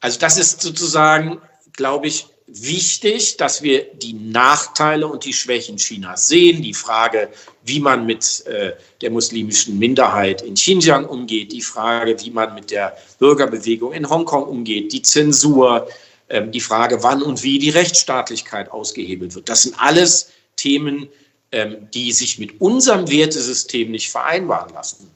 also 0.00 0.20
das 0.20 0.36
ist 0.36 0.60
sozusagen, 0.60 1.40
glaube 1.72 2.06
ich, 2.06 2.26
wichtig, 2.52 3.36
dass 3.36 3.62
wir 3.62 3.84
die 3.94 4.12
Nachteile 4.12 5.06
und 5.06 5.24
die 5.24 5.32
Schwächen 5.32 5.76
Chinas 5.76 6.28
sehen. 6.28 6.62
Die 6.62 6.74
Frage, 6.74 7.28
wie 7.64 7.80
man 7.80 8.06
mit 8.06 8.44
äh, 8.46 8.72
der 9.00 9.10
muslimischen 9.10 9.78
Minderheit 9.78 10.42
in 10.42 10.54
Xinjiang 10.54 11.04
umgeht, 11.06 11.52
die 11.52 11.62
Frage, 11.62 12.16
wie 12.20 12.30
man 12.30 12.54
mit 12.54 12.70
der 12.70 12.96
Bürgerbewegung 13.18 13.92
in 13.92 14.08
Hongkong 14.08 14.44
umgeht, 14.44 14.92
die 14.92 15.02
Zensur, 15.02 15.88
äh, 16.28 16.46
die 16.46 16.60
Frage, 16.60 17.02
wann 17.02 17.22
und 17.22 17.42
wie 17.42 17.58
die 17.58 17.70
Rechtsstaatlichkeit 17.70 18.70
ausgehebelt 18.70 19.34
wird. 19.34 19.48
Das 19.48 19.62
sind 19.62 19.76
alles 19.78 20.30
Themen, 20.56 21.08
äh, 21.52 21.76
die 21.94 22.12
sich 22.12 22.38
mit 22.38 22.60
unserem 22.60 23.08
Wertesystem 23.08 23.90
nicht 23.90 24.10
vereinbaren 24.10 24.72
lassen. 24.74 25.10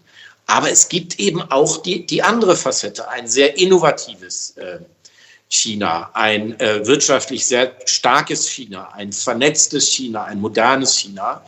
Aber 0.47 0.71
es 0.71 0.89
gibt 0.89 1.19
eben 1.19 1.43
auch 1.43 1.79
die, 1.79 2.07
die 2.07 2.23
andere 2.23 2.55
Facette, 2.57 3.09
ein 3.09 3.27
sehr 3.27 3.57
innovatives 3.59 4.51
äh, 4.57 4.79
China, 5.49 6.11
ein 6.15 6.59
äh, 6.59 6.87
wirtschaftlich 6.87 7.47
sehr 7.47 7.73
starkes 7.85 8.49
China, 8.49 8.91
ein 8.95 9.13
vernetztes 9.13 9.89
China, 9.89 10.25
ein 10.25 10.41
modernes 10.41 10.97
China. 10.97 11.45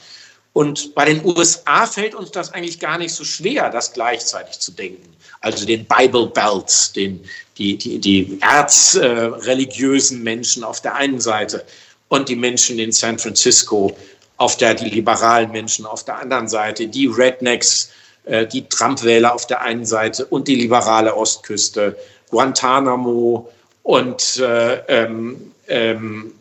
Und 0.52 0.94
bei 0.94 1.04
den 1.04 1.24
USA 1.24 1.86
fällt 1.86 2.14
uns 2.14 2.30
das 2.30 2.52
eigentlich 2.52 2.78
gar 2.78 2.98
nicht 2.98 3.12
so 3.12 3.24
schwer, 3.24 3.68
das 3.68 3.92
gleichzeitig 3.92 4.58
zu 4.58 4.72
denken. 4.72 5.14
Also 5.40 5.66
den 5.66 5.84
Bible 5.84 6.28
Belt, 6.28 6.96
den, 6.96 7.22
die, 7.58 7.76
die, 7.76 7.98
die 7.98 8.38
erzreligiösen 8.40 10.20
äh, 10.20 10.22
Menschen 10.22 10.64
auf 10.64 10.80
der 10.80 10.94
einen 10.94 11.20
Seite 11.20 11.64
und 12.08 12.28
die 12.28 12.36
Menschen 12.36 12.78
in 12.78 12.92
San 12.92 13.18
Francisco 13.18 13.96
auf 14.38 14.56
der, 14.56 14.74
die 14.74 14.90
liberalen 14.90 15.50
Menschen 15.50 15.86
auf 15.86 16.04
der 16.04 16.18
anderen 16.18 16.48
Seite, 16.48 16.86
die 16.86 17.06
Rednecks, 17.06 17.90
äh, 18.24 18.46
die 18.46 18.68
Trump-Wähler 18.68 19.34
auf 19.34 19.46
der 19.46 19.62
einen 19.62 19.84
Seite 19.84 20.26
und 20.26 20.48
die 20.48 20.56
liberale 20.56 21.14
Ostküste, 21.14 21.96
Guantanamo, 22.30 23.50
und 23.86 24.38
äh, 24.38 24.78
ähm, 24.88 25.52
ähm, 25.68 26.32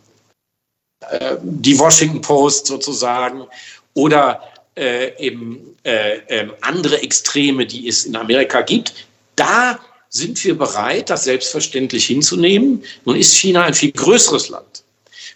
äh, 1.12 1.38
die 1.44 1.78
Washington 1.78 2.20
Post 2.20 2.66
sozusagen 2.66 3.46
oder 3.94 4.42
äh, 4.76 5.16
eben 5.24 5.78
äh, 5.84 6.18
ähm, 6.30 6.54
andere 6.62 7.04
Extreme, 7.04 7.68
die 7.68 7.88
es 7.88 8.06
in 8.06 8.16
Amerika 8.16 8.62
gibt, 8.62 8.96
da 9.36 9.80
sind 10.10 10.44
wir 10.44 10.58
bereit, 10.58 11.12
das 11.12 11.26
selbstverständlich 11.26 12.08
hinzunehmen. 12.08 12.84
Nun 13.06 13.16
ist 13.16 13.36
China 13.36 13.66
ein 13.66 13.76
viel 13.76 13.92
größeres 13.92 14.50
Land. 14.50 14.84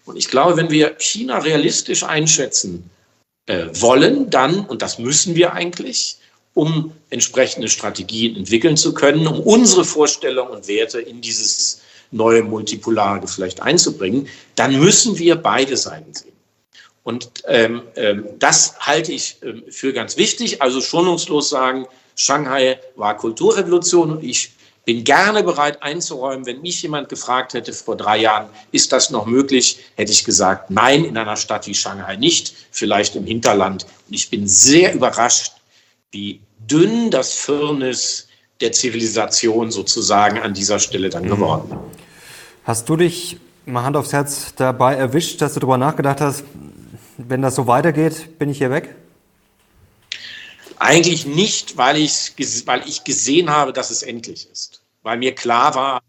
Und 0.05 0.17
ich 0.17 0.29
glaube, 0.29 0.57
wenn 0.57 0.71
wir 0.71 0.95
China 0.97 1.37
realistisch 1.37 2.03
einschätzen 2.03 2.89
äh, 3.45 3.65
wollen, 3.73 4.31
dann, 4.31 4.65
und 4.65 4.81
das 4.81 4.97
müssen 4.97 5.35
wir 5.35 5.53
eigentlich, 5.53 6.17
um 6.55 6.91
entsprechende 7.11 7.69
Strategien 7.69 8.35
entwickeln 8.35 8.77
zu 8.77 8.95
können, 8.95 9.27
um 9.27 9.41
unsere 9.41 9.85
Vorstellungen 9.85 10.49
und 10.49 10.67
Werte 10.67 10.99
in 10.99 11.21
dieses 11.21 11.81
neue 12.11 12.43
Multipolare 12.43 13.27
vielleicht 13.27 13.61
einzubringen, 13.61 14.27
dann 14.55 14.79
müssen 14.79 15.17
wir 15.17 15.35
beide 15.35 15.77
Seiten 15.77 16.13
sehen. 16.13 16.33
Und 17.03 17.29
ähm, 17.47 17.81
ähm, 17.95 18.25
das 18.39 18.77
halte 18.79 19.11
ich 19.11 19.37
ähm, 19.41 19.63
für 19.69 19.93
ganz 19.93 20.17
wichtig. 20.17 20.61
Also 20.61 20.81
schonungslos 20.81 21.49
sagen, 21.49 21.87
Shanghai 22.15 22.79
war 22.95 23.15
Kulturrevolution 23.17 24.11
und 24.11 24.23
ich 24.23 24.51
bin 24.85 25.03
gerne 25.03 25.43
bereit 25.43 25.83
einzuräumen, 25.83 26.45
wenn 26.45 26.61
mich 26.61 26.81
jemand 26.81 27.09
gefragt 27.09 27.53
hätte 27.53 27.73
vor 27.73 27.95
drei 27.95 28.17
Jahren, 28.17 28.49
ist 28.71 28.91
das 28.91 29.11
noch 29.11 29.25
möglich, 29.25 29.79
hätte 29.95 30.11
ich 30.11 30.25
gesagt, 30.25 30.71
nein, 30.71 31.05
in 31.05 31.17
einer 31.17 31.37
Stadt 31.37 31.67
wie 31.67 31.75
Shanghai 31.75 32.15
nicht, 32.15 32.55
vielleicht 32.71 33.15
im 33.15 33.25
Hinterland. 33.25 33.85
Und 34.07 34.15
ich 34.15 34.29
bin 34.29 34.47
sehr 34.47 34.93
überrascht, 34.93 35.53
wie 36.11 36.41
dünn 36.57 37.11
das 37.11 37.33
Firnis 37.33 38.28
der 38.61 38.71
Zivilisation 38.71 39.71
sozusagen 39.71 40.39
an 40.39 40.53
dieser 40.53 40.79
Stelle 40.79 41.09
dann 41.09 41.27
geworden. 41.27 41.77
Hast 42.63 42.89
du 42.89 42.95
dich 42.97 43.37
mal 43.65 43.83
Hand 43.83 43.95
aufs 43.95 44.13
Herz 44.13 44.53
dabei 44.55 44.95
erwischt, 44.95 45.41
dass 45.41 45.53
du 45.53 45.59
darüber 45.59 45.77
nachgedacht 45.77 46.21
hast, 46.21 46.43
wenn 47.17 47.41
das 47.41 47.55
so 47.55 47.67
weitergeht, 47.67 48.37
bin 48.39 48.49
ich 48.49 48.57
hier 48.57 48.71
weg? 48.71 48.95
Eigentlich 50.77 51.25
nicht, 51.25 51.77
weil 51.77 51.97
ich, 51.97 52.33
weil 52.65 52.87
ich 52.87 53.03
gesehen 53.03 53.49
habe, 53.49 53.73
dass 53.73 53.91
es 53.91 54.01
endlich 54.01 54.49
ist. 54.49 54.81
Weil 55.03 55.17
mir 55.17 55.35
klar 55.35 55.75
war, 55.75 56.01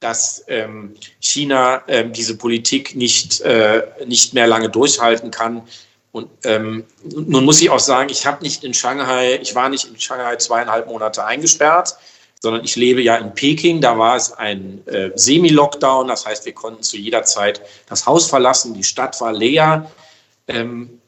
dass 0.00 0.44
ähm, 0.48 0.94
China 1.20 1.82
ähm, 1.88 2.12
diese 2.12 2.36
Politik 2.36 2.96
nicht, 2.96 3.40
äh, 3.40 3.82
nicht 4.06 4.34
mehr 4.34 4.46
lange 4.46 4.68
durchhalten 4.68 5.30
kann. 5.30 5.62
Und 6.12 6.30
ähm, 6.44 6.84
nun 7.04 7.44
muss 7.44 7.60
ich 7.60 7.70
auch 7.70 7.80
sagen, 7.80 8.08
ich 8.10 8.26
habe 8.26 8.42
nicht 8.42 8.64
in 8.64 8.72
Shanghai, 8.74 9.38
ich 9.42 9.54
war 9.54 9.68
nicht 9.68 9.86
in 9.86 9.98
Shanghai 9.98 10.36
zweieinhalb 10.36 10.86
Monate 10.86 11.24
eingesperrt, 11.24 11.96
sondern 12.40 12.64
ich 12.64 12.76
lebe 12.76 13.02
ja 13.02 13.16
in 13.16 13.34
Peking. 13.34 13.80
Da 13.80 13.98
war 13.98 14.16
es 14.16 14.32
ein 14.32 14.86
äh, 14.86 15.10
Semi-Lockdown, 15.14 16.08
das 16.08 16.24
heißt, 16.24 16.46
wir 16.46 16.54
konnten 16.54 16.82
zu 16.82 16.96
jeder 16.96 17.24
Zeit 17.24 17.60
das 17.88 18.06
Haus 18.06 18.28
verlassen. 18.28 18.74
Die 18.74 18.84
Stadt 18.84 19.20
war 19.20 19.32
leer. 19.32 19.90
Ähm, 20.46 21.00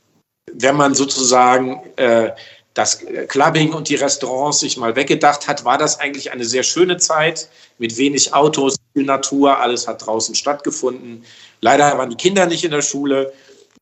wenn 0.53 0.77
man 0.77 0.95
sozusagen 0.95 1.81
äh, 1.97 2.33
das 2.75 3.01
Clubbing 3.29 3.73
und 3.73 3.89
die 3.89 3.97
Restaurants 3.97 4.61
sich 4.61 4.77
mal 4.77 4.95
weggedacht 4.95 5.49
hat, 5.49 5.65
war 5.65 5.77
das 5.77 5.99
eigentlich 5.99 6.33
eine 6.33 6.45
sehr 6.45 6.63
schöne 6.63 6.99
Zeit 6.99 7.49
mit 7.79 7.97
wenig 7.97 8.33
Autos, 8.33 8.77
viel 8.93 9.05
Natur, 9.05 9.59
alles 9.59 9.89
hat 9.89 10.07
draußen 10.07 10.35
stattgefunden. 10.35 11.25
Leider 11.61 11.99
waren 11.99 12.11
die 12.11 12.17
Kinder 12.17 12.47
nicht 12.47 12.65
in 12.65 12.71
der 12.71 12.83
Schule 12.83 13.33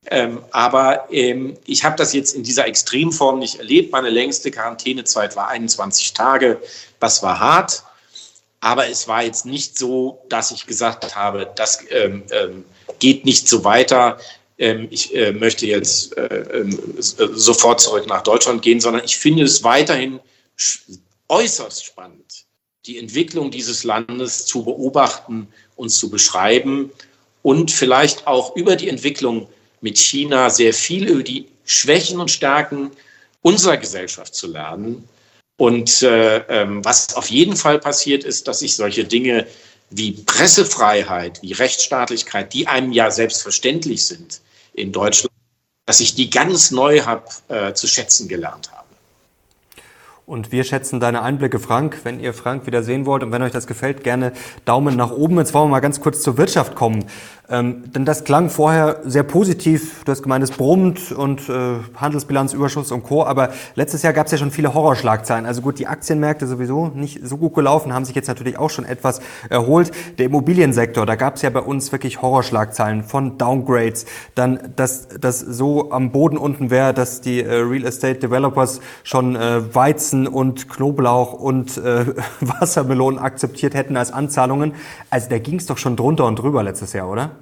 ähm, 0.07 0.39
aber 0.51 1.07
ähm, 1.11 1.57
ich 1.65 1.83
habe 1.83 1.95
das 1.97 2.13
jetzt 2.13 2.33
in 2.33 2.43
dieser 2.43 2.65
Extremform 2.67 3.39
nicht 3.39 3.55
erlebt. 3.55 3.91
Meine 3.91 4.09
längste 4.09 4.49
Quarantänezeit 4.49 5.35
war 5.35 5.49
21 5.49 6.13
Tage. 6.13 6.61
Das 6.99 7.21
war 7.21 7.39
hart. 7.39 7.83
Aber 8.61 8.89
es 8.89 9.07
war 9.07 9.23
jetzt 9.23 9.45
nicht 9.45 9.77
so, 9.77 10.21
dass 10.29 10.51
ich 10.51 10.65
gesagt 10.65 11.15
habe, 11.15 11.51
das 11.55 11.79
ähm, 11.89 12.23
ähm 12.31 12.65
geht 12.99 13.23
nicht 13.23 13.47
so 13.47 13.63
weiter. 13.63 14.19
Ähm, 14.57 14.87
ich 14.89 15.15
äh, 15.15 15.31
möchte 15.31 15.65
jetzt 15.65 16.17
äh, 16.17 16.43
ähm, 16.53 16.77
äh, 16.97 17.01
sofort 17.33 17.79
zurück 17.79 18.07
nach 18.07 18.23
Deutschland 18.23 18.61
gehen, 18.61 18.81
sondern 18.81 19.05
ich 19.05 19.17
finde 19.17 19.43
es 19.43 19.63
weiterhin 19.63 20.19
äußerst 21.29 21.85
spannend, 21.85 22.45
die 22.85 22.97
Entwicklung 22.97 23.51
dieses 23.51 23.85
Landes 23.85 24.45
zu 24.45 24.65
beobachten 24.65 25.47
und 25.77 25.89
zu 25.89 26.09
beschreiben 26.09 26.91
und 27.41 27.71
vielleicht 27.71 28.27
auch 28.27 28.55
über 28.57 28.75
die 28.75 28.89
Entwicklung 28.89 29.47
mit 29.81 29.97
China 29.97 30.49
sehr 30.49 30.73
viel 30.73 31.07
über 31.07 31.23
die 31.23 31.47
Schwächen 31.65 32.19
und 32.19 32.31
Stärken 32.31 32.91
unserer 33.41 33.77
Gesellschaft 33.77 34.35
zu 34.35 34.47
lernen. 34.47 35.07
Und 35.57 36.01
äh, 36.03 36.37
ähm, 36.47 36.83
was 36.85 37.13
auf 37.15 37.29
jeden 37.29 37.55
Fall 37.55 37.79
passiert 37.79 38.23
ist, 38.23 38.47
dass 38.47 38.59
sich 38.59 38.75
solche 38.75 39.03
Dinge 39.03 39.45
wie 39.89 40.11
Pressefreiheit, 40.11 41.41
wie 41.41 41.53
Rechtsstaatlichkeit, 41.53 42.53
die 42.53 42.67
einem 42.67 42.91
ja 42.91 43.11
selbstverständlich 43.11 44.05
sind 44.05 44.41
in 44.73 44.91
Deutschland, 44.91 45.33
dass 45.85 45.99
ich 45.99 46.15
die 46.15 46.29
ganz 46.29 46.71
neu 46.71 47.01
habe 47.01 47.25
äh, 47.49 47.73
zu 47.73 47.87
schätzen 47.87 48.27
gelernt 48.27 48.71
habe. 48.71 48.79
Und 50.29 50.51
wir 50.51 50.63
schätzen 50.63 50.99
deine 50.99 51.23
Einblicke, 51.23 51.59
Frank. 51.59 52.01
Wenn 52.03 52.19
ihr 52.19 52.35
Frank 52.35 52.67
wieder 52.67 52.83
sehen 52.83 53.07
wollt 53.07 53.23
und 53.23 53.31
wenn 53.31 53.41
euch 53.41 53.51
das 53.51 53.65
gefällt, 53.65 54.03
gerne 54.03 54.31
Daumen 54.63 54.95
nach 54.95 55.09
oben. 55.09 55.39
Jetzt 55.39 55.55
wollen 55.55 55.65
wir 55.65 55.71
mal 55.71 55.79
ganz 55.79 56.01
kurz 56.01 56.21
zur 56.21 56.37
Wirtschaft 56.37 56.75
kommen. 56.75 57.05
Ähm, 57.51 57.91
denn 57.91 58.05
das 58.05 58.23
klang 58.23 58.49
vorher 58.49 58.99
sehr 59.05 59.23
positiv. 59.23 60.03
Du 60.03 60.11
hast 60.11 60.21
gemeint, 60.21 60.43
es 60.43 60.51
brummt 60.51 61.11
und 61.11 61.49
äh, 61.49 61.77
Handelsbilanzüberschuss 61.95 62.91
und 62.91 63.03
Co. 63.03 63.25
Aber 63.25 63.49
letztes 63.73 64.03
Jahr 64.03 64.13
gab 64.13 64.27
es 64.27 64.31
ja 64.31 64.37
schon 64.37 64.51
viele 64.51 64.75
Horrorschlagzeilen. 64.75 65.47
Also 65.47 65.61
gut, 65.61 65.79
die 65.79 65.87
Aktienmärkte 65.87 66.45
sowieso 66.45 66.89
nicht 66.89 67.21
so 67.23 67.37
gut 67.37 67.55
gelaufen, 67.55 67.93
haben 67.93 68.05
sich 68.05 68.15
jetzt 68.15 68.27
natürlich 68.27 68.59
auch 68.59 68.69
schon 68.69 68.85
etwas 68.85 69.19
erholt. 69.49 69.91
Der 70.19 70.27
Immobiliensektor, 70.27 71.07
da 71.07 71.15
gab 71.15 71.37
es 71.37 71.41
ja 71.41 71.49
bei 71.49 71.61
uns 71.61 71.91
wirklich 71.91 72.21
Horrorschlagzeilen 72.21 73.03
von 73.03 73.39
Downgrades. 73.39 74.05
Dann, 74.35 74.73
dass 74.75 75.07
das 75.19 75.39
so 75.39 75.91
am 75.91 76.11
Boden 76.11 76.37
unten 76.37 76.69
wäre, 76.69 76.93
dass 76.93 77.21
die 77.21 77.41
äh, 77.41 77.51
Real 77.55 77.85
Estate 77.85 78.19
Developers 78.19 78.79
schon 79.03 79.35
äh, 79.35 79.73
Weizen 79.73 80.27
und 80.27 80.69
Knoblauch 80.69 81.33
und 81.33 81.77
äh, 81.77 82.05
Wassermelonen 82.41 83.19
akzeptiert 83.19 83.73
hätten 83.73 83.97
als 83.97 84.11
Anzahlungen. 84.11 84.73
Also 85.09 85.29
da 85.29 85.39
ging 85.39 85.55
es 85.55 85.65
doch 85.65 85.79
schon 85.79 85.95
drunter 85.95 86.25
und 86.25 86.37
drüber 86.37 86.61
letztes 86.61 86.93
Jahr, 86.93 87.09
oder? 87.09 87.38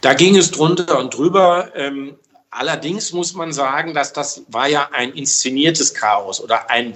Da 0.00 0.14
ging 0.14 0.36
es 0.36 0.50
drunter 0.50 0.98
und 0.98 1.14
drüber. 1.14 1.72
Ähm, 1.74 2.16
allerdings 2.50 3.12
muss 3.12 3.34
man 3.34 3.52
sagen, 3.52 3.94
dass 3.94 4.12
das 4.12 4.42
war 4.48 4.68
ja 4.68 4.88
ein 4.92 5.12
inszeniertes 5.12 5.94
Chaos 5.94 6.40
oder 6.40 6.70
ein, 6.70 6.94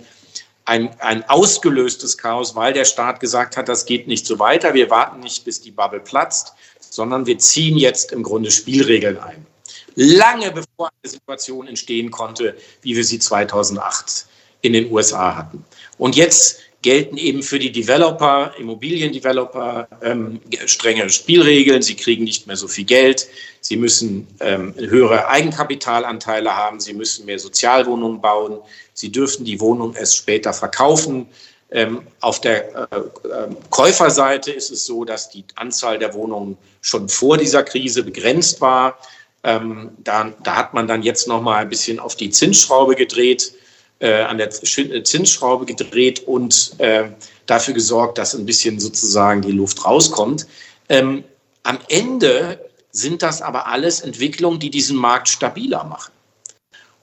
ein, 0.64 0.90
ein 1.00 1.28
ausgelöstes 1.28 2.16
Chaos, 2.18 2.54
weil 2.54 2.72
der 2.72 2.84
Staat 2.84 3.20
gesagt 3.20 3.56
hat, 3.56 3.68
das 3.68 3.84
geht 3.86 4.06
nicht 4.06 4.26
so 4.26 4.38
weiter. 4.38 4.74
Wir 4.74 4.90
warten 4.90 5.20
nicht, 5.20 5.44
bis 5.44 5.60
die 5.60 5.70
Bubble 5.70 6.00
platzt, 6.00 6.52
sondern 6.80 7.26
wir 7.26 7.38
ziehen 7.38 7.76
jetzt 7.76 8.12
im 8.12 8.22
Grunde 8.22 8.50
Spielregeln 8.50 9.18
ein. 9.18 9.46
Lange 9.94 10.50
bevor 10.52 10.88
eine 11.02 11.10
Situation 11.10 11.66
entstehen 11.66 12.10
konnte, 12.10 12.56
wie 12.80 12.96
wir 12.96 13.04
sie 13.04 13.18
2008 13.18 14.26
in 14.62 14.72
den 14.72 14.90
USA 14.90 15.36
hatten. 15.36 15.64
Und 15.98 16.16
jetzt 16.16 16.60
gelten 16.82 17.16
eben 17.16 17.42
für 17.42 17.58
die 17.58 17.70
Developer, 17.70 18.52
Immobiliendeveloper, 18.58 19.88
ähm, 20.02 20.40
strengere 20.66 21.10
Spielregeln. 21.10 21.80
Sie 21.80 21.94
kriegen 21.94 22.24
nicht 22.24 22.48
mehr 22.48 22.56
so 22.56 22.66
viel 22.66 22.84
Geld. 22.84 23.28
Sie 23.60 23.76
müssen 23.76 24.26
ähm, 24.40 24.74
höhere 24.76 25.28
Eigenkapitalanteile 25.28 26.54
haben. 26.54 26.80
Sie 26.80 26.92
müssen 26.92 27.24
mehr 27.24 27.38
Sozialwohnungen 27.38 28.20
bauen. 28.20 28.58
Sie 28.94 29.10
dürfen 29.10 29.44
die 29.44 29.60
Wohnung 29.60 29.94
erst 29.94 30.16
später 30.16 30.52
verkaufen. 30.52 31.28
Ähm, 31.70 32.02
auf 32.20 32.40
der 32.40 32.74
äh, 32.74 32.96
äh, 32.98 33.48
Käuferseite 33.70 34.50
ist 34.50 34.70
es 34.70 34.84
so, 34.84 35.04
dass 35.04 35.30
die 35.30 35.44
Anzahl 35.54 35.98
der 35.98 36.12
Wohnungen 36.12 36.58
schon 36.82 37.08
vor 37.08 37.38
dieser 37.38 37.62
Krise 37.62 38.02
begrenzt 38.02 38.60
war. 38.60 38.98
Ähm, 39.44 39.90
da, 39.98 40.32
da 40.42 40.56
hat 40.56 40.74
man 40.74 40.86
dann 40.86 41.02
jetzt 41.02 41.28
noch 41.28 41.40
mal 41.40 41.58
ein 41.58 41.68
bisschen 41.68 41.98
auf 41.98 42.16
die 42.16 42.30
Zinsschraube 42.30 42.94
gedreht 42.94 43.54
äh, 44.02 44.22
an 44.22 44.36
der 44.36 44.48
äh, 44.48 45.02
Zinsschraube 45.04 45.64
gedreht 45.64 46.26
und 46.26 46.74
äh, 46.78 47.04
dafür 47.46 47.72
gesorgt, 47.72 48.18
dass 48.18 48.34
ein 48.34 48.44
bisschen 48.44 48.80
sozusagen 48.80 49.42
die 49.42 49.52
Luft 49.52 49.84
rauskommt. 49.84 50.46
Ähm, 50.88 51.24
am 51.62 51.78
Ende 51.88 52.68
sind 52.90 53.22
das 53.22 53.40
aber 53.40 53.68
alles 53.68 54.00
Entwicklungen, 54.00 54.58
die 54.58 54.70
diesen 54.70 54.96
Markt 54.96 55.28
stabiler 55.28 55.84
machen. 55.84 56.12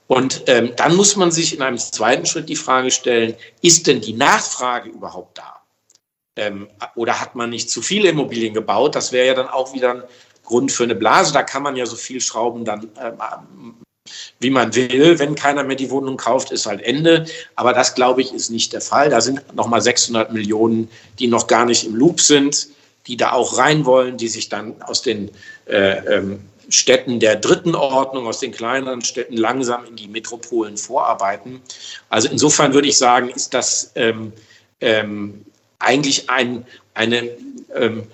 Und 0.08 0.42
ähm, 0.46 0.72
dann 0.76 0.94
muss 0.94 1.16
man 1.16 1.30
sich 1.30 1.54
in 1.54 1.62
einem 1.62 1.78
zweiten 1.78 2.26
Schritt 2.26 2.48
die 2.48 2.56
Frage 2.56 2.90
stellen, 2.90 3.34
ist 3.62 3.86
denn 3.86 4.00
die 4.00 4.12
Nachfrage 4.12 4.90
überhaupt 4.90 5.38
da? 5.38 5.62
Ähm, 6.36 6.68
oder 6.96 7.20
hat 7.20 7.34
man 7.34 7.50
nicht 7.50 7.70
zu 7.70 7.80
viele 7.80 8.10
Immobilien 8.10 8.52
gebaut? 8.52 8.94
Das 8.94 9.12
wäre 9.12 9.28
ja 9.28 9.34
dann 9.34 9.48
auch 9.48 9.72
wieder 9.72 9.94
ein 9.94 10.02
Grund 10.44 10.70
für 10.70 10.84
eine 10.84 10.96
Blase. 10.96 11.32
Da 11.32 11.44
kann 11.44 11.62
man 11.62 11.76
ja 11.76 11.86
so 11.86 11.96
viel 11.96 12.20
Schrauben 12.20 12.64
dann 12.64 12.90
äh, 12.96 13.12
wie 14.40 14.50
man 14.50 14.74
will. 14.74 15.18
Wenn 15.18 15.34
keiner 15.34 15.62
mehr 15.62 15.76
die 15.76 15.90
Wohnung 15.90 16.16
kauft, 16.16 16.50
ist 16.50 16.66
halt 16.66 16.82
Ende. 16.82 17.26
Aber 17.54 17.72
das, 17.72 17.94
glaube 17.94 18.22
ich, 18.22 18.32
ist 18.32 18.50
nicht 18.50 18.72
der 18.72 18.80
Fall. 18.80 19.10
Da 19.10 19.20
sind 19.20 19.54
nochmal 19.54 19.82
600 19.82 20.32
Millionen, 20.32 20.88
die 21.18 21.26
noch 21.26 21.46
gar 21.46 21.66
nicht 21.66 21.84
im 21.84 21.94
Loop 21.94 22.20
sind, 22.20 22.68
die 23.06 23.16
da 23.16 23.32
auch 23.32 23.58
rein 23.58 23.84
wollen, 23.84 24.16
die 24.16 24.28
sich 24.28 24.48
dann 24.48 24.80
aus 24.82 25.02
den 25.02 25.30
äh, 25.66 26.16
ähm, 26.16 26.40
Städten 26.68 27.20
der 27.20 27.36
dritten 27.36 27.74
Ordnung, 27.74 28.26
aus 28.26 28.40
den 28.40 28.52
kleineren 28.52 29.02
Städten 29.02 29.36
langsam 29.36 29.84
in 29.84 29.96
die 29.96 30.08
Metropolen 30.08 30.76
vorarbeiten. 30.76 31.60
Also 32.08 32.28
insofern 32.28 32.72
würde 32.74 32.88
ich 32.88 32.96
sagen, 32.96 33.28
ist 33.28 33.54
das 33.54 33.92
ähm, 33.96 34.32
ähm, 34.80 35.44
eigentlich 35.78 36.30
ein, 36.30 36.64
eine 36.94 37.28
ähm, 37.74 38.04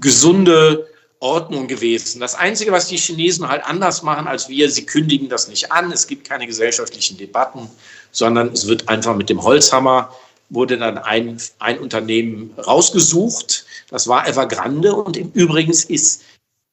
gesunde 0.00 0.86
Ordnung 1.20 1.66
gewesen. 1.66 2.20
Das 2.20 2.34
Einzige, 2.34 2.72
was 2.72 2.88
die 2.88 2.96
Chinesen 2.96 3.48
halt 3.48 3.64
anders 3.64 4.02
machen 4.02 4.26
als 4.26 4.48
wir, 4.48 4.70
sie 4.70 4.84
kündigen 4.84 5.28
das 5.28 5.48
nicht 5.48 5.72
an. 5.72 5.90
Es 5.90 6.06
gibt 6.06 6.28
keine 6.28 6.46
gesellschaftlichen 6.46 7.16
Debatten, 7.16 7.70
sondern 8.12 8.48
es 8.48 8.66
wird 8.66 8.88
einfach 8.88 9.16
mit 9.16 9.28
dem 9.28 9.42
Holzhammer, 9.42 10.14
wurde 10.50 10.78
dann 10.78 10.98
ein, 10.98 11.40
ein 11.58 11.78
Unternehmen 11.78 12.54
rausgesucht. 12.58 13.64
Das 13.88 14.06
war 14.08 14.28
Evergrande 14.28 14.94
und 14.94 15.16
im 15.16 15.32
Übrigen 15.32 15.70
ist 15.70 16.22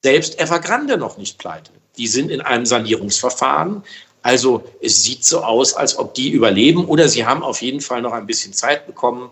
selbst 0.04 0.40
Evergrande 0.40 0.98
noch 0.98 1.18
nicht 1.18 1.38
pleite. 1.38 1.72
Die 1.98 2.08
sind 2.08 2.30
in 2.30 2.42
einem 2.42 2.66
Sanierungsverfahren. 2.66 3.84
Also 4.22 4.64
es 4.82 5.04
sieht 5.04 5.24
so 5.24 5.44
aus, 5.44 5.74
als 5.74 5.98
ob 5.98 6.14
die 6.14 6.30
überleben 6.32 6.86
oder 6.86 7.08
sie 7.08 7.26
haben 7.26 7.44
auf 7.44 7.62
jeden 7.62 7.82
Fall 7.82 8.02
noch 8.02 8.14
ein 8.14 8.26
bisschen 8.26 8.54
Zeit 8.54 8.88
bekommen. 8.88 9.30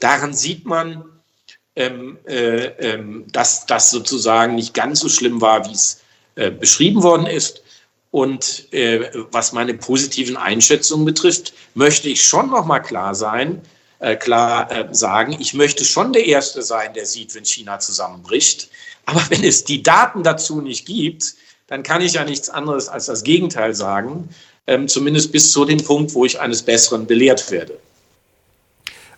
Daran 0.00 0.32
sieht 0.32 0.64
man, 0.64 1.04
ähm, 1.78 2.18
äh, 2.26 2.66
ähm, 2.80 3.24
dass 3.30 3.64
das 3.64 3.90
sozusagen 3.92 4.56
nicht 4.56 4.74
ganz 4.74 4.98
so 4.98 5.08
schlimm 5.08 5.40
war, 5.40 5.64
wie 5.66 5.72
es 5.72 6.00
äh, 6.34 6.50
beschrieben 6.50 7.04
worden 7.04 7.26
ist. 7.26 7.62
Und 8.10 8.72
äh, 8.72 9.10
was 9.30 9.52
meine 9.52 9.74
positiven 9.74 10.36
Einschätzungen 10.36 11.06
betrifft, 11.06 11.52
möchte 11.74 12.08
ich 12.08 12.24
schon 12.24 12.50
noch 12.50 12.64
mal 12.66 12.80
klar 12.80 13.14
sein, 13.14 13.62
äh, 14.00 14.16
klar 14.16 14.70
äh, 14.72 14.88
sagen, 14.92 15.36
ich 15.38 15.54
möchte 15.54 15.84
schon 15.84 16.12
der 16.12 16.26
Erste 16.26 16.62
sein, 16.62 16.94
der 16.94 17.06
sieht, 17.06 17.34
wenn 17.36 17.44
China 17.44 17.78
zusammenbricht. 17.78 18.70
Aber 19.06 19.22
wenn 19.28 19.44
es 19.44 19.62
die 19.62 19.82
Daten 19.82 20.24
dazu 20.24 20.60
nicht 20.60 20.84
gibt, 20.84 21.34
dann 21.68 21.84
kann 21.84 22.00
ich 22.00 22.14
ja 22.14 22.24
nichts 22.24 22.50
anderes 22.50 22.88
als 22.88 23.06
das 23.06 23.22
Gegenteil 23.22 23.74
sagen, 23.74 24.28
ähm, 24.66 24.88
zumindest 24.88 25.30
bis 25.30 25.52
zu 25.52 25.64
dem 25.64 25.84
Punkt, 25.84 26.12
wo 26.14 26.24
ich 26.24 26.40
eines 26.40 26.62
Besseren 26.62 27.06
belehrt 27.06 27.50
werde. 27.52 27.78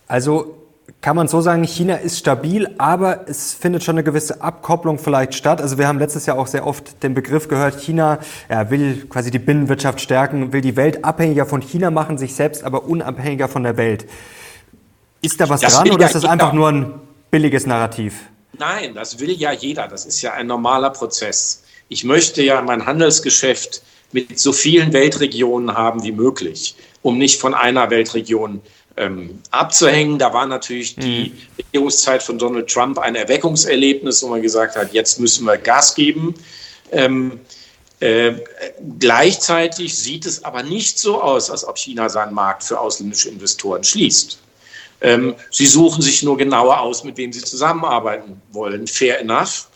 Also 0.09 0.61
kann 1.01 1.17
man 1.17 1.29
so 1.29 1.41
sagen, 1.41 1.65
China 1.65 1.97
ist 1.97 2.19
stabil, 2.19 2.75
aber 2.79 3.29
es 3.29 3.55
findet 3.55 3.85
schon 3.85 3.95
eine 3.95 4.05
gewisse 4.05 4.43
Abkopplung 4.43 4.99
vielleicht 4.99 5.35
statt. 5.35 5.61
Also 5.61 5.79
wir 5.79 5.89
haben 5.89 5.99
letztes 5.99 6.27
Jahr 6.27 6.39
auch 6.39 6.47
sehr 6.47 6.67
oft 6.67 7.03
den 7.03 7.15
Begriff 7.15 7.49
gehört, 7.49 7.81
China 7.81 8.19
ja, 8.49 8.71
will 8.71 9.07
quasi 9.09 9.31
die 9.31 9.39
Binnenwirtschaft 9.39 10.01
stärken, 10.01 10.53
will 10.53 10.61
die 10.61 10.77
Welt 10.77 11.05
abhängiger 11.05 11.47
von 11.47 11.61
China 11.61 11.91
machen, 11.91 12.19
sich 12.19 12.35
selbst 12.35 12.65
aber 12.65 12.85
unabhängiger 12.85 13.49
von 13.49 13.63
der 13.63 13.77
Welt. 13.77 14.07
Ist 15.23 15.41
da 15.41 15.49
was 15.49 15.61
das 15.61 15.75
dran 15.75 15.91
oder 15.91 16.07
ist 16.07 16.15
das 16.15 16.23
jeder. 16.23 16.33
einfach 16.33 16.53
nur 16.53 16.69
ein 16.69 16.95
billiges 17.31 17.67
Narrativ? 17.67 18.15
Nein, 18.59 18.95
das 18.95 19.19
will 19.21 19.31
ja 19.31 19.53
jeder. 19.53 19.89
Das 19.89 20.07
ist 20.07 20.23
ja 20.23 20.33
ein 20.33 20.47
normaler 20.47 20.91
Prozess. 20.91 21.63
Ich 21.89 22.05
möchte 22.05 22.43
ja 22.43 22.61
mein 22.63 22.87
Handelsgeschäft 22.87 23.83
mit 24.13 24.39
so 24.39 24.53
vielen 24.53 24.93
Weltregionen 24.93 25.75
haben 25.75 26.03
wie 26.03 26.13
möglich, 26.13 26.75
um 27.03 27.19
nicht 27.19 27.41
von 27.41 27.55
einer 27.55 27.91
Weltregion 27.91 28.61
ähm, 29.01 29.39
abzuhängen. 29.51 30.19
Da 30.19 30.33
war 30.33 30.47
natürlich 30.47 30.95
die 30.95 31.31
mhm. 31.31 31.65
Regierungszeit 31.65 32.23
von 32.23 32.39
Donald 32.39 32.71
Trump 32.71 32.99
ein 32.99 33.15
Erweckungserlebnis, 33.15 34.23
wo 34.23 34.29
man 34.29 34.43
gesagt 34.43 34.77
hat, 34.77 34.93
jetzt 34.93 35.19
müssen 35.19 35.47
wir 35.47 35.57
Gas 35.57 35.95
geben. 35.95 36.35
Ähm, 36.93 37.41
äh, 38.01 38.33
gleichzeitig 38.99 39.97
sieht 39.97 40.27
es 40.27 40.45
aber 40.45 40.63
nicht 40.63 40.99
so 40.99 41.21
aus, 41.21 41.51
als 41.51 41.67
ob 41.67 41.79
China 41.79 42.09
seinen 42.09 42.35
Markt 42.35 42.63
für 42.63 42.79
ausländische 42.79 43.31
Investoren 43.31 43.83
schließt. 43.83 44.39
Ähm, 45.03 45.35
sie 45.51 45.67
suchen 45.67 46.03
sich 46.03 46.23
nur 46.23 46.37
genauer 46.37 46.81
aus, 46.81 47.05
mit 47.05 47.17
wem 47.17 47.33
sie 47.33 47.43
zusammenarbeiten 47.43 48.41
wollen. 48.53 48.87
Fair 48.87 49.21
enough. 49.21 49.69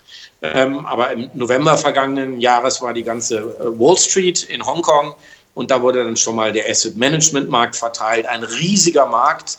Ähm, 0.42 0.84
aber 0.84 1.12
im 1.12 1.30
November 1.32 1.78
vergangenen 1.78 2.40
Jahres 2.40 2.82
war 2.82 2.92
die 2.92 3.02
ganze 3.02 3.38
äh, 3.38 3.78
Wall 3.78 3.96
Street 3.96 4.42
in 4.42 4.64
Hongkong 4.64 5.14
und 5.54 5.70
da 5.70 5.80
wurde 5.80 6.04
dann 6.04 6.16
schon 6.16 6.36
mal 6.36 6.52
der 6.52 6.68
Asset 6.68 6.96
Management 6.96 7.48
Markt 7.48 7.76
verteilt, 7.76 8.26
ein 8.26 8.42
riesiger 8.42 9.06
Markt, 9.06 9.58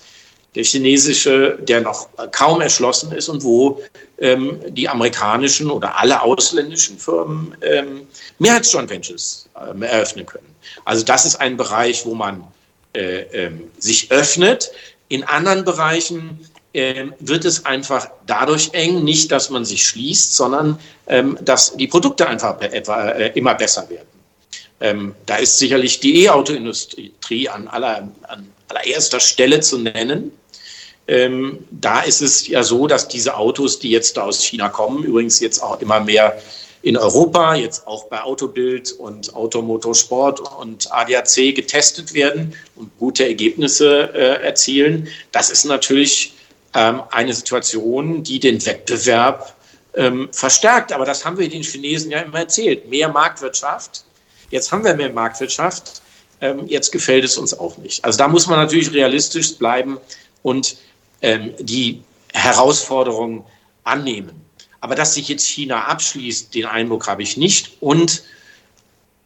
der 0.55 0.63
chinesische, 0.63 1.58
der 1.62 1.81
noch 1.81 2.08
kaum 2.31 2.62
erschlossen 2.62 3.12
ist 3.12 3.27
und 3.27 3.43
wo 3.43 3.81
ähm, 4.19 4.60
die 4.69 4.88
amerikanischen 4.88 5.69
oder 5.69 5.97
alle 5.97 6.21
ausländischen 6.21 6.97
Firmen 6.97 7.55
ähm, 7.62 8.08
Mehrheitsjoint 8.39 8.89
Ventures 8.89 9.49
ähm, 9.69 9.84
eröffnen 9.84 10.25
können. 10.25 10.55
Also 10.86 11.03
das 11.03 11.25
ist 11.25 11.36
ein 11.36 11.58
Bereich, 11.58 12.05
wo 12.05 12.15
man 12.15 12.43
äh, 12.93 13.23
ähm, 13.34 13.69
sich 13.77 14.12
öffnet. 14.12 14.71
In 15.10 15.25
anderen 15.25 15.65
Bereichen 15.65 16.39
äh, 16.71 17.08
wird 17.20 17.43
es 17.43 17.65
einfach 17.65 18.09
dadurch 18.26 18.70
eng, 18.72 19.03
nicht, 19.03 19.32
dass 19.32 19.49
man 19.49 19.65
sich 19.65 19.86
schließt, 19.86 20.36
sondern 20.36 20.80
ähm, 21.07 21.38
dass 21.41 21.76
die 21.76 21.88
Produkte 21.88 22.28
einfach 22.28 22.59
äh, 22.61 23.32
immer 23.36 23.55
besser 23.55 23.89
werden. 23.89 24.07
Ähm, 24.86 25.15
da 25.25 25.38
ist 25.38 25.57
sicherlich 25.57 25.99
die 25.99 26.25
E-Auto-Industrie 26.25 27.49
an, 27.49 27.67
aller, 27.67 28.07
an 28.27 28.47
allererster 28.67 29.19
Stelle 29.19 29.59
zu 29.61 29.79
nennen. 29.79 30.31
Ähm, 31.07 31.65
da 31.71 32.01
ist 32.01 32.21
es 32.21 32.47
ja 32.47 32.61
so, 32.61 32.86
dass 32.86 33.07
diese 33.07 33.36
Autos, 33.36 33.79
die 33.79 33.89
jetzt 33.89 34.19
aus 34.19 34.43
China 34.43 34.69
kommen, 34.69 35.03
übrigens 35.03 35.39
jetzt 35.39 35.59
auch 35.59 35.81
immer 35.81 36.01
mehr 36.01 36.39
in 36.83 36.97
Europa, 36.97 37.55
jetzt 37.55 37.88
auch 37.88 38.05
bei 38.09 38.21
Autobild 38.21 38.91
und 38.91 39.33
Automotorsport 39.33 40.39
und 40.59 40.91
ADAC 40.91 41.55
getestet 41.55 42.13
werden 42.13 42.53
und 42.75 42.95
gute 42.99 43.27
Ergebnisse 43.27 44.13
äh, 44.13 44.43
erzielen. 44.43 45.07
Das 45.31 45.49
ist 45.49 45.65
natürlich 45.65 46.33
ähm, 46.75 47.01
eine 47.09 47.33
Situation, 47.33 48.21
die 48.21 48.39
den 48.39 48.63
Wettbewerb 48.63 49.55
ähm, 49.95 50.29
verstärkt. 50.31 50.93
Aber 50.93 51.05
das 51.05 51.25
haben 51.25 51.39
wir 51.39 51.49
den 51.49 51.63
Chinesen 51.63 52.11
ja 52.11 52.19
immer 52.19 52.41
erzählt. 52.41 52.88
Mehr 52.88 53.09
Marktwirtschaft. 53.09 54.05
Jetzt 54.50 54.72
haben 54.72 54.84
wir 54.84 54.96
mehr 54.96 55.12
Marktwirtschaft. 55.12 56.02
Ähm, 56.41 56.68
jetzt 56.68 56.91
gefällt 56.91 57.24
es 57.24 57.38
uns 57.38 57.58
auch 57.58 57.78
nicht. 57.78 58.04
Also 58.04 58.18
da 58.18 58.28
muss 58.28 58.48
man 58.48 58.60
natürlich 58.60 58.91
realistisch 58.91 59.58
bleiben 59.58 59.98
und 60.43 60.78
ähm, 61.22 61.54
die 61.60 62.04
Herausforderungen 62.34 63.43
annehmen. 63.84 64.46
Aber 64.82 64.96
dass 64.96 65.16
sich 65.16 65.30
jetzt 65.30 65.48
China 65.48 65.86
abschließt, 65.86 66.54
den 66.54 66.66
Eindruck 66.66 67.08
habe 67.08 67.24
ich 67.24 67.38
nicht. 67.38 67.82
Und 67.82 68.24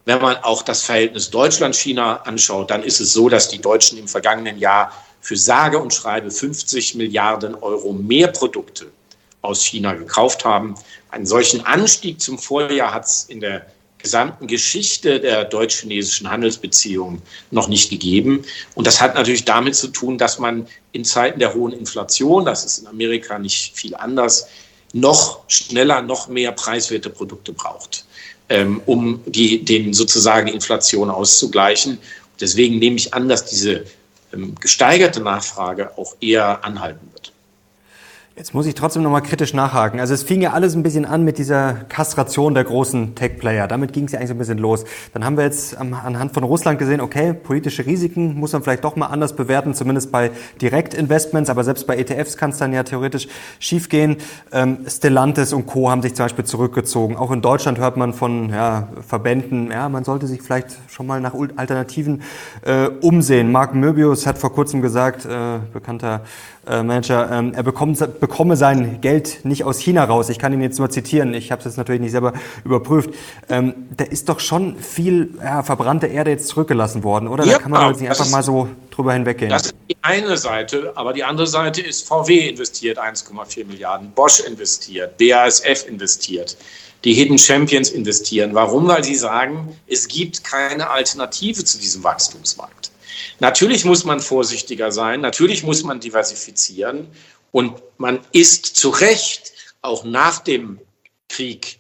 wenn 0.06 0.22
man 0.22 0.38
auch 0.38 0.62
das 0.62 0.84
Verhältnis 0.84 1.30
Deutschland-China 1.32 2.22
anschaut, 2.24 2.70
dann 2.70 2.84
ist 2.84 3.02
es 3.02 3.14
so, 3.14 3.28
dass 3.30 3.50
die 3.50 3.60
Deutschen 3.60 3.98
im 3.98 4.08
vergangenen 4.08 4.58
Jahr 4.58 4.94
für 5.22 5.36
sage 5.36 5.80
und 5.80 5.94
schreibe 5.94 6.32
50 6.32 6.96
Milliarden 6.96 7.56
Euro 7.56 7.92
mehr 7.94 8.28
Produkte 8.30 8.88
aus 9.42 9.64
China 9.64 9.94
gekauft 9.94 10.46
haben. 10.46 10.76
Einen 11.12 11.26
solchen 11.26 11.66
Anstieg 11.66 12.22
zum 12.22 12.40
Vorjahr 12.40 12.94
hat 12.94 13.06
es 13.06 13.26
in 13.26 13.40
der 13.40 13.66
gesamten 14.00 14.48
Geschichte 14.48 15.20
der 15.20 15.46
deutsch-chinesischen 15.46 16.30
Handelsbeziehungen 16.30 17.22
noch 17.52 17.68
nicht 17.68 17.90
gegeben. 17.90 18.44
Und 18.76 18.88
das 18.88 19.02
hat 19.02 19.16
natürlich 19.16 19.46
damit 19.46 19.76
zu 19.76 19.90
tun, 19.90 20.18
dass 20.18 20.40
man 20.40 20.68
in 20.94 21.06
Zeiten 21.06 21.40
der 21.40 21.54
hohen 21.54 21.74
Inflation, 21.74 22.46
das 22.46 22.66
ist 22.66 22.80
in 22.80 22.88
Amerika 22.88 23.38
nicht 23.38 23.76
viel 23.76 23.96
anders, 23.96 24.48
noch 24.94 25.42
schneller, 25.48 26.02
noch 26.02 26.28
mehr 26.28 26.52
preiswerte 26.52 27.10
Produkte 27.10 27.54
braucht, 27.54 28.06
ähm, 28.48 28.82
um 28.86 29.22
die, 29.26 29.64
den 29.64 29.94
sozusagen 29.94 30.48
Inflation 30.48 31.10
auszugleichen. 31.10 32.00
Deswegen 32.40 32.80
nehme 32.80 32.96
ich 32.96 33.14
an, 33.14 33.30
dass 33.30 33.46
diese 33.46 33.86
ähm, 34.34 34.56
gesteigerte 34.56 35.20
Nachfrage 35.22 35.98
auch 35.98 36.16
eher 36.22 36.64
anhalten 36.64 37.08
wird. 37.14 37.29
Jetzt 38.40 38.54
muss 38.54 38.66
ich 38.66 38.74
trotzdem 38.74 39.04
nochmal 39.04 39.22
kritisch 39.22 39.54
nachhaken. 39.54 40.00
Also 40.00 40.14
es 40.14 40.24
fing 40.24 40.40
ja 40.40 40.54
alles 40.54 40.74
ein 40.74 40.82
bisschen 40.82 41.04
an 41.04 41.26
mit 41.26 41.38
dieser 41.38 41.74
Kastration 41.74 42.54
der 42.54 42.64
großen 42.64 43.14
Tech-Player. 43.14 43.68
Damit 43.68 43.92
ging 43.92 44.06
es 44.06 44.14
ja 44.14 44.20
eigentlich 44.20 44.30
so 44.30 44.36
ein 44.36 44.38
bisschen 44.38 44.60
los. 44.60 44.86
Dann 45.12 45.26
haben 45.26 45.36
wir 45.36 45.44
jetzt 45.44 45.76
anhand 45.78 46.34
von 46.34 46.46
Russland 46.46 46.80
gesehen, 46.80 47.02
okay, 47.02 47.34
politische 47.34 47.86
Risiken 47.86 48.40
muss 48.40 48.54
man 48.54 48.64
vielleicht 48.64 48.86
doch 48.86 48.96
mal 48.96 49.08
anders 49.08 49.36
bewerten, 49.36 49.74
zumindest 49.74 50.14
bei 50.14 50.32
Direktinvestments, 50.62 51.50
aber 51.50 51.66
selbst 51.66 51.86
bei 51.86 51.98
ETFs 51.98 52.38
kann 52.38 52.52
es 52.52 52.60
dann 52.60 52.72
ja 52.72 52.84
theoretisch 52.84 53.28
schiefgehen. 53.60 54.16
Ähm, 54.54 54.86
Stellantis 54.88 55.52
und 55.52 55.66
Co. 55.66 55.92
haben 55.92 56.02
sich 56.02 56.16
zum 56.16 56.24
Beispiel 56.24 56.46
zurückgezogen. 56.46 57.18
Auch 57.18 57.32
in 57.32 57.42
Deutschland 57.42 57.78
hört 57.78 57.98
man 57.98 58.14
von 58.14 58.52
ja, 58.52 58.88
Verbänden, 59.06 59.70
ja, 59.70 59.90
man 59.90 60.06
sollte 60.06 60.28
sich 60.28 60.42
vielleicht 60.42 60.78
schon 60.88 61.08
mal 61.08 61.20
nach 61.20 61.34
Alternativen 61.58 62.22
äh, 62.62 62.88
umsehen. 62.88 63.52
Mark 63.52 63.76
Möbius 63.76 64.26
hat 64.26 64.38
vor 64.38 64.54
kurzem 64.54 64.82
gesagt, 64.82 65.26
äh, 65.26 65.60
bekannter 65.74 66.22
äh, 66.70 66.84
Manager, 66.84 67.30
ähm, 67.32 67.54
er 67.54 67.64
bekommt, 67.64 67.98
bekomme 68.30 68.56
sein 68.56 69.02
Geld 69.02 69.44
nicht 69.44 69.64
aus 69.64 69.80
China 69.80 70.04
raus. 70.04 70.30
Ich 70.30 70.38
kann 70.38 70.54
ihn 70.54 70.62
jetzt 70.62 70.78
nur 70.78 70.90
zitieren, 70.90 71.34
ich 71.34 71.52
habe 71.52 71.60
es 71.60 71.66
jetzt 71.66 71.78
natürlich 71.78 72.00
nicht 72.00 72.12
selber 72.12 72.34
überprüft. 72.64 73.10
Ähm, 73.50 73.74
da 73.98 74.06
ist 74.06 74.30
doch 74.30 74.40
schon 74.40 74.78
viel 74.78 75.34
ja, 75.44 75.64
verbrannte 75.64 76.08
Erde 76.08 76.30
jetzt 76.30 76.48
zurückgelassen 76.48 77.04
worden, 77.04 77.28
oder? 77.28 77.44
Ja, 77.44 77.54
da 77.54 77.60
kann 77.60 77.72
man 77.72 77.90
jetzt 77.90 78.02
nicht 78.02 78.10
einfach 78.10 78.30
mal 78.30 78.44
so 78.44 78.70
drüber 78.92 79.14
hinweggehen. 79.14 79.50
Das 79.50 79.66
ist 79.66 79.76
die 79.90 79.98
eine 80.04 80.38
Seite, 80.38 80.94
aber 80.96 81.12
die 81.12 81.24
andere 81.24 81.48
Seite 81.48 81.82
ist, 81.82 82.08
VW 82.08 82.50
investiert 82.50 83.00
1,4 83.00 83.66
Milliarden, 83.66 84.12
Bosch 84.12 84.40
investiert, 84.42 85.18
BASF 85.18 85.88
investiert 85.88 86.56
die 87.06 87.14
Hidden 87.14 87.38
Champions 87.38 87.90
investieren. 87.92 88.54
Warum? 88.54 88.88
Weil 88.90 89.06
sie 89.06 89.16
sagen, 89.16 89.74
es 89.88 90.10
gibt 90.10 90.44
keine 90.44 90.90
Alternative 90.90 91.64
zu 91.64 91.80
diesem 91.80 92.04
Wachstumsmarkt. 92.04 92.92
Natürlich 93.40 93.86
muss 93.86 94.04
man 94.04 94.20
vorsichtiger 94.20 94.92
sein, 94.92 95.22
natürlich 95.22 95.64
muss 95.64 95.84
man 95.84 96.02
diversifizieren 96.02 97.08
und 97.52 97.82
man 97.98 98.20
ist 98.32 98.66
zu 98.66 98.90
Recht 98.90 99.54
auch 99.82 100.04
nach 100.04 100.40
dem 100.40 100.80
Krieg 101.28 101.80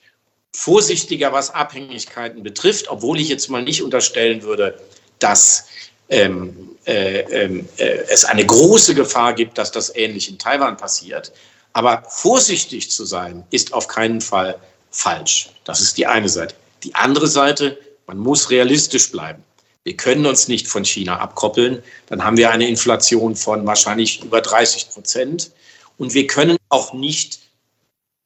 vorsichtiger, 0.56 1.32
was 1.32 1.54
Abhängigkeiten 1.54 2.44
betrifft, 2.44 2.90
obwohl 2.90 3.20
ich 3.20 3.30
jetzt 3.30 3.50
mal 3.50 3.64
nicht 3.64 3.82
unterstellen 3.82 4.42
würde, 4.44 4.80
dass 5.20 5.68
ähm, 6.10 6.78
äh, 6.86 7.20
äh, 7.20 7.64
es 8.10 8.26
eine 8.26 8.46
große 8.46 8.96
Gefahr 8.96 9.34
gibt, 9.34 9.58
dass 9.58 9.72
das 9.72 9.96
ähnlich 9.96 10.30
in 10.30 10.40
Taiwan 10.40 10.76
passiert. 10.76 11.32
Aber 11.74 12.04
vorsichtig 12.10 12.90
zu 12.90 13.06
sein, 13.06 13.44
ist 13.52 13.74
auf 13.74 13.88
keinen 13.88 14.22
Fall 14.22 14.60
falsch. 14.90 15.52
Das 15.66 15.82
ist 15.82 15.98
die 15.98 16.08
eine 16.08 16.28
Seite. 16.28 16.56
Die 16.84 16.96
andere 16.96 17.28
Seite, 17.28 17.78
man 18.08 18.18
muss 18.18 18.50
realistisch 18.50 19.12
bleiben. 19.12 19.44
Wir 19.90 19.98
können 19.98 20.28
uns 20.28 20.48
nicht 20.48 20.68
von 20.68 20.86
China 20.86 21.18
abkoppeln. 21.18 21.82
Dann 22.10 22.24
haben 22.24 22.38
wir 22.38 22.52
eine 22.52 22.68
Inflation 22.68 23.36
von 23.36 23.66
wahrscheinlich 23.66 24.24
über 24.24 24.40
30 24.40 24.92
Prozent. 24.92 25.50
Und 25.98 26.14
wir 26.14 26.28
können 26.28 26.58
auch 26.70 26.94
nicht 26.94 27.40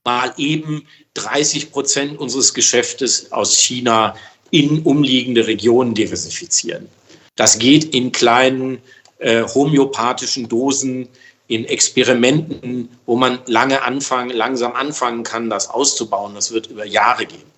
mal 0.03 0.33
eben 0.35 0.85
30 1.13 1.71
Prozent 1.71 2.19
unseres 2.19 2.53
Geschäftes 2.53 3.31
aus 3.31 3.57
China 3.57 4.13
in 4.51 4.81
umliegende 4.81 5.47
Regionen 5.47 5.93
diversifizieren. 5.93 6.89
Das 7.37 7.57
geht 7.57 7.95
in 7.95 8.11
kleinen 8.11 8.79
äh, 9.19 9.43
homöopathischen 9.43 10.49
Dosen, 10.49 11.07
in 11.47 11.63
Experimenten, 11.63 12.89
wo 13.05 13.15
man 13.15 13.39
lange 13.45 13.83
anfangen, 13.83 14.31
langsam 14.31 14.73
anfangen 14.73 15.23
kann, 15.23 15.49
das 15.49 15.69
auszubauen. 15.69 16.35
Das 16.35 16.51
wird 16.51 16.67
über 16.67 16.83
Jahre 16.83 17.25
gehen. 17.25 17.49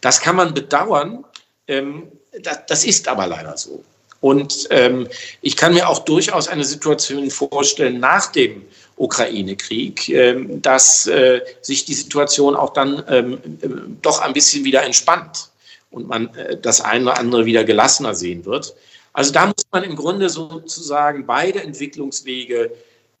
Das 0.00 0.20
kann 0.20 0.36
man 0.36 0.54
bedauern. 0.54 1.24
Ähm, 1.66 2.12
das, 2.42 2.60
das 2.66 2.84
ist 2.84 3.08
aber 3.08 3.26
leider 3.26 3.56
so. 3.56 3.82
Und 4.20 4.68
ähm, 4.70 5.08
ich 5.40 5.56
kann 5.56 5.74
mir 5.74 5.88
auch 5.88 6.00
durchaus 6.00 6.48
eine 6.48 6.64
Situation 6.64 7.30
vorstellen 7.30 8.00
nach 8.00 8.30
dem 8.32 8.62
Ukraine-Krieg, 8.96 10.10
ähm, 10.10 10.60
dass 10.60 11.06
äh, 11.06 11.40
sich 11.62 11.86
die 11.86 11.94
Situation 11.94 12.54
auch 12.54 12.74
dann 12.74 13.02
ähm, 13.08 13.38
äh, 13.62 13.68
doch 14.02 14.20
ein 14.20 14.34
bisschen 14.34 14.64
wieder 14.64 14.82
entspannt 14.82 15.48
und 15.90 16.06
man 16.06 16.34
äh, 16.34 16.58
das 16.60 16.82
eine 16.82 17.04
oder 17.04 17.18
andere 17.18 17.46
wieder 17.46 17.64
gelassener 17.64 18.14
sehen 18.14 18.44
wird. 18.44 18.74
Also 19.14 19.32
da 19.32 19.46
muss 19.46 19.64
man 19.72 19.84
im 19.84 19.96
Grunde 19.96 20.28
sozusagen 20.28 21.26
beide 21.26 21.62
Entwicklungswege 21.62 22.70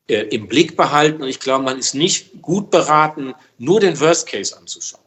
äh, 0.06 0.20
im 0.28 0.48
Blick 0.48 0.76
behalten. 0.76 1.22
Und 1.22 1.28
ich 1.28 1.40
glaube, 1.40 1.64
man 1.64 1.78
ist 1.78 1.94
nicht 1.94 2.42
gut 2.42 2.70
beraten, 2.70 3.34
nur 3.58 3.80
den 3.80 3.98
Worst 4.00 4.28
Case 4.28 4.56
anzuschauen 4.56 4.99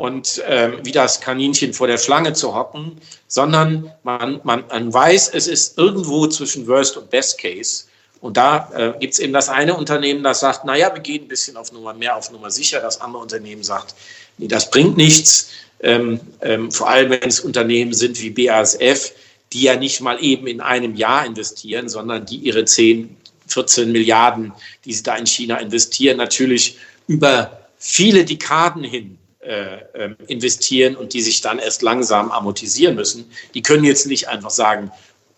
und 0.00 0.42
ähm, 0.46 0.78
wie 0.82 0.92
das 0.92 1.20
Kaninchen 1.20 1.74
vor 1.74 1.86
der 1.86 1.98
Schlange 1.98 2.32
zu 2.32 2.54
hocken, 2.54 2.96
sondern 3.28 3.92
man, 4.02 4.40
man, 4.44 4.64
man 4.68 4.92
weiß, 4.92 5.28
es 5.34 5.46
ist 5.46 5.76
irgendwo 5.76 6.26
zwischen 6.26 6.66
Worst 6.66 6.96
und 6.96 7.10
Best 7.10 7.38
Case. 7.38 7.84
Und 8.22 8.38
da 8.38 8.70
äh, 8.74 8.98
gibt 8.98 9.12
es 9.12 9.18
eben 9.18 9.34
das 9.34 9.50
eine 9.50 9.76
Unternehmen, 9.76 10.22
das 10.22 10.40
sagt, 10.40 10.64
naja, 10.64 10.90
wir 10.94 11.02
gehen 11.02 11.24
ein 11.24 11.28
bisschen 11.28 11.56
auf 11.58 11.70
Nummer 11.72 11.92
mehr 11.92 12.16
auf 12.16 12.30
Nummer 12.30 12.50
sicher. 12.50 12.80
Das 12.80 13.00
andere 13.02 13.22
Unternehmen 13.22 13.62
sagt, 13.62 13.94
nee, 14.38 14.48
das 14.48 14.70
bringt 14.70 14.96
nichts. 14.96 15.50
Ähm, 15.82 16.18
ähm, 16.40 16.70
vor 16.70 16.88
allem, 16.88 17.10
wenn 17.10 17.28
es 17.28 17.40
Unternehmen 17.40 17.92
sind 17.92 18.20
wie 18.22 18.30
BASF, 18.30 19.12
die 19.52 19.62
ja 19.62 19.76
nicht 19.76 20.00
mal 20.00 20.22
eben 20.22 20.46
in 20.46 20.62
einem 20.62 20.94
Jahr 20.94 21.26
investieren, 21.26 21.90
sondern 21.90 22.24
die 22.24 22.36
ihre 22.36 22.64
10, 22.64 23.16
14 23.48 23.92
Milliarden, 23.92 24.52
die 24.86 24.94
sie 24.94 25.02
da 25.02 25.16
in 25.16 25.26
China 25.26 25.56
investieren, 25.56 26.16
natürlich 26.16 26.78
über 27.06 27.60
viele 27.78 28.24
Dekaden 28.24 28.84
hin 28.84 29.18
äh, 29.40 29.78
ähm, 29.94 30.16
investieren 30.26 30.96
und 30.96 31.14
die 31.14 31.22
sich 31.22 31.40
dann 31.40 31.58
erst 31.58 31.82
langsam 31.82 32.30
amortisieren 32.30 32.94
müssen. 32.94 33.30
Die 33.54 33.62
können 33.62 33.84
jetzt 33.84 34.06
nicht 34.06 34.28
einfach 34.28 34.50
sagen, 34.50 34.90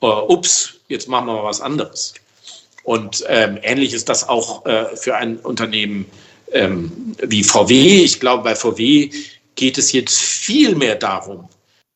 uh, 0.02 0.24
ups, 0.28 0.74
jetzt 0.88 1.08
machen 1.08 1.26
wir 1.26 1.34
mal 1.34 1.44
was 1.44 1.60
anderes. 1.60 2.14
Und 2.82 3.24
ähm, 3.28 3.58
ähnlich 3.62 3.92
ist 3.92 4.08
das 4.08 4.28
auch 4.28 4.66
äh, 4.66 4.96
für 4.96 5.14
ein 5.14 5.36
Unternehmen 5.36 6.06
ähm, 6.50 7.14
wie 7.22 7.44
VW. 7.44 8.02
Ich 8.02 8.18
glaube, 8.18 8.42
bei 8.42 8.56
VW 8.56 9.10
geht 9.54 9.78
es 9.78 9.92
jetzt 9.92 10.18
viel 10.18 10.74
mehr 10.74 10.96
darum, 10.96 11.48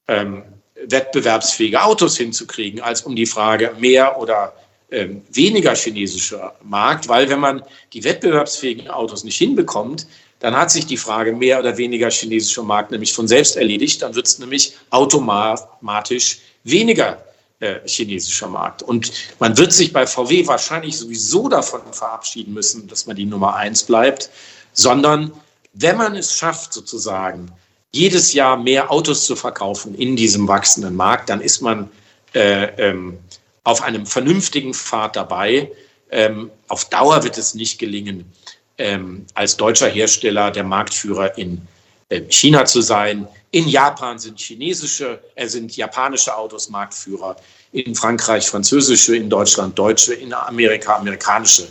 ähm, 0.07 0.44
wettbewerbsfähige 0.86 1.82
Autos 1.82 2.16
hinzukriegen, 2.16 2.80
als 2.80 3.02
um 3.02 3.16
die 3.16 3.26
Frage 3.26 3.74
mehr 3.78 4.20
oder 4.20 4.54
ähm, 4.90 5.22
weniger 5.32 5.74
chinesischer 5.74 6.54
Markt, 6.62 7.09
weil 7.09 7.28
wenn 7.28 7.40
man 7.40 7.62
die 7.92 8.04
wettbewerbsfähigen 8.04 8.88
Autos 8.88 9.24
nicht 9.24 9.38
hinbekommt, 9.38 10.07
dann 10.41 10.57
hat 10.57 10.70
sich 10.70 10.87
die 10.87 10.97
Frage 10.97 11.32
mehr 11.32 11.59
oder 11.59 11.76
weniger 11.76 12.11
chinesischer 12.11 12.62
Markt 12.62 12.91
nämlich 12.91 13.12
von 13.12 13.26
selbst 13.26 13.57
erledigt. 13.57 14.03
Dann 14.03 14.14
wird 14.14 14.26
es 14.26 14.39
nämlich 14.39 14.74
automatisch 14.91 16.39
weniger 16.64 17.24
äh, 17.61 17.76
chinesischer 17.87 18.49
Markt. 18.49 18.82
Und 18.82 19.12
man 19.39 19.57
wird 19.57 19.72
sich 19.72 19.93
bei 19.93 20.07
VW 20.07 20.47
wahrscheinlich 20.47 20.99
sowieso 20.99 21.49
davon 21.49 21.80
verabschieden 21.93 22.53
müssen, 22.53 22.87
dass 22.87 23.07
man 23.07 23.16
die 23.16 23.24
Nummer 23.24 23.57
eins 23.57 23.82
bleibt, 23.82 24.30
sondern 24.72 25.32
wenn 25.72 25.97
man 25.97 26.16
es 26.16 26.37
schafft, 26.37 26.72
sozusagen 26.72 27.51
jedes 27.93 28.34
Jahr 28.34 28.59
mehr 28.59 28.91
Autos 28.91 29.24
zu 29.24 29.37
verkaufen 29.37 29.95
in 29.95 30.16
diesem 30.16 30.47
wachsenden 30.49 30.97
Markt, 30.97 31.30
dann 31.30 31.41
ist 31.41 31.62
man 31.62 31.91
äh, 32.34 32.64
ähm, 32.76 33.18
auf 33.64 33.80
einem 33.82 34.05
vernünftigen 34.05 34.74
Pfad 34.74 35.16
dabei. 35.16 35.72
Ähm, 36.11 36.51
auf 36.68 36.84
Dauer 36.91 37.24
wird 37.24 37.39
es 37.39 37.55
nicht 37.55 37.78
gelingen, 37.78 38.30
ähm, 38.78 39.26
als 39.34 39.56
deutscher 39.56 39.88
Hersteller 39.88 40.50
der 40.50 40.64
Marktführer 40.64 41.36
in 41.38 41.66
äh, 42.08 42.22
China 42.28 42.64
zu 42.64 42.80
sein. 42.80 43.26
In 43.50 43.68
Japan 43.68 44.18
sind 44.18 44.38
chinesische, 44.38 45.20
äh, 45.34 45.46
sind 45.46 45.76
japanische 45.76 46.36
Autos 46.36 46.68
Marktführer. 46.68 47.36
In 47.72 47.94
Frankreich 47.94 48.46
französische, 48.46 49.16
in 49.16 49.28
Deutschland 49.28 49.78
deutsche, 49.78 50.14
in 50.14 50.32
Amerika 50.32 50.96
amerikanische. 50.96 51.68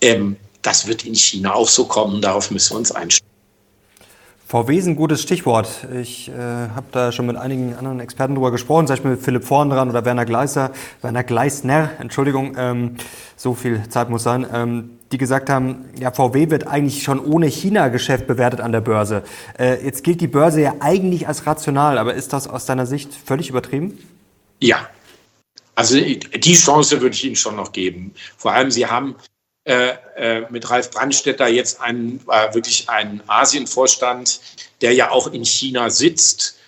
Ähm, 0.00 0.36
das 0.62 0.86
wird 0.86 1.04
in 1.04 1.14
China 1.14 1.54
auch 1.54 1.68
so 1.68 1.84
kommen. 1.84 2.20
Darauf 2.20 2.50
müssen 2.50 2.72
wir 2.72 2.78
uns 2.78 2.92
einstellen. 2.92 3.28
VW 4.48 4.78
ist 4.78 4.86
ein 4.86 4.96
gutes 4.96 5.20
Stichwort. 5.20 5.86
Ich 6.00 6.30
äh, 6.30 6.32
habe 6.32 6.86
da 6.90 7.12
schon 7.12 7.26
mit 7.26 7.36
einigen 7.36 7.74
anderen 7.74 8.00
Experten 8.00 8.34
drüber 8.34 8.50
gesprochen, 8.50 8.86
zum 8.86 8.94
Beispiel 8.94 9.10
mit 9.10 9.20
Philipp 9.20 9.44
Vorn 9.44 9.70
oder 9.70 10.04
Werner 10.06 10.24
Gleiser, 10.24 10.72
Werner 11.02 11.22
Gleisner, 11.22 11.90
Entschuldigung, 12.00 12.56
ähm, 12.56 12.96
so 13.36 13.52
viel 13.52 13.86
Zeit 13.90 14.08
muss 14.08 14.22
sein, 14.22 14.46
ähm, 14.50 14.97
die 15.12 15.18
gesagt 15.18 15.50
haben, 15.50 15.86
ja, 15.98 16.10
VW 16.12 16.50
wird 16.50 16.66
eigentlich 16.66 17.02
schon 17.02 17.18
ohne 17.18 17.46
China-Geschäft 17.46 18.26
bewertet 18.26 18.60
an 18.60 18.72
der 18.72 18.80
Börse. 18.80 19.22
Äh, 19.58 19.84
jetzt 19.84 20.04
gilt 20.04 20.20
die 20.20 20.26
Börse 20.26 20.60
ja 20.60 20.74
eigentlich 20.80 21.28
als 21.28 21.46
rational, 21.46 21.98
aber 21.98 22.14
ist 22.14 22.32
das 22.32 22.46
aus 22.48 22.66
deiner 22.66 22.86
Sicht 22.86 23.14
völlig 23.14 23.48
übertrieben? 23.48 23.98
Ja, 24.60 24.88
also 25.74 25.96
die 25.96 26.54
Chance 26.54 27.00
würde 27.00 27.14
ich 27.14 27.24
Ihnen 27.24 27.36
schon 27.36 27.56
noch 27.56 27.72
geben. 27.72 28.12
Vor 28.36 28.52
allem, 28.52 28.70
Sie 28.70 28.86
haben 28.86 29.14
äh, 29.64 29.90
äh, 30.16 30.46
mit 30.50 30.68
Ralf 30.70 30.90
Brandstetter 30.90 31.46
jetzt 31.46 31.80
einen, 31.80 32.20
äh, 32.28 32.54
wirklich 32.54 32.88
einen 32.88 33.22
Asienvorstand, 33.26 34.40
der 34.80 34.94
ja 34.94 35.10
auch 35.10 35.26
in 35.28 35.44
China 35.44 35.90
sitzt 35.90 36.58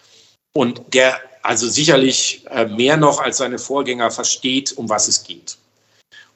und 0.53 0.95
der 0.95 1.19
also 1.43 1.69
sicherlich 1.69 2.45
äh, 2.51 2.67
mehr 2.67 2.97
noch 2.97 3.21
als 3.21 3.39
seine 3.39 3.59
Vorgänger 3.59 4.11
versteht, 4.11 4.77
um 4.77 4.89
was 4.89 5.09
es 5.09 5.25
geht. 5.25 5.57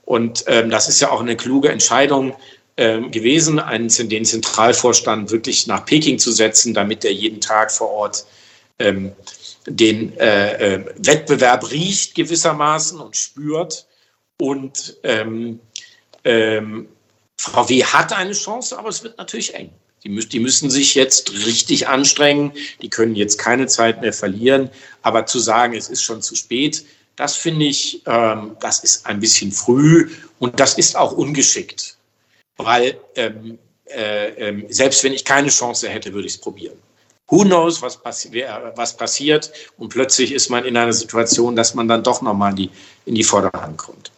Und 0.05 0.45
ähm, 0.47 0.71
das 0.71 0.89
ist 0.89 1.01
ja 1.01 1.11
auch 1.11 1.21
eine 1.21 1.37
kluge 1.37 1.71
Entscheidung 1.71 2.35
ähm, 2.77 3.11
gewesen, 3.11 3.59
einen, 3.59 3.89
den 3.89 4.25
Zentralvorstand 4.25 5.31
wirklich 5.31 5.67
nach 5.67 5.85
Peking 5.85 6.19
zu 6.19 6.33
setzen, 6.33 6.75
damit 6.75 7.05
er 7.05 7.13
jeden 7.13 7.41
Tag 7.41 7.71
vor 7.71 7.91
Ort 7.91 8.27
ähm, 8.79 9.13
den 9.67 10.17
äh, 10.19 10.75
äh, 10.75 10.85
Wettbewerb 10.99 11.71
riecht 11.71 12.15
gewissermaßen 12.15 13.01
und 13.01 13.17
spürt 13.17 13.87
und 14.39 14.97
ähm, 15.05 15.61
ähm, 16.25 16.89
VW 17.39 17.85
hat 17.85 18.13
eine 18.13 18.33
Chance, 18.33 18.79
aber 18.79 18.89
es 18.89 19.03
wird 19.03 19.19
natürlich 19.19 19.55
eng. 19.55 19.71
Die, 20.03 20.09
müssen, 20.11 20.31
die 20.31 20.41
müssen 20.41 20.71
sich 20.71 20.95
jetzt 20.95 21.33
richtig 21.47 21.89
anstrengen. 21.89 22.53
Die 22.83 22.91
können 22.91 23.15
jetzt 23.17 23.39
keine 23.39 23.67
Zeit 23.67 24.03
mehr 24.03 24.13
verlieren. 24.13 24.71
Aber 25.03 25.27
zu 25.27 25.39
sagen, 25.39 25.75
es 25.75 25.89
ist 25.89 26.03
schon 26.03 26.21
zu 26.21 26.37
spät, 26.37 26.85
das 27.17 27.37
finde 27.37 27.67
ich, 27.67 28.03
ähm, 28.07 28.57
das 28.61 28.83
ist 28.85 29.07
ein 29.07 29.21
bisschen 29.21 29.53
früh 29.53 30.11
und 30.39 30.59
das 30.59 30.79
ist 30.79 30.97
auch 30.97 31.13
ungeschickt. 31.13 31.97
Weil 32.57 32.99
ähm, 33.17 33.59
äh, 33.87 34.51
äh, 34.51 34.73
selbst 34.73 35.05
wenn 35.05 35.13
ich 35.13 35.25
keine 35.25 35.49
Chance 35.49 35.89
hätte, 35.89 36.13
würde 36.13 36.27
ich 36.27 36.35
es 36.35 36.41
probieren. 36.41 36.77
Who 37.29 37.43
knows, 37.43 37.81
was, 37.81 37.97
passi 37.97 38.45
was, 38.75 38.97
passiert 38.97 39.51
und 39.79 39.89
plötzlich 39.89 40.33
ist 40.33 40.51
man 40.51 40.65
in 40.65 40.77
einer 40.77 40.93
Situation, 40.93 41.57
dass 41.57 41.75
man 41.75 41.89
dann 41.89 42.03
doch 42.03 42.21
nochmal 42.21 42.51
in 42.51 42.57
die, 42.57 42.71
in 43.07 43.15
die 43.15 43.25
Vorderhand 43.25 43.79
kommt. 43.79 44.11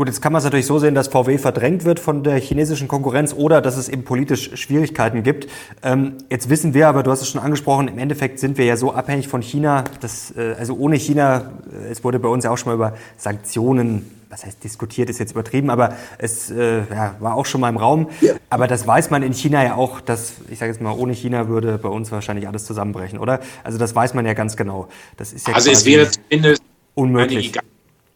Gut, 0.00 0.08
jetzt 0.08 0.22
kann 0.22 0.32
man 0.32 0.38
es 0.38 0.44
natürlich 0.44 0.64
so 0.64 0.78
sehen, 0.78 0.94
dass 0.94 1.08
VW 1.08 1.36
verdrängt 1.36 1.84
wird 1.84 2.00
von 2.00 2.24
der 2.24 2.40
chinesischen 2.40 2.88
Konkurrenz 2.88 3.34
oder 3.34 3.60
dass 3.60 3.76
es 3.76 3.90
eben 3.90 4.02
politisch 4.02 4.50
Schwierigkeiten 4.54 5.22
gibt. 5.22 5.46
Ähm, 5.82 6.14
jetzt 6.30 6.48
wissen 6.48 6.72
wir 6.72 6.88
aber, 6.88 7.02
du 7.02 7.10
hast 7.10 7.20
es 7.20 7.28
schon 7.28 7.38
angesprochen, 7.38 7.86
im 7.86 7.98
Endeffekt 7.98 8.38
sind 8.38 8.56
wir 8.56 8.64
ja 8.64 8.78
so 8.78 8.94
abhängig 8.94 9.28
von 9.28 9.42
China, 9.42 9.84
dass, 10.00 10.34
äh, 10.34 10.54
also 10.58 10.74
ohne 10.76 10.96
China, 10.96 11.52
äh, 11.70 11.90
es 11.90 12.02
wurde 12.02 12.18
bei 12.18 12.30
uns 12.30 12.44
ja 12.44 12.50
auch 12.50 12.56
schon 12.56 12.70
mal 12.70 12.76
über 12.76 12.96
Sanktionen, 13.18 14.10
was 14.30 14.46
heißt 14.46 14.64
diskutiert, 14.64 15.10
ist 15.10 15.18
jetzt 15.18 15.32
übertrieben, 15.32 15.68
aber 15.68 15.92
es 16.16 16.50
äh, 16.50 16.78
ja, 16.90 17.16
war 17.18 17.34
auch 17.34 17.44
schon 17.44 17.60
mal 17.60 17.68
im 17.68 17.76
Raum. 17.76 18.08
Ja. 18.22 18.36
Aber 18.48 18.68
das 18.68 18.86
weiß 18.86 19.10
man 19.10 19.22
in 19.22 19.34
China 19.34 19.62
ja 19.62 19.74
auch, 19.74 20.00
dass, 20.00 20.32
ich 20.48 20.58
sage 20.58 20.72
jetzt 20.72 20.80
mal, 20.80 20.92
ohne 20.92 21.12
China 21.12 21.48
würde 21.48 21.76
bei 21.76 21.90
uns 21.90 22.10
wahrscheinlich 22.10 22.48
alles 22.48 22.64
zusammenbrechen, 22.64 23.18
oder? 23.18 23.40
Also 23.64 23.76
das 23.76 23.94
weiß 23.94 24.14
man 24.14 24.24
ja 24.24 24.32
ganz 24.32 24.56
genau. 24.56 24.88
Das 25.18 25.34
ist 25.34 25.46
ja 25.46 25.52
also 25.52 25.70
es 25.70 25.84
wäre 25.84 26.10
zumindest 26.10 26.62
unmöglich. 26.94 27.52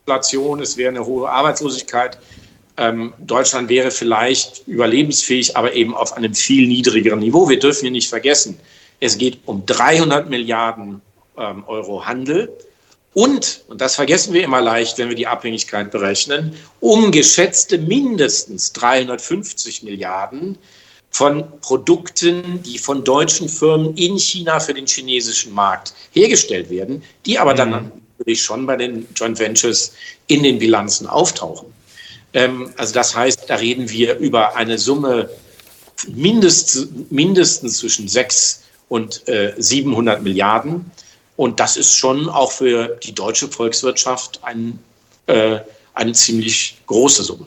Inflation, 0.07 0.61
es 0.61 0.77
wäre 0.77 0.91
eine 0.91 1.07
hohe 1.07 1.31
Arbeitslosigkeit. 1.31 2.19
Ähm, 2.77 3.15
Deutschland 3.19 3.71
wäre 3.71 3.91
vielleicht 3.91 4.67
überlebensfähig, 4.67 5.57
aber 5.57 5.73
eben 5.73 5.95
auf 5.95 6.13
einem 6.13 6.35
viel 6.35 6.69
niedrigeren 6.69 7.21
Niveau. 7.21 7.49
Wir 7.49 7.59
dürfen 7.59 7.83
hier 7.83 7.91
nicht 7.91 8.11
vergessen, 8.11 8.59
es 9.01 9.17
geht 9.17 9.39
um 9.47 9.65
300 9.65 10.29
Milliarden 10.29 11.01
ähm, 11.39 11.65
Euro 11.67 12.05
Handel 12.05 12.53
und, 13.15 13.65
und 13.69 13.81
das 13.81 13.95
vergessen 13.95 14.35
wir 14.35 14.45
immer 14.45 14.61
leicht, 14.61 14.99
wenn 14.99 15.09
wir 15.09 15.17
die 15.17 15.27
Abhängigkeit 15.27 15.91
berechnen, 15.91 16.55
um 16.81 17.11
geschätzte 17.11 17.79
mindestens 17.79 18.73
350 18.73 19.85
Milliarden 19.85 20.59
von 21.11 21.61
Produkten, 21.61 22.63
die 22.63 22.79
von 22.79 23.05
deutschen 23.05 23.49
Firmen 23.49 23.97
in 23.97 24.19
China 24.19 24.59
für 24.59 24.75
den 24.75 24.87
chinesischen 24.87 25.55
Markt 25.55 25.95
hergestellt 26.13 26.71
werden, 26.71 27.05
die 27.25 27.39
aber 27.39 27.55
dann 27.55 27.71
mhm 27.71 28.04
natürlich 28.19 28.43
schon 28.43 28.67
bei 28.67 28.77
den 28.77 29.07
Joint 29.15 29.39
Ventures 29.39 29.93
in 30.27 30.43
den 30.43 30.59
Bilanzen 30.59 31.07
auftauchen. 31.07 31.73
Ähm, 32.33 32.73
also 32.77 32.95
das 32.95 33.15
heißt, 33.15 33.45
da 33.49 33.57
reden 33.57 33.91
wir 33.91 34.17
über 34.19 34.57
eine 34.57 34.79
Summe 34.79 35.31
mindest, 36.09 36.89
mindestens 37.11 37.79
zwischen 37.79 38.09
6 38.09 38.63
und 38.89 39.27
äh, 39.29 39.55
700 39.57 40.23
Milliarden. 40.23 40.91
Und 41.37 41.59
das 41.61 41.77
ist 41.77 41.97
schon 41.97 42.29
auch 42.29 42.53
für 42.53 42.99
die 43.03 43.15
deutsche 43.15 43.49
Volkswirtschaft 43.49 44.41
ein, 44.43 44.79
äh, 45.27 45.61
eine 45.95 46.13
ziemlich 46.13 46.79
große 46.87 47.25
Summe. 47.25 47.47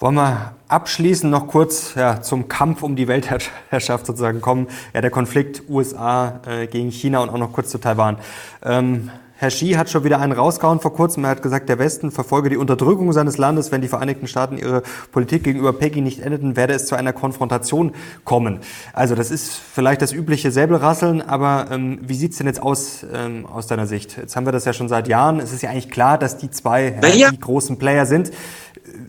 Wollen 0.00 0.14
wir 0.14 0.52
abschließend 0.68 1.32
noch 1.32 1.48
kurz 1.48 1.96
ja, 1.96 2.20
zum 2.20 2.46
Kampf 2.46 2.84
um 2.84 2.94
die 2.94 3.08
Weltherrschaft 3.08 4.06
sozusagen 4.06 4.40
kommen? 4.40 4.68
Ja, 4.94 5.00
der 5.00 5.10
Konflikt 5.10 5.68
USA 5.68 6.40
äh, 6.46 6.68
gegen 6.68 6.90
China 6.90 7.18
und 7.18 7.30
auch 7.30 7.38
noch 7.38 7.52
kurz 7.52 7.70
zu 7.70 7.78
Taiwan. 7.78 8.16
Ähm, 8.62 9.10
Herr 9.40 9.50
Xi 9.50 9.74
hat 9.74 9.88
schon 9.88 10.02
wieder 10.02 10.18
einen 10.18 10.32
rausgehauen 10.32 10.80
vor 10.80 10.92
kurzem. 10.92 11.22
Er 11.22 11.30
hat 11.30 11.42
gesagt, 11.42 11.68
der 11.68 11.78
Westen 11.78 12.10
verfolge 12.10 12.50
die 12.50 12.56
Unterdrückung 12.56 13.12
seines 13.12 13.38
Landes. 13.38 13.70
Wenn 13.70 13.80
die 13.80 13.86
Vereinigten 13.86 14.26
Staaten 14.26 14.58
ihre 14.58 14.82
Politik 15.12 15.44
gegenüber 15.44 15.72
Peking 15.72 16.02
nicht 16.02 16.18
endeten, 16.18 16.56
werde 16.56 16.74
es 16.74 16.86
zu 16.86 16.96
einer 16.96 17.12
Konfrontation 17.12 17.92
kommen. 18.24 18.58
Also 18.92 19.14
das 19.14 19.30
ist 19.30 19.52
vielleicht 19.52 20.02
das 20.02 20.12
übliche 20.12 20.50
Säbelrasseln, 20.50 21.22
aber 21.22 21.66
ähm, 21.70 22.00
wie 22.02 22.16
sieht's 22.16 22.38
denn 22.38 22.48
jetzt 22.48 22.60
aus 22.60 23.06
ähm, 23.14 23.46
aus 23.46 23.68
deiner 23.68 23.86
Sicht? 23.86 24.16
Jetzt 24.16 24.34
haben 24.34 24.44
wir 24.44 24.50
das 24.50 24.64
ja 24.64 24.72
schon 24.72 24.88
seit 24.88 25.06
Jahren. 25.06 25.38
Es 25.38 25.52
ist 25.52 25.62
ja 25.62 25.70
eigentlich 25.70 25.90
klar, 25.90 26.18
dass 26.18 26.36
die 26.38 26.50
zwei 26.50 26.98
ja, 27.14 27.30
die 27.30 27.38
großen 27.38 27.78
Player 27.78 28.06
sind. 28.06 28.32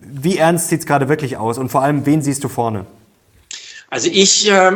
Wie 0.08 0.38
ernst 0.38 0.68
sieht 0.68 0.80
es 0.80 0.86
gerade 0.86 1.08
wirklich 1.08 1.38
aus 1.38 1.58
und 1.58 1.70
vor 1.70 1.82
allem, 1.82 2.06
wen 2.06 2.22
siehst 2.22 2.44
du 2.44 2.48
vorne? 2.48 2.86
Also 3.90 4.08
ich 4.10 4.48
äh, 4.48 4.72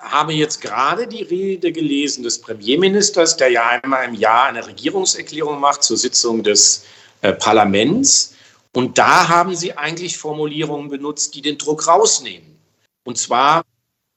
habe 0.00 0.32
jetzt 0.32 0.60
gerade 0.60 1.08
die 1.08 1.24
Rede 1.24 1.72
gelesen 1.72 2.22
des 2.22 2.40
Premierministers, 2.40 3.36
der 3.36 3.50
ja 3.50 3.80
einmal 3.82 4.04
im 4.06 4.14
Jahr 4.14 4.46
eine 4.46 4.64
Regierungserklärung 4.64 5.58
macht 5.58 5.82
zur 5.82 5.96
Sitzung 5.96 6.44
des 6.44 6.84
äh, 7.22 7.32
Parlaments. 7.32 8.34
Und 8.72 8.96
da 8.96 9.28
haben 9.28 9.56
sie 9.56 9.76
eigentlich 9.76 10.18
Formulierungen 10.18 10.88
benutzt, 10.88 11.34
die 11.34 11.42
den 11.42 11.58
Druck 11.58 11.88
rausnehmen. 11.88 12.56
Und 13.04 13.18
zwar 13.18 13.64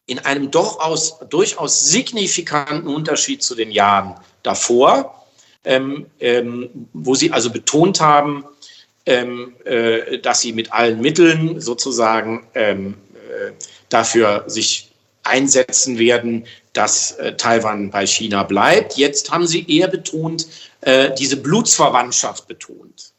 in 0.06 0.20
einem 0.20 0.52
durchaus, 0.52 1.18
durchaus 1.30 1.80
signifikanten 1.90 2.88
Unterschied 2.88 3.42
zu 3.42 3.56
den 3.56 3.72
Jahren 3.72 4.16
davor, 4.44 5.26
ähm, 5.64 6.06
ähm, 6.20 6.70
wo 6.94 7.16
sie 7.16 7.32
also 7.32 7.50
betont 7.50 8.00
haben, 8.00 8.46
ähm, 9.08 9.56
äh, 9.66 10.20
dass 10.20 10.42
sie 10.42 10.54
mit 10.54 10.72
allen 10.72 11.02
Mitteln 11.02 11.60
sozusagen 11.60 12.48
ähm, 12.54 12.96
äh, 13.14 13.52
dafür 13.90 14.44
sich 14.48 14.92
einsetzen 15.24 15.98
werden, 15.98 16.46
dass 16.74 17.12
äh, 17.14 17.36
Taiwan 17.36 17.92
bei 17.92 18.06
China 18.06 18.44
bleibt. 18.44 18.98
Jetzt 18.98 19.32
haben 19.32 19.48
sie 19.48 19.66
eher 19.68 19.88
betont, 19.88 20.48
äh, 20.82 21.14
diese 21.16 21.38
Blutsverwandtschaft 21.38 22.48
betont. 22.48 23.14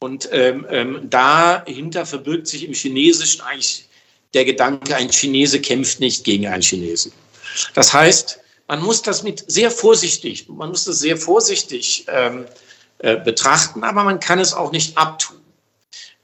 Und 0.00 0.28
ähm, 0.32 0.66
ähm, 0.68 1.10
dahinter 1.10 2.06
verbirgt 2.06 2.48
sich 2.48 2.64
im 2.64 2.74
Chinesischen 2.74 3.40
eigentlich 3.42 3.88
der 4.34 4.44
Gedanke, 4.44 4.96
ein 4.96 5.10
Chinese 5.10 5.60
kämpft 5.60 6.00
nicht 6.00 6.24
gegen 6.24 6.46
einen 6.46 6.62
Chinesen. 6.62 7.12
Das 7.74 7.92
heißt, 7.92 8.40
man 8.68 8.82
muss 8.82 9.02
das 9.02 9.22
mit 9.22 9.44
sehr 9.50 9.70
vorsichtig, 9.70 10.48
man 10.48 10.70
muss 10.70 10.84
das 10.84 10.98
sehr 10.98 11.16
vorsichtig 11.16 12.06
ähm, 12.08 12.46
äh, 12.98 13.16
betrachten, 13.16 13.84
aber 13.84 14.04
man 14.04 14.20
kann 14.20 14.38
es 14.38 14.54
auch 14.54 14.72
nicht 14.72 14.96
abtun. 14.96 15.36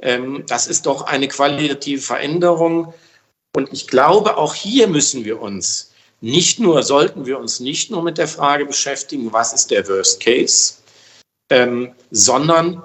Ähm, 0.01 0.45
das 0.47 0.67
ist 0.67 0.87
doch 0.87 1.03
eine 1.03 1.29
qualitative 1.29 2.01
Veränderung. 2.01 2.95
Und 3.59 3.73
ich 3.73 3.89
glaube, 3.89 4.37
auch 4.37 4.55
hier 4.55 4.87
müssen 4.87 5.25
wir 5.25 5.43
uns 5.43 5.91
nicht 6.21 6.61
nur, 6.61 6.85
sollten 6.85 7.27
wir 7.27 7.41
uns 7.41 7.59
nicht 7.59 7.91
nur 7.91 8.05
mit 8.05 8.17
der 8.17 8.29
Frage 8.29 8.65
beschäftigen, 8.65 9.33
was 9.33 9.53
ist 9.53 9.73
der 9.73 9.89
Worst 9.89 10.21
Case, 10.21 10.75
ähm, 11.51 11.91
sondern 12.13 12.81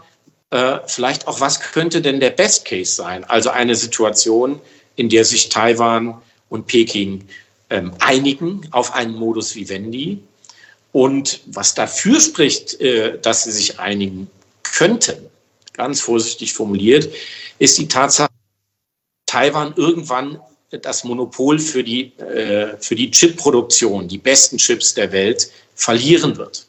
äh, 0.50 0.80
vielleicht 0.88 1.28
auch, 1.28 1.40
was 1.40 1.60
könnte 1.60 2.02
denn 2.02 2.20
der 2.20 2.32
Best 2.32 2.66
Case 2.66 2.92
sein? 2.92 3.24
Also 3.26 3.52
eine 3.52 3.76
Situation, 3.76 4.60
in 4.96 5.10
der 5.10 5.26
sich 5.26 5.50
Taiwan 5.50 6.20
und 6.50 6.66
Peking 6.66 7.24
ähm, 7.70 7.94
einigen 8.00 8.68
auf 8.72 8.96
einen 8.96 9.14
Modus 9.14 9.54
vivendi 9.54 10.24
und 10.92 11.42
was 11.46 11.76
dafür 11.76 12.20
spricht, 12.20 12.82
äh, 12.82 13.20
dass 13.22 13.44
sie 13.44 13.52
sich 13.52 13.80
einigen 13.80 14.28
könnten, 14.64 15.30
ganz 15.74 16.02
vorsichtig 16.02 16.52
formuliert, 16.52 17.14
ist 17.60 17.78
die 17.78 17.88
Tatsache, 17.88 18.32
Taiwan 19.28 19.76
irgendwann 19.76 20.40
das 20.82 21.04
Monopol 21.04 21.60
für 21.60 21.84
die, 21.84 22.18
äh, 22.20 22.78
für 22.80 22.96
die 22.96 23.12
Chipproduktion, 23.12 24.08
die 24.08 24.18
besten 24.18 24.58
Chips 24.58 24.94
der 24.94 25.12
Welt, 25.12 25.50
verlieren 25.76 26.38
wird. 26.38 26.66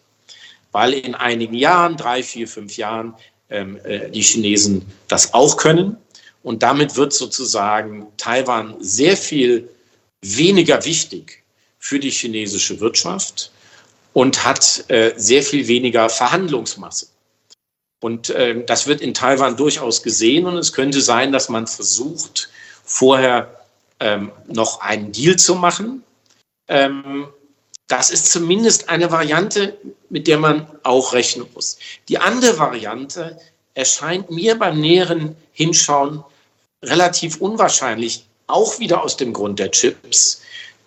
Weil 0.72 0.94
in 0.94 1.14
einigen 1.14 1.54
Jahren, 1.54 1.96
drei, 1.96 2.22
vier, 2.22 2.48
fünf 2.48 2.76
Jahren, 2.76 3.14
ähm, 3.50 3.78
äh, 3.84 4.10
die 4.10 4.22
Chinesen 4.22 4.84
das 5.08 5.34
auch 5.34 5.56
können. 5.56 5.96
Und 6.42 6.62
damit 6.62 6.96
wird 6.96 7.12
sozusagen 7.12 8.08
Taiwan 8.16 8.76
sehr 8.80 9.16
viel 9.16 9.68
weniger 10.20 10.84
wichtig 10.84 11.42
für 11.78 11.98
die 11.98 12.10
chinesische 12.10 12.80
Wirtschaft 12.80 13.50
und 14.12 14.44
hat 14.44 14.84
äh, 14.88 15.12
sehr 15.16 15.42
viel 15.42 15.68
weniger 15.68 16.08
Verhandlungsmasse. 16.08 17.08
Und 18.00 18.30
äh, 18.30 18.64
das 18.64 18.86
wird 18.86 19.00
in 19.00 19.14
Taiwan 19.14 19.56
durchaus 19.56 20.02
gesehen 20.02 20.46
und 20.46 20.56
es 20.56 20.72
könnte 20.72 21.00
sein, 21.00 21.32
dass 21.32 21.48
man 21.48 21.66
versucht, 21.66 22.50
vorher 22.84 23.63
ähm, 24.04 24.30
noch 24.46 24.82
einen 24.82 25.10
Deal 25.12 25.36
zu 25.36 25.54
machen. 25.54 26.04
Ähm, 26.68 27.26
das 27.88 28.10
ist 28.10 28.30
zumindest 28.30 28.90
eine 28.90 29.10
Variante, 29.10 29.76
mit 30.10 30.26
der 30.26 30.38
man 30.38 30.66
auch 30.82 31.14
rechnen 31.14 31.46
muss. 31.54 31.78
Die 32.08 32.18
andere 32.18 32.58
Variante 32.58 33.38
erscheint 33.72 34.30
mir 34.30 34.58
beim 34.58 34.78
näheren 34.80 35.36
Hinschauen 35.52 36.22
relativ 36.82 37.38
unwahrscheinlich, 37.38 38.26
auch 38.46 38.78
wieder 38.78 39.02
aus 39.02 39.16
dem 39.16 39.32
Grund 39.32 39.58
der 39.58 39.70
Chips. 39.70 40.42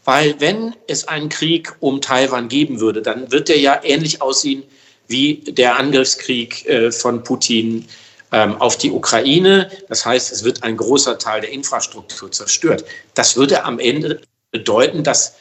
Weil 0.06 0.40
wenn 0.40 0.76
es 0.88 1.08
einen 1.08 1.30
Krieg 1.30 1.76
um 1.80 2.02
Taiwan 2.02 2.48
geben 2.48 2.80
würde, 2.80 3.02
dann 3.02 3.32
wird 3.32 3.50
der 3.50 3.60
ja 3.60 3.82
ähnlich 3.84 4.22
aussehen 4.22 4.64
wie 5.08 5.38
der 5.48 5.78
Angriffskrieg 5.78 6.66
äh, 6.68 6.92
von 6.92 7.24
Putin 7.24 7.88
auf 8.32 8.78
die 8.78 8.92
Ukraine. 8.92 9.72
Das 9.88 10.06
heißt, 10.06 10.32
es 10.32 10.44
wird 10.44 10.64
ein 10.64 10.76
großer 10.76 11.18
Teil 11.18 11.42
der 11.42 11.52
Infrastruktur 11.52 12.32
zerstört. 12.32 12.84
Das 13.14 13.38
würde 13.38 13.64
am 13.64 13.80
Ende 13.80 14.22
bedeuten, 14.52 15.04
dass 15.04 15.36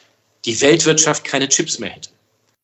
die 0.45 0.59
Weltwirtschaft 0.61 1.23
keine 1.23 1.49
Chips 1.49 1.79
mehr 1.79 1.89
hätte. 1.89 2.09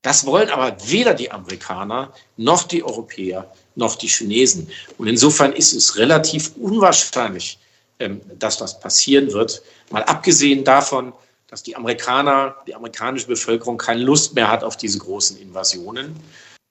Das 0.01 0.25
wollen 0.25 0.49
aber 0.49 0.75
weder 0.85 1.13
die 1.13 1.31
Amerikaner 1.31 2.13
noch 2.37 2.63
die 2.63 2.83
Europäer 2.83 3.49
noch 3.75 3.95
die 3.95 4.07
Chinesen. 4.07 4.69
Und 4.97 5.07
insofern 5.07 5.53
ist 5.53 5.73
es 5.73 5.97
relativ 5.97 6.51
unwahrscheinlich, 6.57 7.57
ähm, 7.99 8.21
dass 8.37 8.57
das 8.57 8.79
passieren 8.79 9.31
wird. 9.31 9.61
Mal 9.89 10.03
abgesehen 10.03 10.63
davon, 10.63 11.13
dass 11.47 11.63
die 11.63 11.75
Amerikaner, 11.75 12.55
die 12.67 12.75
amerikanische 12.75 13.27
Bevölkerung 13.27 13.77
keine 13.77 14.03
Lust 14.03 14.35
mehr 14.35 14.49
hat 14.49 14.63
auf 14.63 14.77
diese 14.77 14.99
großen 14.99 15.37
Invasionen. 15.37 16.15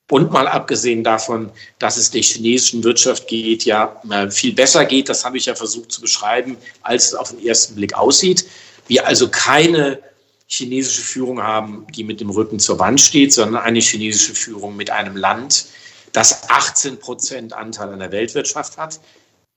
Und 0.09 0.31
mal 0.31 0.47
abgesehen 0.47 1.03
davon, 1.03 1.51
dass 1.79 1.97
es 1.97 2.11
der 2.11 2.21
chinesischen 2.21 2.83
Wirtschaft 2.83 3.27
geht, 3.27 3.63
ja 3.65 4.01
viel 4.29 4.53
besser 4.53 4.85
geht, 4.85 5.09
das 5.09 5.25
habe 5.25 5.37
ich 5.37 5.45
ja 5.45 5.55
versucht 5.55 5.91
zu 5.91 6.01
beschreiben, 6.01 6.57
als 6.81 7.07
es 7.07 7.15
auf 7.15 7.31
den 7.31 7.45
ersten 7.45 7.75
Blick 7.75 7.95
aussieht. 7.95 8.45
Wir 8.87 9.07
also 9.07 9.29
keine 9.29 9.99
chinesische 10.47 11.01
Führung 11.01 11.41
haben, 11.41 11.87
die 11.95 12.03
mit 12.03 12.19
dem 12.19 12.29
Rücken 12.29 12.59
zur 12.59 12.77
Wand 12.79 12.99
steht, 12.99 13.33
sondern 13.33 13.63
eine 13.63 13.79
chinesische 13.79 14.35
Führung 14.35 14.75
mit 14.75 14.89
einem 14.91 15.15
Land, 15.15 15.65
das 16.11 16.49
18 16.49 16.99
Prozent 16.99 17.53
Anteil 17.53 17.89
an 17.89 17.99
der 17.99 18.11
Weltwirtschaft 18.11 18.77
hat, 18.77 18.99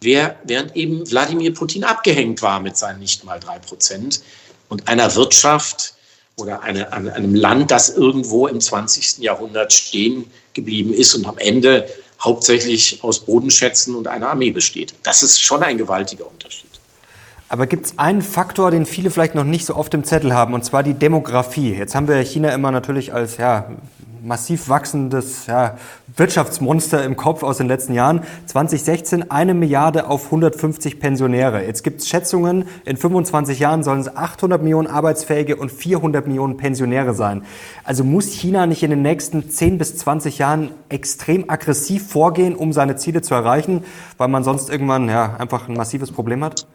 während 0.00 0.76
eben 0.76 1.10
Wladimir 1.10 1.52
Putin 1.52 1.84
abgehängt 1.84 2.40
war 2.40 2.60
mit 2.60 2.76
seinen 2.76 3.00
nicht 3.00 3.24
mal 3.24 3.40
drei 3.40 3.58
Prozent 3.58 4.22
und 4.68 4.88
einer 4.88 5.14
Wirtschaft 5.16 5.95
oder 6.38 6.62
eine, 6.62 6.92
einem 6.92 7.34
Land, 7.34 7.70
das 7.70 7.96
irgendwo 7.96 8.46
im 8.46 8.60
20. 8.60 9.18
Jahrhundert 9.18 9.72
stehen 9.72 10.30
geblieben 10.52 10.92
ist 10.92 11.14
und 11.14 11.26
am 11.26 11.38
Ende 11.38 11.88
hauptsächlich 12.20 13.02
aus 13.02 13.20
Bodenschätzen 13.20 13.94
und 13.94 14.06
einer 14.06 14.28
Armee 14.28 14.50
besteht. 14.50 14.94
Das 15.02 15.22
ist 15.22 15.40
schon 15.40 15.62
ein 15.62 15.78
gewaltiger 15.78 16.26
Unterschied. 16.26 16.68
Aber 17.48 17.66
gibt 17.66 17.86
es 17.86 17.98
einen 17.98 18.20
Faktor, 18.20 18.70
den 18.70 18.84
viele 18.84 19.10
vielleicht 19.10 19.34
noch 19.34 19.44
nicht 19.44 19.64
so 19.64 19.76
oft 19.76 19.94
im 19.94 20.04
Zettel 20.04 20.34
haben, 20.34 20.52
und 20.52 20.62
zwar 20.62 20.82
die 20.82 20.92
Demografie. 20.92 21.72
Jetzt 21.72 21.94
haben 21.94 22.06
wir 22.06 22.16
China 22.16 22.50
immer 22.50 22.70
natürlich 22.70 23.14
als 23.14 23.38
ja, 23.38 23.70
massiv 24.22 24.68
wachsendes 24.68 25.46
ja, 25.46 25.76
Wirtschaftsmonster 26.16 27.04
im 27.04 27.16
Kopf 27.16 27.42
aus 27.42 27.58
den 27.58 27.68
letzten 27.68 27.94
Jahren. 27.94 28.20
2016 28.46 29.30
eine 29.30 29.54
Milliarde 29.54 30.08
auf 30.08 30.26
150 30.26 31.00
Pensionäre. 31.00 31.64
Jetzt 31.64 31.82
gibt 31.82 32.00
es 32.00 32.08
Schätzungen, 32.08 32.66
in 32.84 32.96
25 32.96 33.58
Jahren 33.58 33.82
sollen 33.82 34.00
es 34.00 34.14
800 34.14 34.62
Millionen 34.62 34.88
Arbeitsfähige 34.88 35.56
und 35.56 35.70
400 35.70 36.26
Millionen 36.26 36.56
Pensionäre 36.56 37.14
sein. 37.14 37.42
Also 37.84 38.04
muss 38.04 38.32
China 38.32 38.66
nicht 38.66 38.82
in 38.82 38.90
den 38.90 39.02
nächsten 39.02 39.50
10 39.50 39.78
bis 39.78 39.96
20 39.98 40.38
Jahren 40.38 40.70
extrem 40.88 41.48
aggressiv 41.48 42.08
vorgehen, 42.08 42.54
um 42.54 42.72
seine 42.72 42.96
Ziele 42.96 43.22
zu 43.22 43.34
erreichen, 43.34 43.84
weil 44.18 44.28
man 44.28 44.44
sonst 44.44 44.70
irgendwann 44.70 45.08
ja, 45.08 45.36
einfach 45.38 45.68
ein 45.68 45.74
massives 45.74 46.12
Problem 46.12 46.44
hat? 46.44 46.66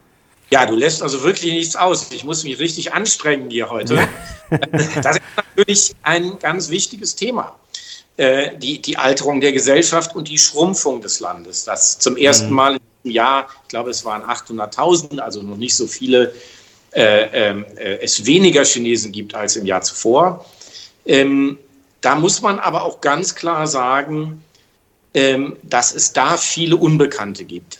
Ja, 0.51 0.65
du 0.65 0.75
lässt 0.75 1.01
also 1.01 1.23
wirklich 1.23 1.53
nichts 1.53 1.75
aus. 1.75 2.11
Ich 2.11 2.25
muss 2.25 2.43
mich 2.43 2.59
richtig 2.59 2.93
anstrengen 2.93 3.49
hier 3.49 3.69
heute. 3.69 3.95
Ja. 3.95 4.09
Das 5.01 5.15
ist 5.15 5.23
natürlich 5.37 5.95
ein 6.03 6.37
ganz 6.39 6.69
wichtiges 6.69 7.15
Thema. 7.15 7.57
Äh, 8.17 8.57
die, 8.57 8.81
die 8.81 8.97
Alterung 8.97 9.39
der 9.39 9.53
Gesellschaft 9.53 10.13
und 10.13 10.27
die 10.27 10.37
Schrumpfung 10.37 11.01
des 11.01 11.21
Landes. 11.21 11.63
Das 11.63 11.97
zum 11.99 12.17
ersten 12.17 12.49
mhm. 12.49 12.55
Mal 12.55 12.77
im 13.03 13.11
Jahr, 13.11 13.47
ich 13.63 13.69
glaube, 13.69 13.91
es 13.91 14.03
waren 14.03 14.23
800.000, 14.23 15.19
also 15.19 15.41
noch 15.41 15.55
nicht 15.55 15.73
so 15.73 15.87
viele, 15.87 16.33
äh, 16.91 17.49
ähm, 17.49 17.65
äh, 17.77 17.99
es 18.01 18.25
weniger 18.25 18.65
Chinesen 18.65 19.13
gibt 19.13 19.33
als 19.33 19.55
im 19.55 19.65
Jahr 19.65 19.81
zuvor. 19.81 20.45
Ähm, 21.05 21.57
da 22.01 22.15
muss 22.15 22.41
man 22.41 22.59
aber 22.59 22.83
auch 22.83 22.99
ganz 22.99 23.35
klar 23.35 23.67
sagen, 23.67 24.43
ähm, 25.13 25.55
dass 25.63 25.95
es 25.95 26.11
da 26.11 26.35
viele 26.35 26.75
Unbekannte 26.75 27.45
gibt. 27.45 27.79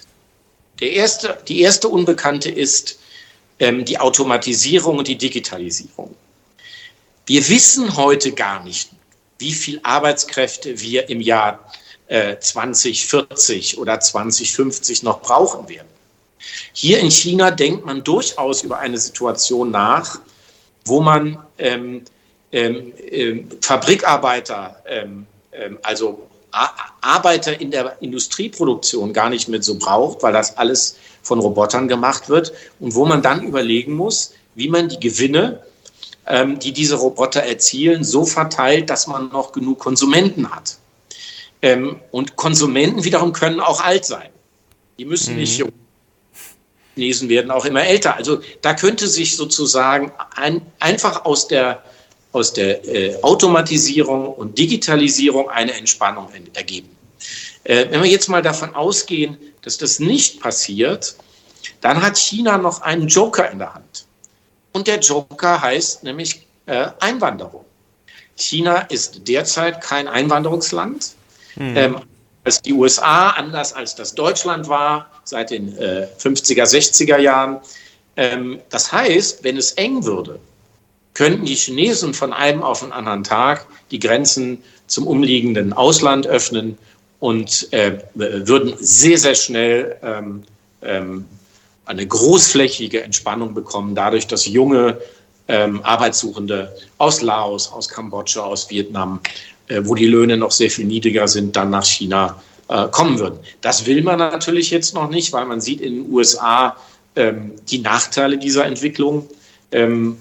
Der 0.82 0.92
erste, 0.94 1.38
die 1.48 1.62
erste 1.62 1.88
Unbekannte 1.88 2.50
ist 2.50 3.00
ähm, 3.60 3.86
die 3.86 4.00
Automatisierung 4.00 4.98
und 4.98 5.08
die 5.08 5.18
Digitalisierung. 5.18 6.16
Wir 7.28 7.48
wissen 7.48 7.96
heute 7.96 8.32
gar 8.32 8.64
nicht, 8.64 8.90
wie 9.38 9.54
viel 9.54 9.80
Arbeitskräfte 9.84 10.82
wir 10.82 11.08
im 11.08 11.22
Jahr 11.22 11.72
äh, 12.08 12.38
2040 12.40 13.78
oder 13.78 14.00
2050 14.00 15.04
noch 15.04 15.22
brauchen 15.22 15.70
werden. 15.70 15.88
Hier 16.74 17.00
in 17.00 17.12
China 17.12 17.52
denkt 17.52 17.86
man 17.86 18.04
durchaus 18.04 18.64
über 18.64 18.80
eine 18.80 18.98
Situation 18.98 19.70
nach, 19.70 20.20
wo 20.86 21.00
man 21.00 21.38
ähm, 21.60 22.04
ähm, 22.52 22.94
äh, 22.98 23.44
Fabrikarbeiter, 23.62 24.82
ähm, 24.88 25.28
ähm 25.52 25.78
also 25.84 26.28
Arbeiter 26.52 27.60
in 27.60 27.72
der 27.72 28.02
Industrieproduktion 28.02 29.14
gar 29.14 29.30
nicht 29.30 29.47
mehr 29.47 29.62
so 29.62 29.76
braucht, 29.76 30.22
weil 30.24 30.34
das 30.34 30.58
alles 30.58 30.97
von 31.24 31.39
Robotern 31.39 31.88
gemacht 31.88 32.30
wird 32.30 32.54
und 32.80 32.95
wo 32.95 33.06
man 33.06 33.22
dann 33.22 33.43
überlegen 33.43 33.93
muss, 33.93 34.34
wie 34.56 34.70
man 34.70 34.89
die 34.89 34.99
Gewinne, 34.99 35.64
ähm, 36.28 36.60
die 36.60 36.74
diese 36.74 36.95
Roboter 36.95 37.43
erzielen, 37.43 38.04
so 38.04 38.26
verteilt, 38.26 38.89
dass 38.89 39.08
man 39.08 39.30
noch 39.30 39.52
genug 39.52 39.80
Konsumenten 39.80 40.54
hat. 40.54 40.78
Ähm, 41.62 41.99
und 42.12 42.36
Konsumenten 42.36 43.04
wiederum 43.04 43.34
können 43.34 43.60
auch 43.60 43.82
alt 43.82 44.06
sein. 44.06 44.30
Die 44.97 45.06
müssen 45.06 45.34
mhm. 45.34 45.39
nicht 45.39 45.58
jung. 45.58 45.72
Chinesen 46.95 47.30
werden 47.30 47.52
auch 47.52 47.66
immer 47.66 47.84
älter. 47.84 48.16
Also 48.16 48.41
da 48.62 48.74
könnte 48.74 49.08
sich 49.08 49.38
sozusagen 49.38 50.12
ein, 50.36 50.62
einfach 50.80 51.26
aus 51.26 51.47
der 51.47 51.84
aus 52.32 52.54
der 52.54 52.86
äh, 52.88 53.22
Automatisierung 53.22 54.34
und 54.34 54.58
Digitalisierung 54.58 55.50
eine 55.50 55.74
Entspannung 55.74 56.30
ergeben. 56.54 56.96
Äh, 57.64 57.88
wenn 57.90 58.02
wir 58.02 58.10
jetzt 58.10 58.30
mal 58.30 58.42
davon 58.42 58.74
ausgehen, 58.74 59.38
dass 59.62 59.78
das 59.78 60.00
nicht 60.00 60.40
passiert, 60.40 61.16
dann 61.82 62.02
hat 62.02 62.18
China 62.18 62.58
noch 62.58 62.82
einen 62.82 63.08
Joker 63.08 63.50
in 63.52 63.60
der 63.60 63.74
Hand. 63.74 64.06
Und 64.74 64.88
der 64.88 65.00
Joker 65.00 65.62
heißt 65.62 66.04
nämlich 66.04 66.48
äh, 66.66 66.88
Einwanderung. 67.00 67.66
China 68.36 68.82
ist 68.82 69.28
derzeit 69.28 69.82
kein 69.82 70.08
Einwanderungsland. 70.08 71.12
Hm. 71.56 71.78
Ähm, 71.78 72.02
als 72.44 72.62
die 72.62 72.74
USA, 72.74 73.32
anders 73.32 73.74
als 73.74 73.94
das 73.96 74.16
Deutschland 74.16 74.68
war, 74.68 75.12
seit 75.26 75.52
den 75.52 75.78
äh, 75.78 76.08
50er, 76.18 76.64
60er 76.64 77.18
Jahren. 77.18 77.60
Ähm, 78.16 78.60
das 78.70 78.92
heißt, 78.92 79.44
wenn 79.44 79.58
es 79.58 79.74
eng 79.74 80.04
würde, 80.04 80.40
könnten 81.14 81.45
die 81.45 81.55
Chinesen 81.55 82.14
von 82.14 82.34
einem 82.34 82.64
auf 82.64 82.82
den 82.82 82.91
anderen 82.91 83.24
Tag 83.24 83.68
die 83.91 83.99
Grenzen 83.99 84.64
zum 84.88 85.07
umliegenden 85.07 85.74
Ausland 85.74 86.28
öffnen 86.28 86.78
und 87.20 87.72
äh, 87.72 87.99
würden 88.14 88.74
sehr, 88.80 89.18
sehr 89.18 89.36
schnell 89.36 89.97
ähm, 90.01 90.43
ähm, 90.82 91.26
eine 91.86 92.05
großflächige 92.07 93.03
Entspannung 93.03 93.53
bekommen, 93.53 93.95
dadurch, 93.95 94.28
dass 94.28 94.45
junge 94.45 94.97
ähm, 95.47 95.82
Arbeitssuchende 95.84 96.74
aus 96.97 97.22
Laos, 97.22 97.72
aus 97.72 97.89
Kambodscha, 97.89 98.41
aus 98.41 98.70
Vietnam, 98.70 99.20
äh, 99.68 99.82
wo 99.84 99.95
die 99.95 100.07
Löhne 100.07 100.38
noch 100.38 100.51
sehr 100.51 100.72
viel 100.72 100.86
niedriger 100.86 101.28
sind, 101.28 101.55
dann 101.55 101.70
nach 101.70 101.86
China 101.86 102.41
äh, 102.70 102.88
kommen 102.88 103.20
würden. 103.20 103.39
Das 103.62 103.86
will 103.86 104.01
man 104.01 104.20
natürlich 104.20 104.72
jetzt 104.72 104.93
noch 104.93 105.09
nicht, 105.09 105.34
weil 105.34 105.45
man 105.45 105.59
sieht 105.59 105.82
in 105.82 106.03
den 106.03 106.14
USA 106.14 106.78
ähm, 107.16 107.51
die 107.70 107.80
Nachteile 107.80 108.38
dieser 108.38 108.66
Entwicklung. 108.66 109.28
Ähm, 109.72 110.18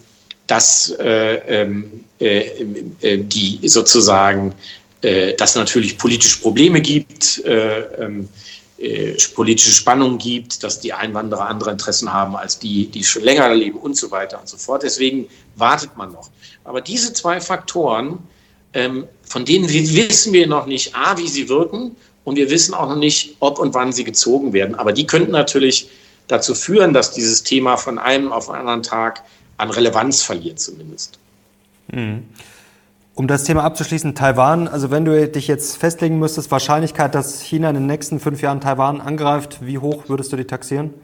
dass 0.51 0.91
äh, 0.99 1.63
ähm, 1.63 2.05
äh, 2.19 2.65
äh, 3.03 3.19
die 3.19 3.61
sozusagen, 3.69 4.53
äh, 5.01 5.35
dass 5.35 5.55
natürlich 5.55 5.97
politische 5.97 6.41
Probleme 6.41 6.81
gibt, 6.81 7.45
äh, 7.45 7.83
ähm, 8.03 8.29
äh, 8.79 9.15
politische 9.35 9.71
Spannungen 9.71 10.19
gibt, 10.19 10.65
dass 10.65 10.81
die 10.81 10.93
Einwanderer 10.93 11.47
andere 11.47 11.71
Interessen 11.71 12.13
haben 12.13 12.35
als 12.35 12.59
die, 12.59 12.87
die 12.87 13.05
schon 13.05 13.23
länger 13.23 13.55
leben 13.55 13.79
und 13.79 13.97
so 13.97 14.11
weiter 14.11 14.41
und 14.41 14.49
so 14.49 14.57
fort. 14.57 14.83
Deswegen 14.83 15.29
wartet 15.55 15.97
man 15.97 16.11
noch. 16.11 16.31
Aber 16.65 16.81
diese 16.81 17.13
zwei 17.13 17.41
Faktoren, 17.41 18.19
ähm, 18.75 19.05
von 19.23 19.45
denen 19.45 19.69
wissen 19.69 20.33
wir 20.33 20.49
noch 20.49 20.67
nicht, 20.67 20.97
a, 20.97 21.17
wie 21.17 21.29
sie 21.29 21.49
wirken 21.49 21.95
und 22.25 22.35
wir 22.35 22.51
wissen 22.51 22.75
auch 22.75 22.89
noch 22.89 22.97
nicht, 22.97 23.37
ob 23.39 23.61
und 23.61 23.73
wann 23.75 23.93
sie 23.93 24.03
gezogen 24.03 24.53
werden. 24.53 24.75
Aber 24.75 24.93
die 24.93 25.07
könnten 25.07 25.31
natürlich 25.31 25.89
dazu 26.27 26.57
führen, 26.57 26.93
dass 26.93 27.13
dieses 27.13 27.45
Thema 27.45 27.77
von 27.77 27.99
einem 27.99 28.33
auf 28.33 28.51
einen 28.51 28.61
anderen 28.61 28.83
Tag 28.83 29.23
an 29.61 29.71
Relevanz 29.71 30.23
verliert 30.23 30.59
zumindest. 30.59 31.19
Mhm. 31.93 32.25
Um 33.15 33.27
das 33.27 33.45
Thema 33.45 33.65
abzuschließen, 33.65 34.15
Taiwan, 34.15 34.67
also 34.67 34.91
wenn 34.91 35.05
du 35.05 35.29
dich 35.29 35.47
jetzt 35.47 35.77
festlegen 35.77 36.19
müsstest, 36.19 36.51
Wahrscheinlichkeit, 36.51 37.15
dass 37.15 37.43
China 37.43 37.69
in 37.69 37.75
den 37.75 37.87
nächsten 37.87 38.19
fünf 38.19 38.41
Jahren 38.41 38.61
Taiwan 38.61 39.01
angreift, 39.01 39.59
wie 39.61 39.79
hoch 39.79 40.09
würdest 40.09 40.33
du 40.33 40.37
die 40.37 40.47
taxieren? 40.47 40.95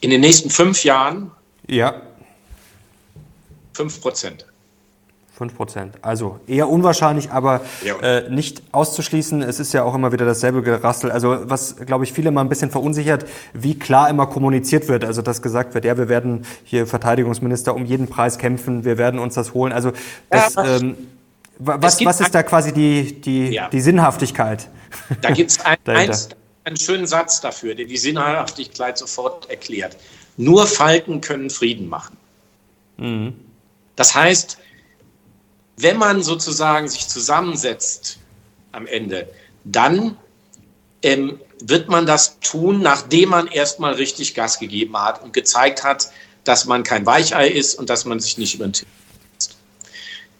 In 0.00 0.10
den 0.10 0.20
nächsten 0.20 0.50
fünf 0.50 0.84
Jahren? 0.84 1.30
Ja. 1.66 2.02
Fünf 3.72 4.00
Prozent. 4.00 4.44
5 5.42 5.56
Prozent. 5.56 5.94
Also 6.02 6.38
eher 6.46 6.68
unwahrscheinlich, 6.68 7.32
aber 7.32 7.62
ja. 7.84 7.98
äh, 7.98 8.30
nicht 8.30 8.62
auszuschließen. 8.70 9.42
Es 9.42 9.58
ist 9.58 9.72
ja 9.72 9.82
auch 9.82 9.94
immer 9.94 10.12
wieder 10.12 10.24
dasselbe 10.24 10.62
Gerassel. 10.62 11.10
Also 11.10 11.36
was, 11.50 11.76
glaube 11.76 12.04
ich, 12.04 12.12
viele 12.12 12.30
mal 12.30 12.42
ein 12.42 12.48
bisschen 12.48 12.70
verunsichert, 12.70 13.26
wie 13.52 13.76
klar 13.76 14.08
immer 14.08 14.28
kommuniziert 14.28 14.86
wird. 14.86 15.04
Also 15.04 15.20
dass 15.20 15.42
gesagt 15.42 15.74
wird, 15.74 15.84
ja, 15.84 15.98
wir 15.98 16.08
werden 16.08 16.46
hier 16.62 16.86
Verteidigungsminister 16.86 17.74
um 17.74 17.84
jeden 17.84 18.06
Preis 18.06 18.38
kämpfen, 18.38 18.84
wir 18.84 18.98
werden 18.98 19.18
uns 19.18 19.34
das 19.34 19.52
holen. 19.52 19.72
Also 19.72 19.90
das, 20.30 20.54
ja, 20.54 20.76
ähm, 20.76 20.96
was, 21.58 22.04
was 22.04 22.20
ist 22.20 22.34
da 22.34 22.44
quasi 22.44 22.72
die, 22.72 23.20
die, 23.20 23.48
ja. 23.48 23.68
die 23.68 23.80
Sinnhaftigkeit? 23.80 24.68
Da 25.22 25.32
gibt 25.32 25.50
es 25.50 25.58
ein, 25.64 25.76
einen 26.64 26.76
schönen 26.76 27.08
Satz 27.08 27.40
dafür, 27.40 27.74
der 27.74 27.86
die 27.86 27.96
Sinnhaftigkeit 27.96 28.96
sofort 28.96 29.50
erklärt. 29.50 29.96
Nur 30.36 30.68
Falken 30.68 31.20
können 31.20 31.50
Frieden 31.50 31.88
machen. 31.88 32.16
Mhm. 32.96 33.34
Das 33.96 34.14
heißt, 34.14 34.58
wenn 35.82 35.96
man 35.96 36.22
sozusagen 36.22 36.88
sich 36.88 37.08
zusammensetzt 37.08 38.18
am 38.72 38.86
Ende, 38.86 39.28
dann 39.64 40.16
ähm, 41.02 41.40
wird 41.60 41.88
man 41.88 42.06
das 42.06 42.38
tun, 42.40 42.80
nachdem 42.80 43.30
man 43.30 43.46
erstmal 43.46 43.94
richtig 43.94 44.34
Gas 44.34 44.58
gegeben 44.58 44.96
hat 44.96 45.22
und 45.22 45.32
gezeigt 45.32 45.84
hat, 45.84 46.10
dass 46.44 46.64
man 46.64 46.82
kein 46.82 47.06
Weichei 47.06 47.48
ist 47.48 47.74
und 47.76 47.90
dass 47.90 48.04
man 48.04 48.18
sich 48.20 48.38
nicht 48.38 48.54
über 48.54 48.66
den 48.66 48.72
Tisch 48.72 48.88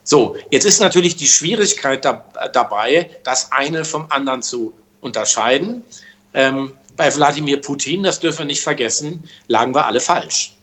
so, 0.05 0.37
jetzt 0.51 0.65
ist 0.65 0.81
natürlich 0.81 1.17
die 1.17 1.27
Schwierigkeit 1.27 2.05
da, 2.05 2.25
dabei, 2.53 3.11
das 3.25 3.53
eine 3.53 3.85
vom 3.85 4.07
anderen 4.11 4.43
zu 4.43 4.73
unterscheiden. 5.01 5.85
Ähm, 6.35 6.73
bei 6.97 7.15
Wladimir 7.15 7.61
Putin, 7.61 8.03
das 8.03 8.21
dürfen 8.21 8.41
wir 8.41 8.47
nicht 8.47 8.63
vergessen, 8.63 9.29
lagen 9.47 9.75
wir 9.75 9.87
alle 9.87 10.01
falsch. 10.01 10.55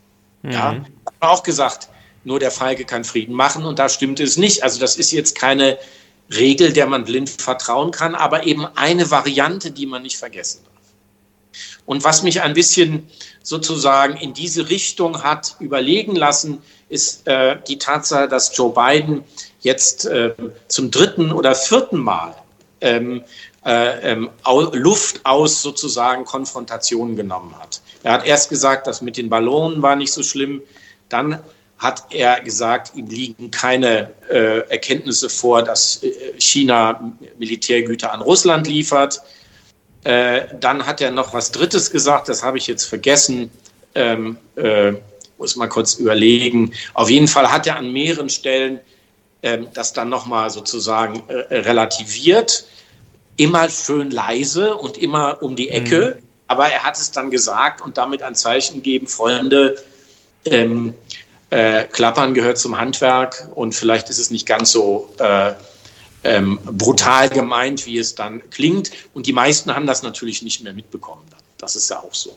Mhm. 0.42 0.52
Ja, 0.52 0.86
auch 1.22 1.44
gesagt, 1.44 1.89
nur 2.24 2.40
der 2.40 2.52
Feige 2.52 2.86
kann 2.86 3.04
Frieden 3.04 3.34
machen 3.34 3.66
und 3.66 3.80
da 3.80 3.90
stimmt 3.90 4.20
es 4.20 4.38
nicht. 4.38 4.64
Also 4.64 4.80
das 4.80 4.98
ist 4.98 5.12
jetzt 5.12 5.36
keine 5.36 5.78
Regel, 6.32 6.74
der 6.74 6.88
man 6.88 7.06
blind 7.06 7.30
vertrauen 7.30 7.92
kann, 7.92 8.16
aber 8.16 8.46
eben 8.46 8.66
eine 8.66 9.10
Variante, 9.10 9.72
die 9.72 9.86
man 9.86 10.04
nicht 10.04 10.18
vergessen 10.18 10.62
darf. 10.64 10.74
Und 11.86 12.04
was 12.04 12.22
mich 12.22 12.42
ein 12.42 12.54
bisschen 12.54 13.10
sozusagen 13.42 14.16
in 14.18 14.34
diese 14.34 14.70
Richtung 14.70 15.24
hat 15.24 15.56
überlegen 15.60 16.16
lassen, 16.16 16.62
ist 16.88 17.28
äh, 17.28 17.58
die 17.68 17.78
Tatsache, 17.78 18.28
dass 18.28 18.56
Joe 18.56 18.74
Biden 18.74 19.24
jetzt 19.62 20.06
äh, 20.06 20.34
zum 20.68 20.92
dritten 20.92 21.32
oder 21.32 21.56
vierten 21.56 21.98
Mal 21.98 22.36
ähm, 22.82 23.24
äh, 23.66 24.12
ähm, 24.12 24.30
Luft 24.46 25.26
aus 25.26 25.62
sozusagen 25.62 26.26
Konfrontationen 26.26 27.16
genommen 27.16 27.56
hat. 27.60 27.82
Er 28.04 28.14
hat 28.14 28.26
erst 28.26 28.50
gesagt, 28.50 28.88
das 28.88 29.02
mit 29.02 29.18
den 29.18 29.30
Ballonen 29.30 29.82
war 29.82 29.96
nicht 29.96 30.14
so 30.14 30.24
schlimm. 30.24 30.62
Dann 31.10 31.40
hat 31.80 32.14
er 32.14 32.42
gesagt, 32.42 32.92
ihm 32.96 33.08
liegen 33.08 33.52
keine 33.52 34.12
äh, 34.30 34.60
Erkenntnisse 34.70 35.30
vor, 35.30 35.64
dass 35.64 36.04
äh, 36.04 36.12
China 36.38 37.14
Militärgüter 37.38 38.14
an 38.14 38.22
Russland 38.22 38.68
liefert. 38.68 39.22
Äh, 40.04 40.42
dann 40.60 40.86
hat 40.86 41.02
er 41.02 41.12
noch 41.12 41.34
was 41.34 41.52
Drittes 41.52 41.90
gesagt, 41.90 42.28
das 42.30 42.44
habe 42.44 42.58
ich 42.58 42.68
jetzt 42.68 42.84
vergessen. 42.84 43.50
Ähm, 43.96 44.38
äh, 44.56 44.94
muss 45.38 45.56
mal 45.56 45.68
kurz 45.68 45.96
überlegen. 45.96 46.74
Auf 46.94 47.10
jeden 47.10 47.30
Fall 47.30 47.50
hat 47.50 47.66
er 47.66 47.78
an 47.78 47.92
mehreren 47.92 48.30
Stellen 48.30 48.82
ähm, 49.42 49.68
das 49.74 49.94
dann 49.94 50.10
nochmal 50.10 50.50
sozusagen 50.50 51.24
äh, 51.30 51.56
relativiert. 51.56 52.66
Immer 53.38 53.70
schön 53.70 54.12
leise 54.12 54.76
und 54.76 54.98
immer 54.98 55.42
um 55.42 55.56
die 55.56 55.70
Ecke. 55.70 56.18
Mhm. 56.20 56.24
Aber 56.48 56.68
er 56.68 56.84
hat 56.84 56.98
es 56.98 57.12
dann 57.12 57.32
gesagt 57.32 57.82
und 57.82 57.98
damit 57.98 58.22
ein 58.22 58.36
Zeichen 58.36 58.76
gegeben, 58.76 59.08
Freunde, 59.08 59.78
ähm, 60.46 60.94
äh, 61.50 61.86
Klappern 61.86 62.34
gehört 62.34 62.58
zum 62.58 62.78
Handwerk 62.78 63.50
und 63.56 63.74
vielleicht 63.74 64.10
ist 64.10 64.20
es 64.20 64.32
nicht 64.32 64.46
ganz 64.46 64.72
so 64.72 65.14
äh, 65.20 65.54
ähm, 66.24 66.60
brutal 66.64 67.30
gemeint, 67.30 67.86
wie 67.86 67.98
es 67.98 68.16
dann 68.16 68.42
klingt. 68.50 68.92
Und 69.14 69.26
die 69.26 69.34
meisten 69.34 69.74
haben 69.74 69.88
das 69.88 70.04
natürlich 70.04 70.42
nicht 70.42 70.64
mehr 70.64 70.74
mitbekommen. 70.74 71.24
Das 71.58 71.76
ist 71.76 71.90
ja 71.90 72.00
auch 72.00 72.14
so. 72.14 72.36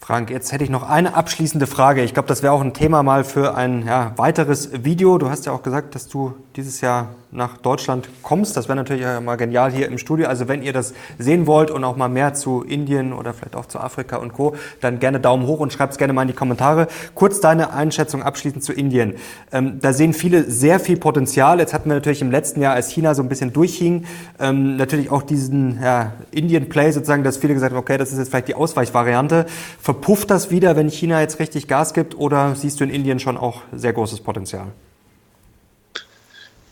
Frank, 0.00 0.30
jetzt 0.30 0.50
hätte 0.50 0.64
ich 0.64 0.70
noch 0.70 0.82
eine 0.82 1.14
abschließende 1.14 1.68
Frage. 1.68 2.02
Ich 2.02 2.12
glaube, 2.12 2.28
das 2.28 2.42
wäre 2.42 2.52
auch 2.52 2.60
ein 2.60 2.74
Thema 2.74 3.04
mal 3.04 3.22
für 3.22 3.54
ein 3.54 3.86
ja, 3.86 4.12
weiteres 4.16 4.84
Video. 4.84 5.16
Du 5.18 5.30
hast 5.30 5.46
ja 5.46 5.52
auch 5.52 5.62
gesagt, 5.62 5.94
dass 5.94 6.08
du 6.08 6.34
dieses 6.56 6.80
Jahr 6.80 7.14
nach 7.32 7.56
Deutschland 7.56 8.08
kommst. 8.22 8.56
Das 8.56 8.68
wäre 8.68 8.76
natürlich 8.76 9.04
mal 9.22 9.36
genial 9.36 9.72
hier 9.72 9.88
im 9.88 9.96
Studio. 9.96 10.28
Also 10.28 10.48
wenn 10.48 10.62
ihr 10.62 10.74
das 10.74 10.92
sehen 11.18 11.46
wollt 11.46 11.70
und 11.70 11.82
auch 11.82 11.96
mal 11.96 12.08
mehr 12.08 12.34
zu 12.34 12.62
Indien 12.62 13.14
oder 13.14 13.32
vielleicht 13.32 13.56
auch 13.56 13.66
zu 13.66 13.80
Afrika 13.80 14.16
und 14.18 14.34
Co., 14.34 14.54
dann 14.82 14.98
gerne 14.98 15.18
Daumen 15.18 15.46
hoch 15.46 15.58
und 15.58 15.72
schreibt 15.72 15.92
es 15.92 15.98
gerne 15.98 16.12
mal 16.12 16.22
in 16.22 16.28
die 16.28 16.34
Kommentare. 16.34 16.88
Kurz 17.14 17.40
deine 17.40 17.72
Einschätzung 17.72 18.22
abschließend 18.22 18.62
zu 18.62 18.74
Indien. 18.74 19.14
Ähm, 19.50 19.78
da 19.80 19.94
sehen 19.94 20.12
viele 20.12 20.44
sehr 20.50 20.78
viel 20.78 20.98
Potenzial. 20.98 21.58
Jetzt 21.58 21.72
hatten 21.72 21.88
wir 21.88 21.94
natürlich 21.94 22.20
im 22.20 22.30
letzten 22.30 22.60
Jahr, 22.60 22.74
als 22.74 22.90
China 22.90 23.14
so 23.14 23.22
ein 23.22 23.30
bisschen 23.30 23.52
durchhing, 23.52 24.04
ähm, 24.38 24.76
natürlich 24.76 25.10
auch 25.10 25.22
diesen 25.22 25.80
ja, 25.82 26.12
Indien-Play 26.32 26.92
sozusagen, 26.92 27.24
dass 27.24 27.38
viele 27.38 27.54
gesagt 27.54 27.72
haben, 27.72 27.80
okay, 27.80 27.96
das 27.96 28.12
ist 28.12 28.18
jetzt 28.18 28.28
vielleicht 28.28 28.48
die 28.48 28.54
Ausweichvariante. 28.54 29.46
Verpufft 29.80 30.30
das 30.30 30.50
wieder, 30.50 30.76
wenn 30.76 30.90
China 30.90 31.20
jetzt 31.20 31.38
richtig 31.38 31.66
Gas 31.66 31.94
gibt 31.94 32.18
oder 32.18 32.54
siehst 32.54 32.78
du 32.80 32.84
in 32.84 32.90
Indien 32.90 33.18
schon 33.18 33.38
auch 33.38 33.62
sehr 33.72 33.94
großes 33.94 34.20
Potenzial? 34.20 34.66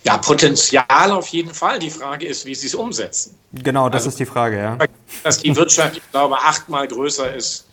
Ja, 0.04 0.16
Potenzial 0.16 1.10
auf 1.10 1.28
jeden 1.28 1.52
Fall. 1.52 1.78
Die 1.78 1.90
Frage 1.90 2.26
ist, 2.26 2.46
wie 2.46 2.54
sie 2.54 2.68
es 2.68 2.74
umsetzen. 2.74 3.38
Genau, 3.52 3.88
das 3.88 4.02
also, 4.02 4.10
ist 4.10 4.18
die 4.18 4.26
Frage, 4.26 4.58
ja. 4.58 4.78
Dass 5.22 5.38
die 5.38 5.54
Wirtschaft, 5.54 5.98
ich 5.98 6.10
glaube, 6.10 6.38
achtmal 6.38 6.88
größer 6.88 7.34
ist 7.34 7.66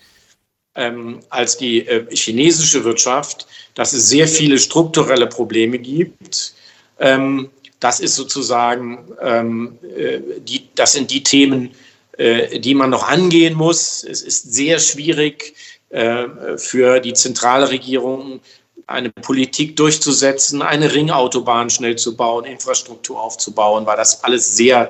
ähm, 0.75 1.19
als 1.29 1.57
die 1.57 1.87
äh, 1.87 2.05
chinesische 2.15 2.83
Wirtschaft, 2.83 3.47
dass 3.75 3.93
es 3.93 4.07
sehr 4.09 4.27
viele 4.27 4.59
strukturelle 4.59 5.27
Probleme 5.27 5.79
gibt. 5.79 6.53
Ähm, 6.99 7.49
das 7.79 7.99
ist 7.99 8.15
sozusagen, 8.15 9.05
ähm, 9.21 9.77
äh, 9.95 10.19
die, 10.39 10.69
das 10.75 10.93
sind 10.93 11.11
die 11.11 11.23
Themen, 11.23 11.71
äh, 12.17 12.59
die 12.59 12.75
man 12.75 12.89
noch 12.89 13.07
angehen 13.07 13.55
muss. 13.55 14.03
Es 14.03 14.21
ist 14.21 14.53
sehr 14.53 14.79
schwierig 14.79 15.55
äh, 15.89 16.25
für 16.57 16.99
die 16.99 17.13
zentrale 17.13 17.69
Regierung, 17.69 18.39
eine 18.87 19.09
Politik 19.09 19.75
durchzusetzen, 19.75 20.61
eine 20.61 20.93
Ringautobahn 20.93 21.69
schnell 21.69 21.97
zu 21.97 22.15
bauen, 22.15 22.45
Infrastruktur 22.45 23.21
aufzubauen, 23.21 23.85
weil 23.85 23.97
das 23.97 24.23
alles 24.23 24.55
sehr 24.55 24.89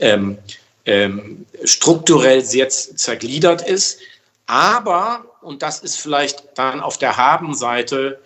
ähm, 0.00 0.38
ähm, 0.86 1.44
strukturell 1.64 2.44
sehr 2.44 2.68
zergliedert 2.68 3.68
ist. 3.68 3.98
Aber, 4.46 5.24
und 5.42 5.62
das 5.62 5.80
ist 5.80 5.96
vielleicht 5.96 6.44
dann 6.54 6.80
auf 6.80 6.98
der 6.98 7.16
Habenseite, 7.16 8.20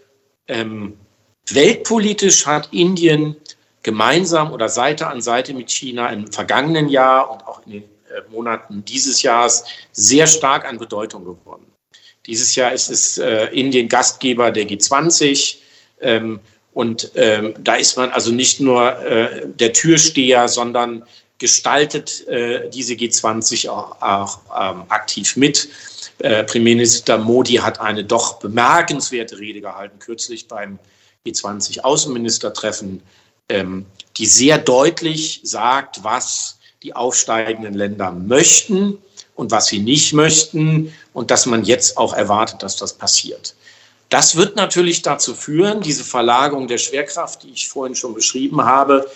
ähm, 0.48 0.98
weltpolitisch 1.48 2.46
hat 2.46 2.68
Indien 2.72 3.36
gemeinsam 3.82 4.52
oder 4.52 4.68
Seite 4.68 5.06
an 5.06 5.20
Seite 5.20 5.54
mit 5.54 5.70
China 5.70 6.08
im 6.08 6.30
vergangenen 6.30 6.88
Jahr 6.88 7.30
und 7.30 7.46
auch 7.46 7.64
in 7.66 7.72
den 7.72 7.82
äh, 7.82 8.30
Monaten 8.30 8.84
dieses 8.84 9.22
Jahres 9.22 9.64
sehr 9.92 10.26
stark 10.26 10.64
an 10.64 10.78
Bedeutung 10.78 11.24
gewonnen. 11.24 11.75
Dieses 12.26 12.54
Jahr 12.54 12.72
ist 12.72 12.90
es 12.90 13.18
äh, 13.18 13.46
Indien 13.46 13.88
Gastgeber 13.88 14.50
der 14.50 14.64
G20. 14.64 15.56
Ähm, 16.00 16.40
und 16.74 17.10
ähm, 17.14 17.54
da 17.58 17.76
ist 17.76 17.96
man 17.96 18.10
also 18.10 18.32
nicht 18.32 18.60
nur 18.60 18.98
äh, 19.00 19.46
der 19.46 19.72
Türsteher, 19.72 20.48
sondern 20.48 21.04
gestaltet 21.38 22.26
äh, 22.28 22.68
diese 22.70 22.94
G20 22.94 23.68
auch, 23.68 24.00
auch 24.02 24.40
ähm, 24.58 24.82
aktiv 24.88 25.36
mit. 25.36 25.68
Äh, 26.18 26.44
Premierminister 26.44 27.18
Modi 27.18 27.54
hat 27.54 27.80
eine 27.80 28.04
doch 28.04 28.38
bemerkenswerte 28.38 29.38
Rede 29.38 29.60
gehalten, 29.60 29.98
kürzlich 29.98 30.48
beim 30.48 30.78
G20-Außenministertreffen, 31.26 33.02
ähm, 33.48 33.86
die 34.16 34.26
sehr 34.26 34.58
deutlich 34.58 35.40
sagt, 35.44 36.02
was 36.04 36.58
die 36.82 36.94
aufsteigenden 36.94 37.74
Länder 37.74 38.12
möchten 38.12 38.98
und 39.34 39.50
was 39.50 39.66
sie 39.66 39.78
nicht 39.78 40.12
möchten 40.14 40.92
und 41.16 41.30
dass 41.30 41.46
man 41.46 41.64
jetzt 41.64 41.96
auch 41.96 42.12
erwartet, 42.12 42.62
dass 42.62 42.76
das 42.76 42.92
passiert. 42.92 43.54
Das 44.10 44.36
wird 44.36 44.54
natürlich 44.54 45.00
dazu 45.00 45.34
führen, 45.34 45.80
diese 45.80 46.04
Verlagerung 46.04 46.68
der 46.68 46.76
Schwerkraft, 46.76 47.42
die 47.42 47.52
ich 47.52 47.70
vorhin 47.70 47.96
schon 47.96 48.12
beschrieben 48.12 48.62
habe, 48.62 49.10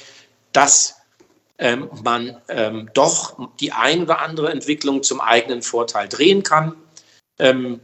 dass 0.52 0.94
ähm, 1.58 1.90
man 2.02 2.38
ähm, 2.48 2.88
doch 2.94 3.36
die 3.60 3.72
ein 3.72 4.04
oder 4.04 4.20
andere 4.20 4.50
Entwicklung 4.50 5.02
zum 5.02 5.20
eigenen 5.20 5.60
Vorteil 5.60 6.08
drehen 6.08 6.42
kann. 6.42 6.74
Ähm, 7.38 7.80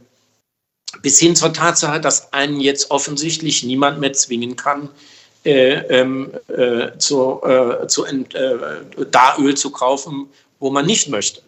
bis 1.03 1.19
hin 1.19 1.35
zur 1.35 1.53
Tatsache, 1.53 2.01
dass 2.01 2.33
einen 2.33 2.59
jetzt 2.59 2.89
offensichtlich 2.89 3.61
niemand 3.61 3.99
mehr 3.99 4.13
zwingen 4.13 4.55
kann, 4.55 4.89
äh, 5.45 5.75
ähm, 5.99 6.31
äh, 6.47 6.97
zu, 6.97 7.39
äh, 7.43 7.85
zu 7.85 8.03
äh, 8.05 8.23
da 9.11 9.37
Öl 9.37 9.55
zu 9.55 9.69
kaufen, 9.69 10.27
wo 10.57 10.71
man 10.71 10.87
nicht 10.87 11.07
möchte. 11.07 11.43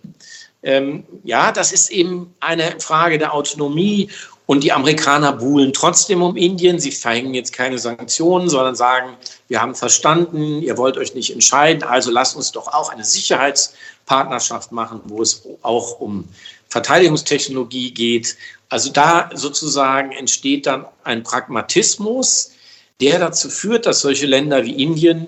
Ähm, 0.62 1.06
ja, 1.24 1.52
das 1.52 1.72
ist 1.72 1.90
eben 1.90 2.34
eine 2.40 2.80
Frage 2.80 3.18
der 3.18 3.34
Autonomie 3.34 4.10
Und 4.50 4.64
die 4.64 4.72
Amerikaner 4.72 5.34
buhlen 5.34 5.74
trotzdem 5.74 6.24
um 6.24 6.36
Indien. 6.36 6.80
Sie 6.80 6.92
verhängen 6.92 7.36
jetzt 7.36 7.54
keine 7.54 7.78
Sanktionen, 7.78 8.50
sondern 8.50 8.74
sagen, 8.74 9.16
wir 9.48 9.62
haben 9.62 9.76
verstanden, 9.76 10.64
ihr 10.64 10.76
wollt 10.76 10.98
euch 10.98 11.14
nicht 11.14 11.32
entscheiden, 11.32 11.84
also 11.84 12.10
lasst 12.10 12.36
uns 12.36 12.52
doch 12.52 12.68
auch 12.68 12.90
eine 12.90 13.06
Sicherheitspartnerschaft 13.06 14.72
machen, 14.72 15.02
wo 15.06 15.22
es 15.22 15.44
auch 15.62 16.00
um 16.00 16.28
Verteidigungstechnologie 16.70 17.92
geht. 17.92 18.38
Also 18.70 18.92
da 18.92 19.30
sozusagen 19.36 20.14
entsteht 20.14 20.66
dann 20.66 20.86
ein 21.04 21.22
Pragmatismus, 21.22 22.54
der 23.02 23.20
dazu 23.20 23.52
führt, 23.52 23.86
dass 23.86 24.02
solche 24.02 24.26
Länder 24.26 24.66
wie 24.66 24.82
Indien 24.82 25.28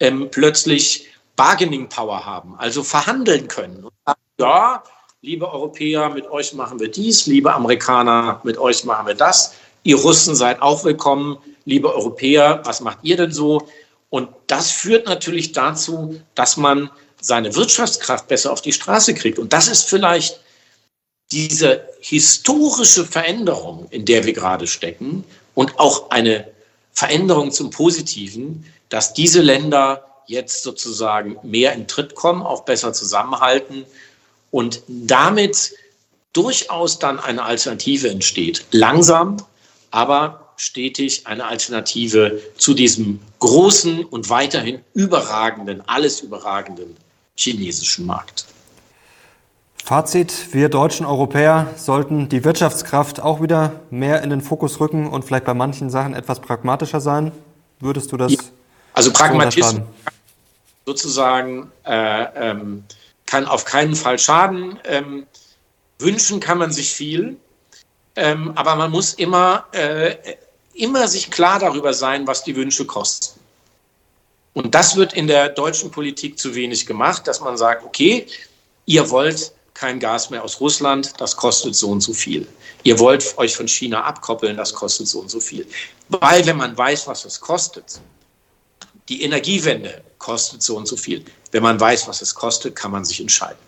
ähm, 0.00 0.28
plötzlich 0.30 1.08
Bargaining 1.36 1.90
Power 1.90 2.24
haben, 2.24 2.54
also 2.56 2.82
verhandeln 2.82 3.48
können. 3.48 3.84
Und 3.84 3.92
sagen, 4.06 4.21
ja, 4.42 4.82
liebe 5.20 5.50
Europäer, 5.50 6.10
mit 6.10 6.28
euch 6.28 6.52
machen 6.52 6.80
wir 6.80 6.90
dies, 6.90 7.26
liebe 7.26 7.54
Amerikaner, 7.54 8.40
mit 8.42 8.58
euch 8.58 8.84
machen 8.84 9.06
wir 9.06 9.14
das. 9.14 9.54
Ihr 9.84 9.96
Russen 9.96 10.34
seid 10.34 10.60
auch 10.60 10.84
willkommen, 10.84 11.38
liebe 11.64 11.94
Europäer, 11.94 12.60
was 12.64 12.80
macht 12.80 12.98
ihr 13.02 13.16
denn 13.16 13.30
so? 13.30 13.68
Und 14.10 14.28
das 14.48 14.72
führt 14.72 15.06
natürlich 15.06 15.52
dazu, 15.52 16.20
dass 16.34 16.56
man 16.56 16.90
seine 17.20 17.54
Wirtschaftskraft 17.54 18.26
besser 18.26 18.52
auf 18.52 18.60
die 18.60 18.72
Straße 18.72 19.14
kriegt. 19.14 19.38
Und 19.38 19.52
das 19.52 19.68
ist 19.68 19.88
vielleicht 19.88 20.40
diese 21.30 21.86
historische 22.00 23.04
Veränderung, 23.04 23.86
in 23.90 24.04
der 24.04 24.24
wir 24.24 24.32
gerade 24.32 24.66
stecken 24.66 25.24
und 25.54 25.78
auch 25.78 26.10
eine 26.10 26.48
Veränderung 26.92 27.52
zum 27.52 27.70
Positiven, 27.70 28.66
dass 28.88 29.14
diese 29.14 29.40
Länder 29.40 30.04
jetzt 30.26 30.64
sozusagen 30.64 31.38
mehr 31.44 31.72
in 31.74 31.86
Tritt 31.86 32.16
kommen, 32.16 32.42
auch 32.42 32.64
besser 32.64 32.92
zusammenhalten 32.92 33.86
und 34.52 34.82
damit 34.86 35.74
durchaus 36.32 37.00
dann 37.00 37.18
eine 37.18 37.42
Alternative 37.42 38.08
entsteht. 38.08 38.64
Langsam, 38.70 39.38
aber 39.90 40.52
stetig 40.56 41.26
eine 41.26 41.46
Alternative 41.46 42.40
zu 42.56 42.74
diesem 42.74 43.18
großen 43.40 44.04
und 44.04 44.30
weiterhin 44.30 44.80
überragenden, 44.94 45.82
alles 45.88 46.20
überragenden 46.20 46.96
chinesischen 47.34 48.06
Markt. 48.06 48.46
Fazit, 49.84 50.52
wir 50.52 50.68
deutschen 50.68 51.04
Europäer 51.04 51.74
sollten 51.76 52.28
die 52.28 52.44
Wirtschaftskraft 52.44 53.20
auch 53.20 53.42
wieder 53.42 53.80
mehr 53.90 54.22
in 54.22 54.30
den 54.30 54.40
Fokus 54.40 54.78
rücken 54.78 55.08
und 55.08 55.24
vielleicht 55.24 55.44
bei 55.44 55.54
manchen 55.54 55.90
Sachen 55.90 56.14
etwas 56.14 56.38
pragmatischer 56.38 57.00
sein. 57.00 57.32
Würdest 57.80 58.12
du 58.12 58.16
das? 58.16 58.32
Ja. 58.32 58.38
Also 58.92 59.12
Pragmatismus 59.12 59.82
sozusagen 60.84 61.70
äh, 61.84 62.50
ähm, 62.50 62.84
kann 63.32 63.46
auf 63.46 63.64
keinen 63.64 63.96
Fall 63.96 64.18
schaden. 64.18 64.78
Ähm, 64.84 65.26
wünschen 65.98 66.38
kann 66.38 66.58
man 66.58 66.70
sich 66.70 66.90
viel, 66.90 67.38
ähm, 68.14 68.52
aber 68.56 68.76
man 68.76 68.90
muss 68.90 69.14
immer, 69.14 69.64
äh, 69.72 70.16
immer 70.74 71.08
sich 71.08 71.30
klar 71.30 71.58
darüber 71.58 71.94
sein, 71.94 72.26
was 72.26 72.44
die 72.44 72.54
Wünsche 72.54 72.84
kosten. 72.84 73.40
Und 74.52 74.74
das 74.74 74.96
wird 74.96 75.14
in 75.14 75.28
der 75.28 75.48
deutschen 75.48 75.90
Politik 75.90 76.38
zu 76.38 76.54
wenig 76.54 76.84
gemacht, 76.84 77.26
dass 77.26 77.40
man 77.40 77.56
sagt, 77.56 77.86
okay, 77.86 78.26
ihr 78.84 79.08
wollt 79.08 79.52
kein 79.72 79.98
Gas 79.98 80.28
mehr 80.28 80.44
aus 80.44 80.60
Russland, 80.60 81.18
das 81.18 81.34
kostet 81.34 81.74
so 81.74 81.88
und 81.88 82.02
so 82.02 82.12
viel. 82.12 82.46
Ihr 82.82 82.98
wollt 82.98 83.38
euch 83.38 83.56
von 83.56 83.66
China 83.66 84.02
abkoppeln, 84.02 84.58
das 84.58 84.74
kostet 84.74 85.08
so 85.08 85.20
und 85.20 85.30
so 85.30 85.40
viel. 85.40 85.66
Weil 86.10 86.44
wenn 86.44 86.58
man 86.58 86.76
weiß, 86.76 87.06
was 87.06 87.24
es 87.24 87.40
kostet, 87.40 87.98
die 89.08 89.22
Energiewende 89.22 90.02
kostet 90.18 90.62
so 90.62 90.76
und 90.76 90.86
so 90.86 90.98
viel. 90.98 91.24
Wenn 91.52 91.62
man 91.62 91.78
weiß, 91.78 92.08
was 92.08 92.22
es 92.22 92.34
kostet, 92.34 92.74
kann 92.74 92.90
man 92.90 93.04
sich 93.04 93.20
entscheiden. 93.20 93.58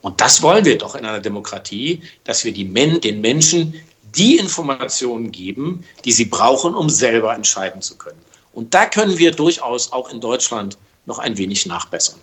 Und 0.00 0.20
das 0.20 0.40
wollen 0.42 0.64
wir 0.64 0.78
doch 0.78 0.94
in 0.94 1.04
einer 1.04 1.20
Demokratie, 1.20 2.02
dass 2.24 2.44
wir 2.44 2.52
Men 2.66 3.00
den 3.00 3.20
Menschen 3.20 3.74
die 4.14 4.38
Informationen 4.38 5.30
geben, 5.30 5.84
die 6.04 6.12
sie 6.12 6.24
brauchen, 6.24 6.74
um 6.74 6.88
selber 6.88 7.34
entscheiden 7.34 7.82
zu 7.82 7.96
können. 7.96 8.20
Und 8.52 8.74
da 8.74 8.86
können 8.86 9.18
wir 9.18 9.32
durchaus 9.32 9.92
auch 9.92 10.10
in 10.10 10.20
Deutschland 10.20 10.78
noch 11.06 11.18
ein 11.18 11.36
wenig 11.36 11.66
nachbessern. 11.66 12.18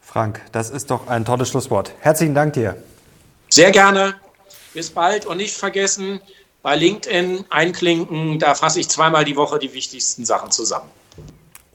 Frank, 0.00 0.40
das 0.52 0.70
ist 0.70 0.90
doch 0.90 1.06
ein 1.06 1.24
tolles 1.24 1.50
Schlusswort. 1.50 1.92
Herzlichen 2.00 2.34
Dank 2.34 2.54
dir. 2.54 2.82
Sehr 3.50 3.70
gerne. 3.70 4.14
Bis 4.74 4.90
bald 4.90 5.26
und 5.26 5.38
nicht 5.38 5.54
vergessen, 5.54 6.20
bei 6.62 6.76
LinkedIn 6.76 7.44
einklinken, 7.50 8.38
da 8.38 8.54
fasse 8.54 8.80
ich 8.80 8.88
zweimal 8.88 9.24
die 9.24 9.36
Woche 9.36 9.58
die 9.58 9.72
wichtigsten 9.72 10.24
Sachen 10.24 10.50
zusammen. 10.50 10.90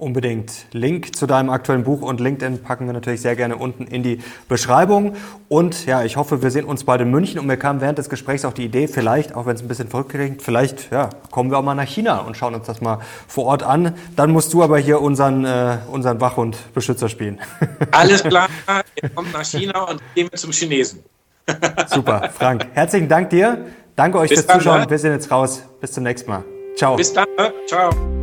Unbedingt. 0.03 0.65
Link 0.73 1.15
zu 1.15 1.27
deinem 1.27 1.49
aktuellen 1.49 1.85
Buch 1.85 2.01
und 2.01 2.19
LinkedIn 2.19 2.61
packen 2.61 2.87
wir 2.87 2.93
natürlich 2.93 3.21
sehr 3.21 3.37
gerne 3.37 3.55
unten 3.55 3.87
in 3.87 4.03
die 4.03 4.19
Beschreibung. 4.49 5.15
Und 5.47 5.85
ja, 5.85 6.03
ich 6.03 6.17
hoffe, 6.17 6.41
wir 6.41 6.51
sehen 6.51 6.65
uns 6.65 6.83
bald 6.83 6.99
in 6.99 7.09
München. 7.09 7.39
Und 7.39 7.47
mir 7.47 7.55
kam 7.55 7.79
während 7.79 7.97
des 7.99 8.09
Gesprächs 8.09 8.43
auch 8.43 8.51
die 8.51 8.65
Idee, 8.65 8.89
vielleicht, 8.89 9.33
auch 9.33 9.45
wenn 9.45 9.55
es 9.55 9.61
ein 9.61 9.69
bisschen 9.69 9.87
verrückt 9.87 10.09
klingt, 10.09 10.41
vielleicht 10.41 10.91
ja, 10.91 11.09
kommen 11.31 11.51
wir 11.51 11.57
auch 11.57 11.63
mal 11.63 11.73
nach 11.73 11.87
China 11.87 12.19
und 12.19 12.35
schauen 12.35 12.53
uns 12.53 12.67
das 12.67 12.81
mal 12.81 12.99
vor 13.29 13.45
Ort 13.45 13.63
an. 13.63 13.93
Dann 14.17 14.31
musst 14.31 14.51
du 14.51 14.61
aber 14.61 14.77
hier 14.77 14.99
unseren, 14.99 15.45
äh, 15.45 15.77
unseren 15.89 16.19
Wachhund-Beschützer 16.19 17.07
spielen. 17.07 17.39
Alles 17.91 18.23
klar, 18.23 18.49
ihr 19.01 19.07
kommt 19.07 19.31
nach 19.31 19.45
China 19.45 19.83
und 19.83 20.01
gehen 20.15 20.27
wir 20.29 20.37
zum 20.37 20.51
Chinesen. 20.51 20.99
Super, 21.87 22.29
Frank. 22.33 22.67
Herzlichen 22.73 23.07
Dank 23.07 23.29
dir. 23.29 23.67
Danke 23.95 24.17
euch 24.17 24.31
Bis 24.31 24.39
fürs 24.39 24.47
dann, 24.47 24.59
Zuschauen. 24.59 24.81
Ne? 24.81 24.89
Wir 24.89 24.99
sind 24.99 25.13
jetzt 25.13 25.31
raus. 25.31 25.63
Bis 25.79 25.93
zum 25.93 26.03
nächsten 26.03 26.29
Mal. 26.29 26.43
Ciao. 26.75 26.97
Bis 26.97 27.13
dann. 27.13 27.27
Ne? 27.37 27.53
Ciao. 27.67 28.22